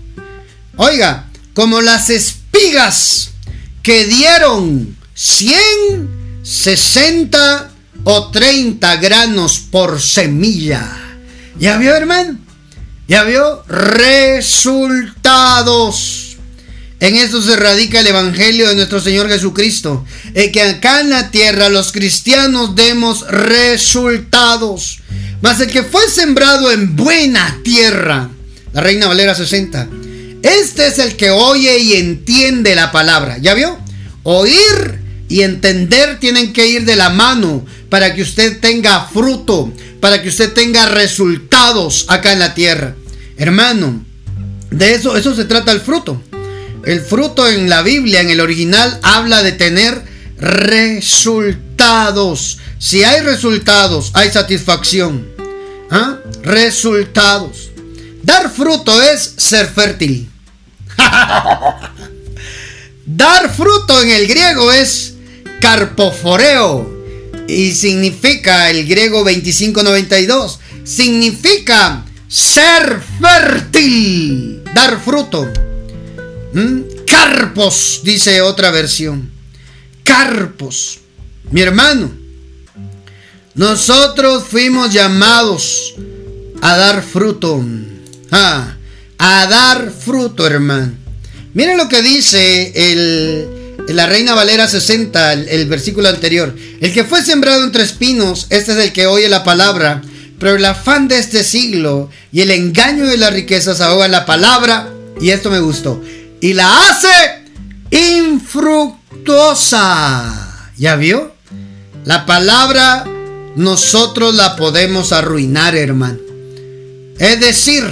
Oiga, 0.78 1.28
como 1.53 1.82
las 1.82 2.10
espigas 2.10 3.32
que 3.84 4.05
dieron 4.05 4.95
100, 5.14 6.39
60 6.43 7.72
o 8.04 8.32
30 8.32 8.95
granos 8.98 9.60
por 9.60 10.02
semilla. 10.02 10.88
¿Ya 11.60 11.78
vio, 11.78 11.95
hermano? 11.95 12.38
¿Ya 13.08 13.24
vio? 13.24 13.64
Resultados. 13.68 15.18
En 17.00 17.16
esto 17.16 17.41
se 17.41 17.56
radica 17.56 18.00
el 18.00 18.08
Evangelio 18.08 18.68
de 18.68 18.76
nuestro 18.76 19.00
Señor 19.00 19.30
Jesucristo. 19.30 20.04
En 20.34 20.52
que 20.52 20.64
acá 20.64 21.02
en 21.02 21.12
la 21.12 21.30
tierra 21.32 21.70
los 21.70 21.91
cristianos 21.91 22.76
demos 22.76 23.28
resultados. 23.28 25.00
Mas 25.41 25.60
el 25.60 25.68
que 25.68 25.84
fue 25.84 26.10
sembrado 26.10 26.72
en 26.72 26.95
buena 26.95 27.60
tierra, 27.64 28.30
la 28.74 28.82
Reina 28.82 29.08
Valera 29.08 29.36
60, 29.36 29.88
Este 30.41 30.88
es 30.88 30.98
el 31.00 31.16
que 31.16 31.30
oye 31.30 31.78
y 31.80 31.93
entiende 31.95 32.74
la 32.76 32.91
palabra. 32.91 33.38
¿Ya 33.38 33.54
vio? 33.54 33.78
Oír 34.24 35.00
y 35.30 35.41
entender 35.41 36.20
tienen 36.20 36.54
que 36.54 36.68
ir 36.68 36.86
de 36.86 36.95
la 36.95 37.10
mano 37.10 37.66
para 37.90 38.14
que 38.14 38.22
usted 38.22 38.60
tenga 38.60 39.08
fruto, 39.08 39.72
para 40.00 40.22
que 40.22 40.30
usted 40.30 40.54
tenga 40.54 40.86
resultados 40.88 42.06
acá 42.10 42.34
en 42.34 42.40
la 42.40 42.54
tierra. 42.54 42.96
Hermano, 43.38 44.06
de 44.72 44.94
eso, 44.94 45.18
eso 45.18 45.36
se 45.36 45.46
trata 45.46 45.72
el 45.72 45.82
fruto. 45.82 46.22
El 46.86 47.02
fruto 47.02 47.48
en 47.48 47.70
la 47.70 47.82
Biblia, 47.82 48.22
en 48.22 48.30
el 48.30 48.40
original, 48.40 49.00
habla 49.04 49.42
de 49.44 49.52
tener 49.52 50.02
resultados. 50.38 52.60
Si 52.80 53.04
hay 53.04 53.22
resultados, 53.22 54.12
hay 54.14 54.32
satisfacción. 54.32 55.28
¿Ah? 55.90 56.18
Resultados. 56.44 57.72
Dar 58.24 58.52
fruto 58.52 59.02
es 59.02 59.34
ser 59.38 59.68
fértil. 59.68 60.30
Dar 63.06 63.54
fruto 63.54 64.02
en 64.02 64.12
el 64.12 64.28
griego 64.28 64.72
es 64.72 65.16
carpoforeo 65.62 66.97
y 67.48 67.74
significa 67.74 68.70
el 68.70 68.86
griego 68.86 69.24
2592 69.24 70.60
significa 70.84 72.06
ser 72.28 73.02
fértil, 73.20 74.64
dar 74.74 75.00
fruto. 75.02 75.48
¿Mm? 76.54 76.82
Carpos, 77.06 78.02
dice 78.04 78.41
otra 78.41 78.72
versión. 78.72 79.30
Carpos. 80.04 81.00
Mi 81.52 81.62
hermano, 81.62 82.12
nosotros 83.56 84.43
fuimos 84.43 84.91
llamados 84.91 85.95
a 86.62 86.78
dar 86.78 87.04
fruto. 87.04 87.64
Ah, 88.32 88.76
a 89.18 89.48
dar 89.48 89.91
fruto, 89.91 90.45
hermano. 90.45 90.93
Miren 91.54 91.78
lo 91.78 91.88
que 91.88 92.02
dice 92.02 92.72
el, 92.91 93.48
la 93.94 94.06
Reina 94.06 94.36
Valera 94.36 94.68
60, 94.68 95.34
el, 95.34 95.50
el, 95.50 95.68
versículo 95.68 96.10
anterior. 96.10 96.56
El 96.82 96.94
que 96.94 97.04
fue 97.04 97.24
sembrado 97.24 97.64
entre 97.64 97.84
espinos, 97.84 98.48
este 98.50 98.74
es 98.74 98.78
el 98.78 98.94
que 98.94 99.08
oye 99.08 99.30
la 99.30 99.44
palabra, 99.44 100.02
pero 100.40 100.56
el 100.56 100.66
afán 100.66 101.08
de 101.08 101.18
este 101.18 101.44
siglo 101.44 102.10
y 102.32 102.42
el 102.42 102.52
engaño 102.52 103.08
de 103.08 103.18
las 103.18 103.34
riquezas 103.34 103.82
ahogan 103.82 104.12
la 104.12 104.26
palabra, 104.26 104.90
y 105.20 105.30
esto 105.30 105.50
me 105.50 105.60
gustó, 105.60 106.02
y 106.42 106.54
la 106.54 106.90
hace 106.90 107.08
infructuosa. 107.92 110.72
¿Ya 110.78 110.96
vio? 110.96 111.34
La 112.06 112.26
palabra 112.26 113.06
nosotros 113.56 114.36
la 114.36 114.56
podemos 114.56 115.12
arruinar, 115.12 115.76
hermano. 115.76 116.20
Es 117.18 117.40
decir, 117.40 117.84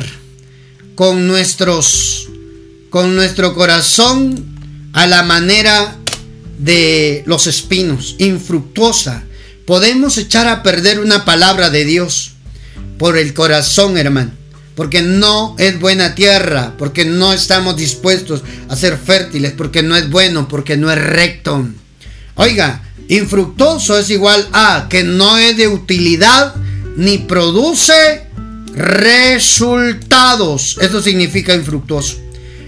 con 0.94 1.28
nuestros 1.28 2.30
con 2.92 3.16
nuestro 3.16 3.56
corazón 3.56 4.55
a 4.96 5.08
la 5.08 5.24
manera 5.24 5.98
de 6.58 7.22
los 7.26 7.48
espinos, 7.48 8.16
infructuosa. 8.18 9.24
Podemos 9.66 10.18
echar 10.18 10.48
a 10.48 10.64
perder 10.64 11.02
una 11.02 11.26
palabra 11.26 11.70
de 11.70 11.84
Dios 11.84 12.32
por 12.98 13.18
el 13.18 13.34
corazón, 13.34 13.98
hermano. 13.98 14.32
Porque 14.74 15.02
no 15.02 15.54
es 15.60 15.78
buena 15.82 16.16
tierra, 16.16 16.76
porque 16.78 17.04
no 17.04 17.34
estamos 17.34 17.76
dispuestos 17.76 18.42
a 18.70 18.78
ser 18.78 18.98
fértiles, 18.98 19.52
porque 19.52 19.84
no 19.84 19.98
es 19.98 20.10
bueno, 20.10 20.48
porque 20.48 20.78
no 20.78 20.90
es 20.90 20.98
recto. 20.98 21.68
Oiga, 22.36 22.82
infructuoso 23.10 24.00
es 24.00 24.10
igual 24.10 24.48
a 24.54 24.88
que 24.90 25.04
no 25.04 25.38
es 25.38 25.58
de 25.58 25.68
utilidad 25.68 26.56
ni 26.96 27.18
produce 27.18 28.28
resultados. 28.74 30.78
Eso 30.80 31.02
significa 31.02 31.54
infructuoso. 31.54 32.16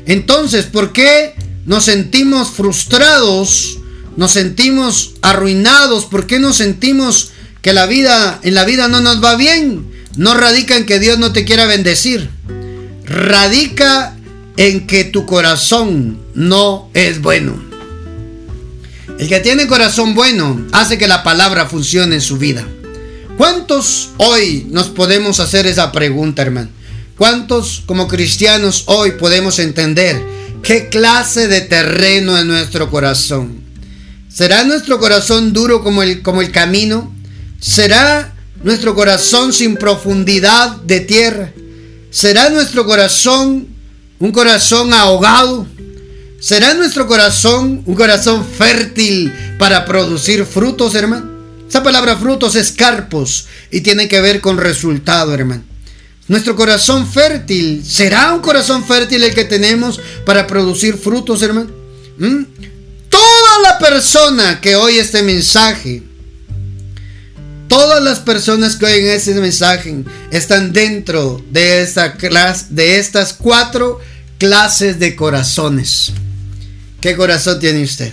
Entonces, 0.06 0.66
¿por 0.66 0.92
qué 0.92 1.37
nos 1.68 1.84
sentimos 1.84 2.49
frustrados? 2.51 3.80
Nos 4.15 4.32
sentimos 4.32 5.15
arruinados. 5.22 6.05
¿Por 6.05 6.26
qué 6.26 6.39
nos 6.39 6.55
sentimos 6.55 7.32
que 7.61 7.74
la 7.74 7.86
vida 7.86 8.39
en 8.41 8.55
la 8.55 8.63
vida 8.63 8.88
no 8.88 9.01
nos 9.01 9.22
va 9.22 9.36
bien? 9.36 9.86
No 10.15 10.34
radica 10.34 10.78
en 10.78 10.86
que 10.86 10.97
Dios 10.97 11.20
no 11.20 11.34
te 11.34 11.43
quiera 11.43 11.65
bendecir. 11.65 12.30
Radica 13.05 14.15
en 14.55 14.88
que 14.88 15.03
tu 15.03 15.26
corazón 15.26 16.18
no 16.34 16.89
es 16.93 17.22
bueno. 17.22 17.61
El 19.20 19.28
que 19.28 19.41
tiene 19.41 19.68
corazón 19.68 20.15
bueno 20.15 20.65
hace 20.72 20.97
que 20.97 21.07
la 21.07 21.22
palabra 21.22 21.65
funcione 21.65 22.15
en 22.15 22.22
su 22.22 22.38
vida. 22.38 22.65
¿Cuántos 23.38 24.11
hoy 24.18 24.68
nos 24.70 24.88
podemos 24.88 25.41
hacer 25.41 25.68
esa 25.68 25.91
pregunta, 25.91 26.43
hermano? 26.43 26.70
¿Cuántos 27.18 27.84
como 27.86 28.07
cristianos 28.07 28.84
hoy 28.86 29.11
podemos 29.11 29.59
entender 29.59 30.38
qué 30.68 30.89
clase 30.89 31.47
de 31.47 31.61
terreno 31.61 32.38
es 32.38 32.43
nuestro 32.43 32.91
corazón? 32.91 33.61
¿Será 34.28 34.65
nuestro 34.65 34.99
corazón 34.99 35.53
duro 35.53 35.82
como 35.82 36.03
el, 36.03 36.22
como 36.22 36.41
el 36.41 36.51
camino? 36.51 37.15
¿Será 37.61 38.36
nuestro 38.61 38.93
corazón 38.93 39.53
sin 39.53 39.78
profundidad 39.78 40.76
de 40.82 40.99
tierra? 40.99 41.53
¿Será 42.11 42.49
nuestro 42.49 42.86
corazón 42.86 43.70
un 44.20 44.32
corazón 44.34 44.93
ahogado? 44.93 45.65
¿Será 46.41 46.74
nuestro 46.74 47.07
corazón 47.07 47.82
un 47.86 47.95
corazón 47.95 48.45
fértil 48.45 49.34
para 49.57 49.86
producir 49.86 50.45
frutos, 50.45 50.95
hermano? 50.95 51.32
Esa 51.70 51.82
palabra 51.82 52.18
frutos 52.18 52.55
es 52.55 52.74
carpos 52.74 53.47
y 53.72 53.80
tiene 53.82 54.09
que 54.09 54.20
ver 54.20 54.41
con 54.41 54.57
resultado, 54.57 55.34
hermano. 55.34 55.63
Nuestro 56.28 56.56
corazón 56.56 57.08
fértil, 57.08 57.84
¿será 57.86 58.34
un 58.34 58.42
corazón 58.42 58.84
fértil 58.84 59.24
el 59.24 59.34
que 59.34 59.46
tenemos 59.46 60.00
para 60.26 60.46
producir 60.46 60.98
frutos, 60.98 61.42
hermano? 61.42 61.72
¿Mm? 62.18 62.44
Toda 63.10 63.60
la 63.64 63.80
persona 63.80 64.60
que 64.60 64.76
oye 64.76 65.00
este 65.00 65.24
mensaje, 65.24 66.04
todas 67.70 68.04
las 68.04 68.20
personas 68.20 68.76
que 68.76 68.86
oyen 68.86 69.08
este 69.08 69.36
mensaje 69.36 70.04
están 70.32 70.74
dentro 70.74 71.42
de, 71.50 71.82
esta 71.82 72.16
clase, 72.16 72.66
de 72.72 73.00
estas 73.00 73.32
cuatro 73.32 74.02
clases 74.38 75.00
de 75.00 75.16
corazones. 75.16 76.12
¿Qué 77.00 77.16
corazón 77.16 77.60
tiene 77.60 77.84
usted? 77.84 78.12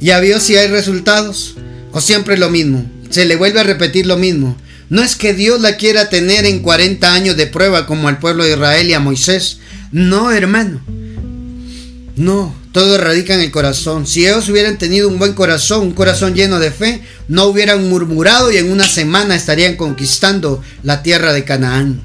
¿Ya 0.00 0.18
vio 0.18 0.40
si 0.40 0.56
hay 0.56 0.66
resultados? 0.66 1.54
¿O 1.92 2.00
siempre 2.00 2.36
lo 2.36 2.50
mismo? 2.50 2.90
Se 3.10 3.24
le 3.24 3.36
vuelve 3.36 3.60
a 3.60 3.64
repetir 3.64 4.06
lo 4.06 4.16
mismo. 4.16 4.56
No 4.90 5.02
es 5.02 5.16
que 5.16 5.34
Dios 5.34 5.60
la 5.60 5.76
quiera 5.76 6.08
tener 6.08 6.46
en 6.46 6.60
40 6.60 7.12
años 7.12 7.36
de 7.36 7.46
prueba 7.46 7.86
como 7.86 8.08
al 8.08 8.18
pueblo 8.18 8.44
de 8.44 8.52
Israel 8.52 8.88
y 8.88 8.94
a 8.94 9.00
Moisés. 9.00 9.58
No, 9.92 10.32
hermano. 10.32 10.80
No, 12.16 12.54
todo 12.72 12.98
radica 12.98 13.34
en 13.34 13.40
el 13.40 13.50
corazón. 13.50 14.06
Si 14.06 14.26
ellos 14.26 14.48
hubieran 14.48 14.78
tenido 14.78 15.08
un 15.08 15.18
buen 15.18 15.34
corazón, 15.34 15.82
un 15.82 15.92
corazón 15.92 16.34
lleno 16.34 16.58
de 16.58 16.70
fe, 16.70 17.02
no 17.28 17.44
hubieran 17.44 17.88
murmurado 17.88 18.50
y 18.50 18.56
en 18.56 18.72
una 18.72 18.88
semana 18.88 19.36
estarían 19.36 19.76
conquistando 19.76 20.62
la 20.82 21.02
tierra 21.02 21.32
de 21.32 21.44
Canaán. 21.44 22.02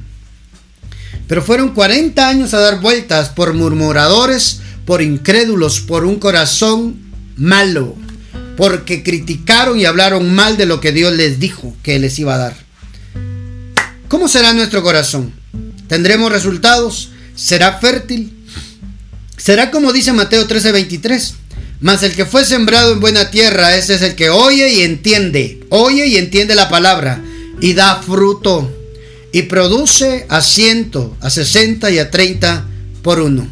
Pero 1.28 1.42
fueron 1.42 1.74
40 1.74 2.28
años 2.28 2.54
a 2.54 2.60
dar 2.60 2.82
vueltas 2.82 3.30
por 3.30 3.54
murmuradores, 3.54 4.60
por 4.86 5.02
incrédulos, 5.02 5.80
por 5.80 6.06
un 6.06 6.18
corazón 6.18 6.98
malo, 7.38 7.96
porque 8.58 9.04
criticaron 9.04 9.80
y 9.80 9.86
hablaron 9.86 10.34
mal 10.34 10.58
de 10.58 10.66
lo 10.66 10.80
que 10.82 10.92
Dios 10.92 11.14
les 11.14 11.40
dijo 11.40 11.76
que 11.82 11.98
les 11.98 12.20
iba 12.20 12.36
a 12.36 12.40
dar. 12.40 12.64
¿Cómo 14.14 14.28
será 14.28 14.54
nuestro 14.54 14.84
corazón? 14.84 15.34
¿Tendremos 15.88 16.32
resultados? 16.32 17.10
¿Será 17.36 17.80
fértil? 17.80 18.32
Será 19.38 19.72
como 19.72 19.92
dice 19.92 20.14
Mateo 20.14 20.48
13:23. 20.48 21.34
Mas 21.80 22.04
el 22.04 22.14
que 22.14 22.28
fue 22.28 22.46
sembrado 22.46 22.94
en 22.94 23.00
buena 23.00 23.32
tierra, 23.32 23.76
ese 23.76 23.96
es 23.96 24.04
el 24.04 24.14
que 24.14 24.30
oye 24.30 24.72
y 24.72 24.82
entiende, 24.84 25.66
oye 25.70 26.06
y 26.06 26.18
entiende 26.18 26.54
la 26.54 26.70
palabra 26.70 27.24
y 27.60 27.74
da 27.74 28.04
fruto 28.04 28.72
y 29.32 29.42
produce 29.42 30.28
a 30.30 30.44
ciento, 30.44 31.18
a 31.20 31.32
sesenta 31.32 31.90
y 31.90 31.98
a 31.98 32.12
treinta 32.12 32.68
por 33.02 33.20
uno. 33.20 33.48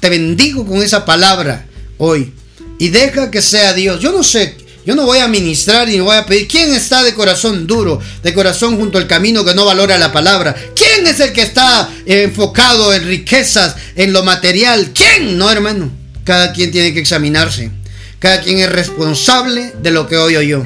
Te 0.00 0.10
bendigo 0.10 0.66
con 0.66 0.82
esa 0.82 1.06
palabra 1.06 1.64
hoy 1.96 2.34
y 2.78 2.90
deja 2.90 3.30
que 3.30 3.40
sea 3.40 3.72
Dios. 3.72 3.98
Yo 4.00 4.12
no 4.12 4.22
sé 4.22 4.58
yo 4.86 4.94
no 4.94 5.04
voy 5.04 5.18
a 5.18 5.26
ministrar 5.26 5.88
y 5.88 5.98
voy 5.98 6.16
a 6.16 6.24
pedir 6.24 6.46
quién 6.46 6.72
está 6.72 7.02
de 7.02 7.12
corazón 7.12 7.66
duro, 7.66 8.00
de 8.22 8.32
corazón 8.32 8.76
junto 8.76 8.98
al 8.98 9.08
camino 9.08 9.44
que 9.44 9.52
no 9.52 9.64
valora 9.64 9.98
la 9.98 10.12
palabra. 10.12 10.54
¿Quién 10.76 11.08
es 11.08 11.18
el 11.18 11.32
que 11.32 11.42
está 11.42 11.90
enfocado 12.06 12.94
en 12.94 13.04
riquezas, 13.04 13.74
en 13.96 14.12
lo 14.12 14.22
material? 14.22 14.92
¿Quién? 14.94 15.36
No, 15.36 15.50
hermano. 15.50 15.90
Cada 16.22 16.52
quien 16.52 16.70
tiene 16.70 16.94
que 16.94 17.00
examinarse. 17.00 17.72
Cada 18.20 18.40
quien 18.40 18.60
es 18.60 18.70
responsable 18.70 19.72
de 19.82 19.90
lo 19.90 20.06
que 20.06 20.18
hoy 20.18 20.46
yo. 20.46 20.62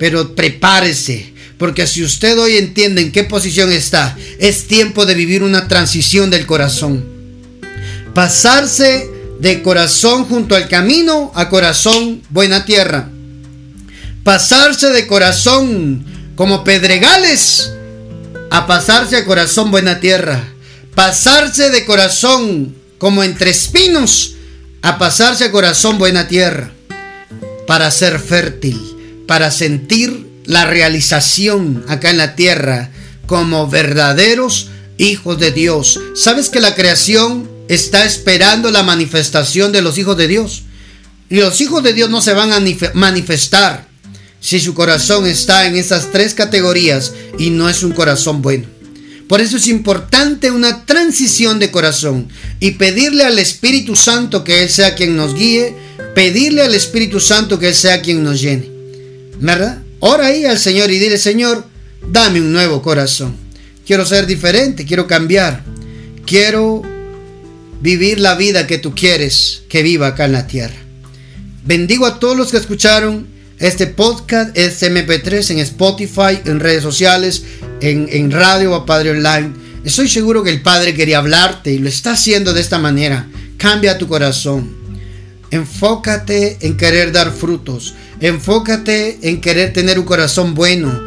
Pero 0.00 0.34
prepárese. 0.34 1.32
Porque 1.56 1.86
si 1.86 2.02
usted 2.02 2.36
hoy 2.36 2.56
entiende 2.56 3.02
en 3.02 3.12
qué 3.12 3.22
posición 3.22 3.70
está, 3.70 4.16
es 4.40 4.66
tiempo 4.66 5.06
de 5.06 5.14
vivir 5.14 5.44
una 5.44 5.68
transición 5.68 6.28
del 6.28 6.44
corazón. 6.44 7.04
Pasarse 8.14 9.08
de 9.38 9.62
corazón 9.62 10.24
junto 10.24 10.56
al 10.56 10.66
camino 10.66 11.30
a 11.36 11.48
corazón 11.48 12.20
buena 12.30 12.64
tierra 12.64 13.10
pasarse 14.24 14.88
de 14.88 15.06
corazón 15.06 16.04
como 16.34 16.64
pedregales 16.64 17.70
a 18.50 18.66
pasarse 18.66 19.18
a 19.18 19.24
corazón 19.24 19.70
buena 19.70 20.00
tierra, 20.00 20.42
pasarse 20.94 21.70
de 21.70 21.84
corazón 21.84 22.74
como 22.98 23.22
entre 23.22 23.50
espinos 23.50 24.34
a 24.82 24.98
pasarse 24.98 25.44
a 25.44 25.52
corazón 25.52 25.98
buena 25.98 26.26
tierra 26.26 26.72
para 27.66 27.90
ser 27.90 28.18
fértil, 28.18 28.80
para 29.26 29.50
sentir 29.50 30.26
la 30.44 30.66
realización 30.66 31.84
acá 31.88 32.10
en 32.10 32.18
la 32.18 32.34
tierra 32.34 32.90
como 33.26 33.68
verdaderos 33.68 34.68
hijos 34.98 35.38
de 35.38 35.52
Dios. 35.52 36.00
¿Sabes 36.14 36.48
que 36.48 36.60
la 36.60 36.74
creación 36.74 37.50
está 37.68 38.04
esperando 38.04 38.70
la 38.70 38.82
manifestación 38.82 39.72
de 39.72 39.82
los 39.82 39.98
hijos 39.98 40.16
de 40.16 40.28
Dios? 40.28 40.62
Y 41.30 41.36
los 41.36 41.60
hijos 41.60 41.82
de 41.82 41.94
Dios 41.94 42.10
no 42.10 42.20
se 42.20 42.34
van 42.34 42.52
a 42.52 42.62
manifestar 42.92 43.93
si 44.44 44.60
su 44.60 44.74
corazón 44.74 45.26
está 45.26 45.66
en 45.66 45.74
esas 45.74 46.12
tres 46.12 46.34
categorías 46.34 47.14
y 47.38 47.48
no 47.48 47.66
es 47.66 47.82
un 47.82 47.92
corazón 47.92 48.42
bueno. 48.42 48.66
Por 49.26 49.40
eso 49.40 49.56
es 49.56 49.68
importante 49.68 50.50
una 50.50 50.84
transición 50.84 51.58
de 51.58 51.70
corazón 51.70 52.28
y 52.60 52.72
pedirle 52.72 53.24
al 53.24 53.38
Espíritu 53.38 53.96
Santo 53.96 54.44
que 54.44 54.62
Él 54.62 54.68
sea 54.68 54.94
quien 54.94 55.16
nos 55.16 55.34
guíe, 55.34 55.74
pedirle 56.14 56.60
al 56.60 56.74
Espíritu 56.74 57.20
Santo 57.20 57.58
que 57.58 57.68
Él 57.68 57.74
sea 57.74 58.02
quien 58.02 58.22
nos 58.22 58.42
llene. 58.42 58.68
¿Verdad? 59.40 59.78
Ora 60.00 60.26
ahí 60.26 60.44
al 60.44 60.58
Señor 60.58 60.90
y 60.90 60.98
dile, 60.98 61.16
Señor, 61.16 61.64
dame 62.06 62.42
un 62.42 62.52
nuevo 62.52 62.82
corazón. 62.82 63.34
Quiero 63.86 64.04
ser 64.04 64.26
diferente, 64.26 64.84
quiero 64.84 65.06
cambiar. 65.06 65.64
Quiero 66.26 66.82
vivir 67.80 68.20
la 68.20 68.34
vida 68.34 68.66
que 68.66 68.76
tú 68.76 68.94
quieres 68.94 69.62
que 69.70 69.82
viva 69.82 70.08
acá 70.08 70.26
en 70.26 70.32
la 70.32 70.46
tierra. 70.46 70.76
Bendigo 71.64 72.04
a 72.04 72.20
todos 72.20 72.36
los 72.36 72.50
que 72.50 72.58
escucharon 72.58 73.32
este 73.58 73.86
podcast, 73.86 74.56
este 74.56 74.90
MP3 74.90 75.50
en 75.50 75.58
Spotify, 75.60 76.40
en 76.44 76.60
redes 76.60 76.82
sociales, 76.82 77.44
en, 77.80 78.08
en 78.10 78.30
radio 78.30 78.72
o 78.72 78.86
Padre 78.86 79.10
Online. 79.10 79.52
Estoy 79.84 80.08
seguro 80.08 80.42
que 80.42 80.50
el 80.50 80.62
Padre 80.62 80.94
quería 80.94 81.18
hablarte 81.18 81.72
y 81.72 81.78
lo 81.78 81.88
está 81.88 82.12
haciendo 82.12 82.52
de 82.52 82.60
esta 82.60 82.78
manera. 82.78 83.28
Cambia 83.58 83.98
tu 83.98 84.08
corazón. 84.08 84.74
Enfócate 85.50 86.58
en 86.62 86.76
querer 86.76 87.12
dar 87.12 87.32
frutos. 87.32 87.94
Enfócate 88.20 89.18
en 89.22 89.40
querer 89.40 89.72
tener 89.72 89.98
un 89.98 90.04
corazón 90.04 90.54
bueno. 90.54 91.00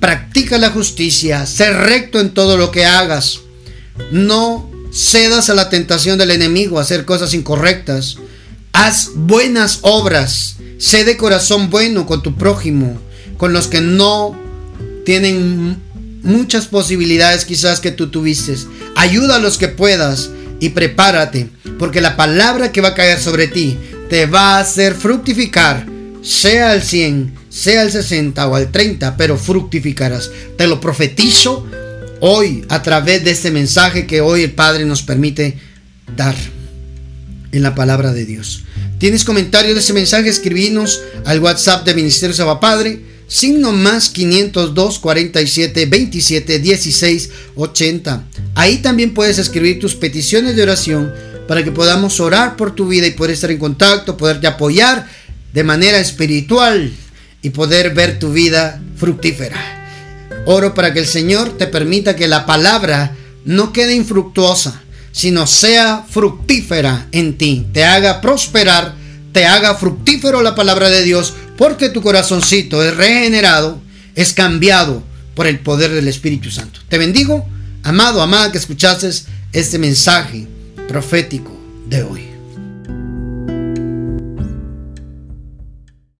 Practica 0.00 0.58
la 0.58 0.70
justicia. 0.70 1.46
Sé 1.46 1.70
recto 1.70 2.20
en 2.20 2.34
todo 2.34 2.56
lo 2.56 2.70
que 2.70 2.84
hagas. 2.84 3.40
No 4.10 4.70
cedas 4.92 5.50
a 5.50 5.54
la 5.54 5.68
tentación 5.68 6.18
del 6.18 6.30
enemigo 6.30 6.78
a 6.78 6.82
hacer 6.82 7.04
cosas 7.04 7.34
incorrectas. 7.34 8.16
Haz 8.72 9.10
buenas 9.14 9.80
obras. 9.82 10.56
Sé 10.78 11.04
de 11.04 11.16
corazón 11.16 11.70
bueno 11.70 12.06
con 12.06 12.22
tu 12.22 12.34
prójimo, 12.36 12.98
con 13.38 13.52
los 13.52 13.66
que 13.66 13.80
no 13.80 14.38
tienen 15.04 15.80
muchas 16.22 16.66
posibilidades 16.66 17.44
quizás 17.44 17.80
que 17.80 17.92
tú 17.92 18.08
tuviste. 18.08 18.54
Ayuda 18.94 19.36
a 19.36 19.40
los 19.40 19.56
que 19.56 19.68
puedas 19.68 20.30
y 20.60 20.70
prepárate, 20.70 21.48
porque 21.78 22.00
la 22.00 22.16
palabra 22.16 22.72
que 22.72 22.80
va 22.80 22.88
a 22.88 22.94
caer 22.94 23.18
sobre 23.20 23.48
ti 23.48 23.78
te 24.10 24.26
va 24.26 24.56
a 24.56 24.60
hacer 24.60 24.94
fructificar, 24.94 25.86
sea 26.22 26.72
al 26.72 26.82
100, 26.82 27.34
sea 27.48 27.82
al 27.82 27.90
60 27.90 28.46
o 28.46 28.54
al 28.54 28.70
30, 28.70 29.16
pero 29.16 29.38
fructificarás. 29.38 30.30
Te 30.58 30.66
lo 30.66 30.80
profetizo 30.80 31.66
hoy 32.20 32.64
a 32.68 32.82
través 32.82 33.24
de 33.24 33.30
este 33.30 33.50
mensaje 33.50 34.06
que 34.06 34.20
hoy 34.20 34.42
el 34.42 34.52
Padre 34.52 34.84
nos 34.84 35.02
permite 35.02 35.58
dar 36.16 36.34
en 37.56 37.62
la 37.62 37.74
palabra 37.74 38.12
de 38.12 38.24
Dios. 38.24 38.62
¿Tienes 38.98 39.24
comentarios 39.24 39.74
de 39.74 39.80
ese 39.80 39.92
mensaje? 39.92 40.28
Escribinos 40.28 41.02
al 41.24 41.40
WhatsApp 41.40 41.84
de 41.84 41.94
Ministerio 41.94 42.34
Saba 42.34 42.60
Padre, 42.60 43.00
signo 43.28 43.72
más 43.72 44.10
502 44.10 44.98
47 44.98 45.86
27 45.86 46.58
16 46.58 47.30
80. 47.56 48.24
Ahí 48.54 48.78
también 48.78 49.14
puedes 49.14 49.38
escribir 49.38 49.80
tus 49.80 49.94
peticiones 49.94 50.56
de 50.56 50.62
oración 50.62 51.12
para 51.48 51.62
que 51.62 51.72
podamos 51.72 52.20
orar 52.20 52.56
por 52.56 52.74
tu 52.74 52.88
vida 52.88 53.06
y 53.06 53.12
poder 53.12 53.32
estar 53.32 53.50
en 53.50 53.58
contacto, 53.58 54.16
poderte 54.16 54.46
apoyar 54.46 55.08
de 55.52 55.64
manera 55.64 55.98
espiritual 55.98 56.92
y 57.42 57.50
poder 57.50 57.94
ver 57.94 58.18
tu 58.18 58.32
vida 58.32 58.82
fructífera. 58.96 59.56
Oro 60.46 60.74
para 60.74 60.92
que 60.92 61.00
el 61.00 61.06
Señor 61.06 61.56
te 61.56 61.66
permita 61.66 62.16
que 62.16 62.28
la 62.28 62.46
palabra 62.46 63.16
no 63.44 63.72
quede 63.72 63.94
infructuosa, 63.94 64.82
sino 65.16 65.46
sea 65.46 66.04
fructífera 66.06 67.08
en 67.10 67.38
ti, 67.38 67.66
te 67.72 67.86
haga 67.86 68.20
prosperar, 68.20 68.94
te 69.32 69.46
haga 69.46 69.74
fructífero 69.74 70.42
la 70.42 70.54
palabra 70.54 70.90
de 70.90 71.04
Dios, 71.04 71.32
porque 71.56 71.88
tu 71.88 72.02
corazoncito 72.02 72.84
es 72.84 72.94
regenerado, 72.94 73.80
es 74.14 74.34
cambiado 74.34 75.02
por 75.34 75.46
el 75.46 75.60
poder 75.60 75.90
del 75.92 76.06
Espíritu 76.06 76.50
Santo. 76.50 76.80
Te 76.90 76.98
bendigo, 76.98 77.48
amado, 77.82 78.20
amada, 78.20 78.52
que 78.52 78.58
escuchases 78.58 79.24
este 79.54 79.78
mensaje 79.78 80.46
profético 80.86 81.58
de 81.86 82.02
hoy. 82.02 82.25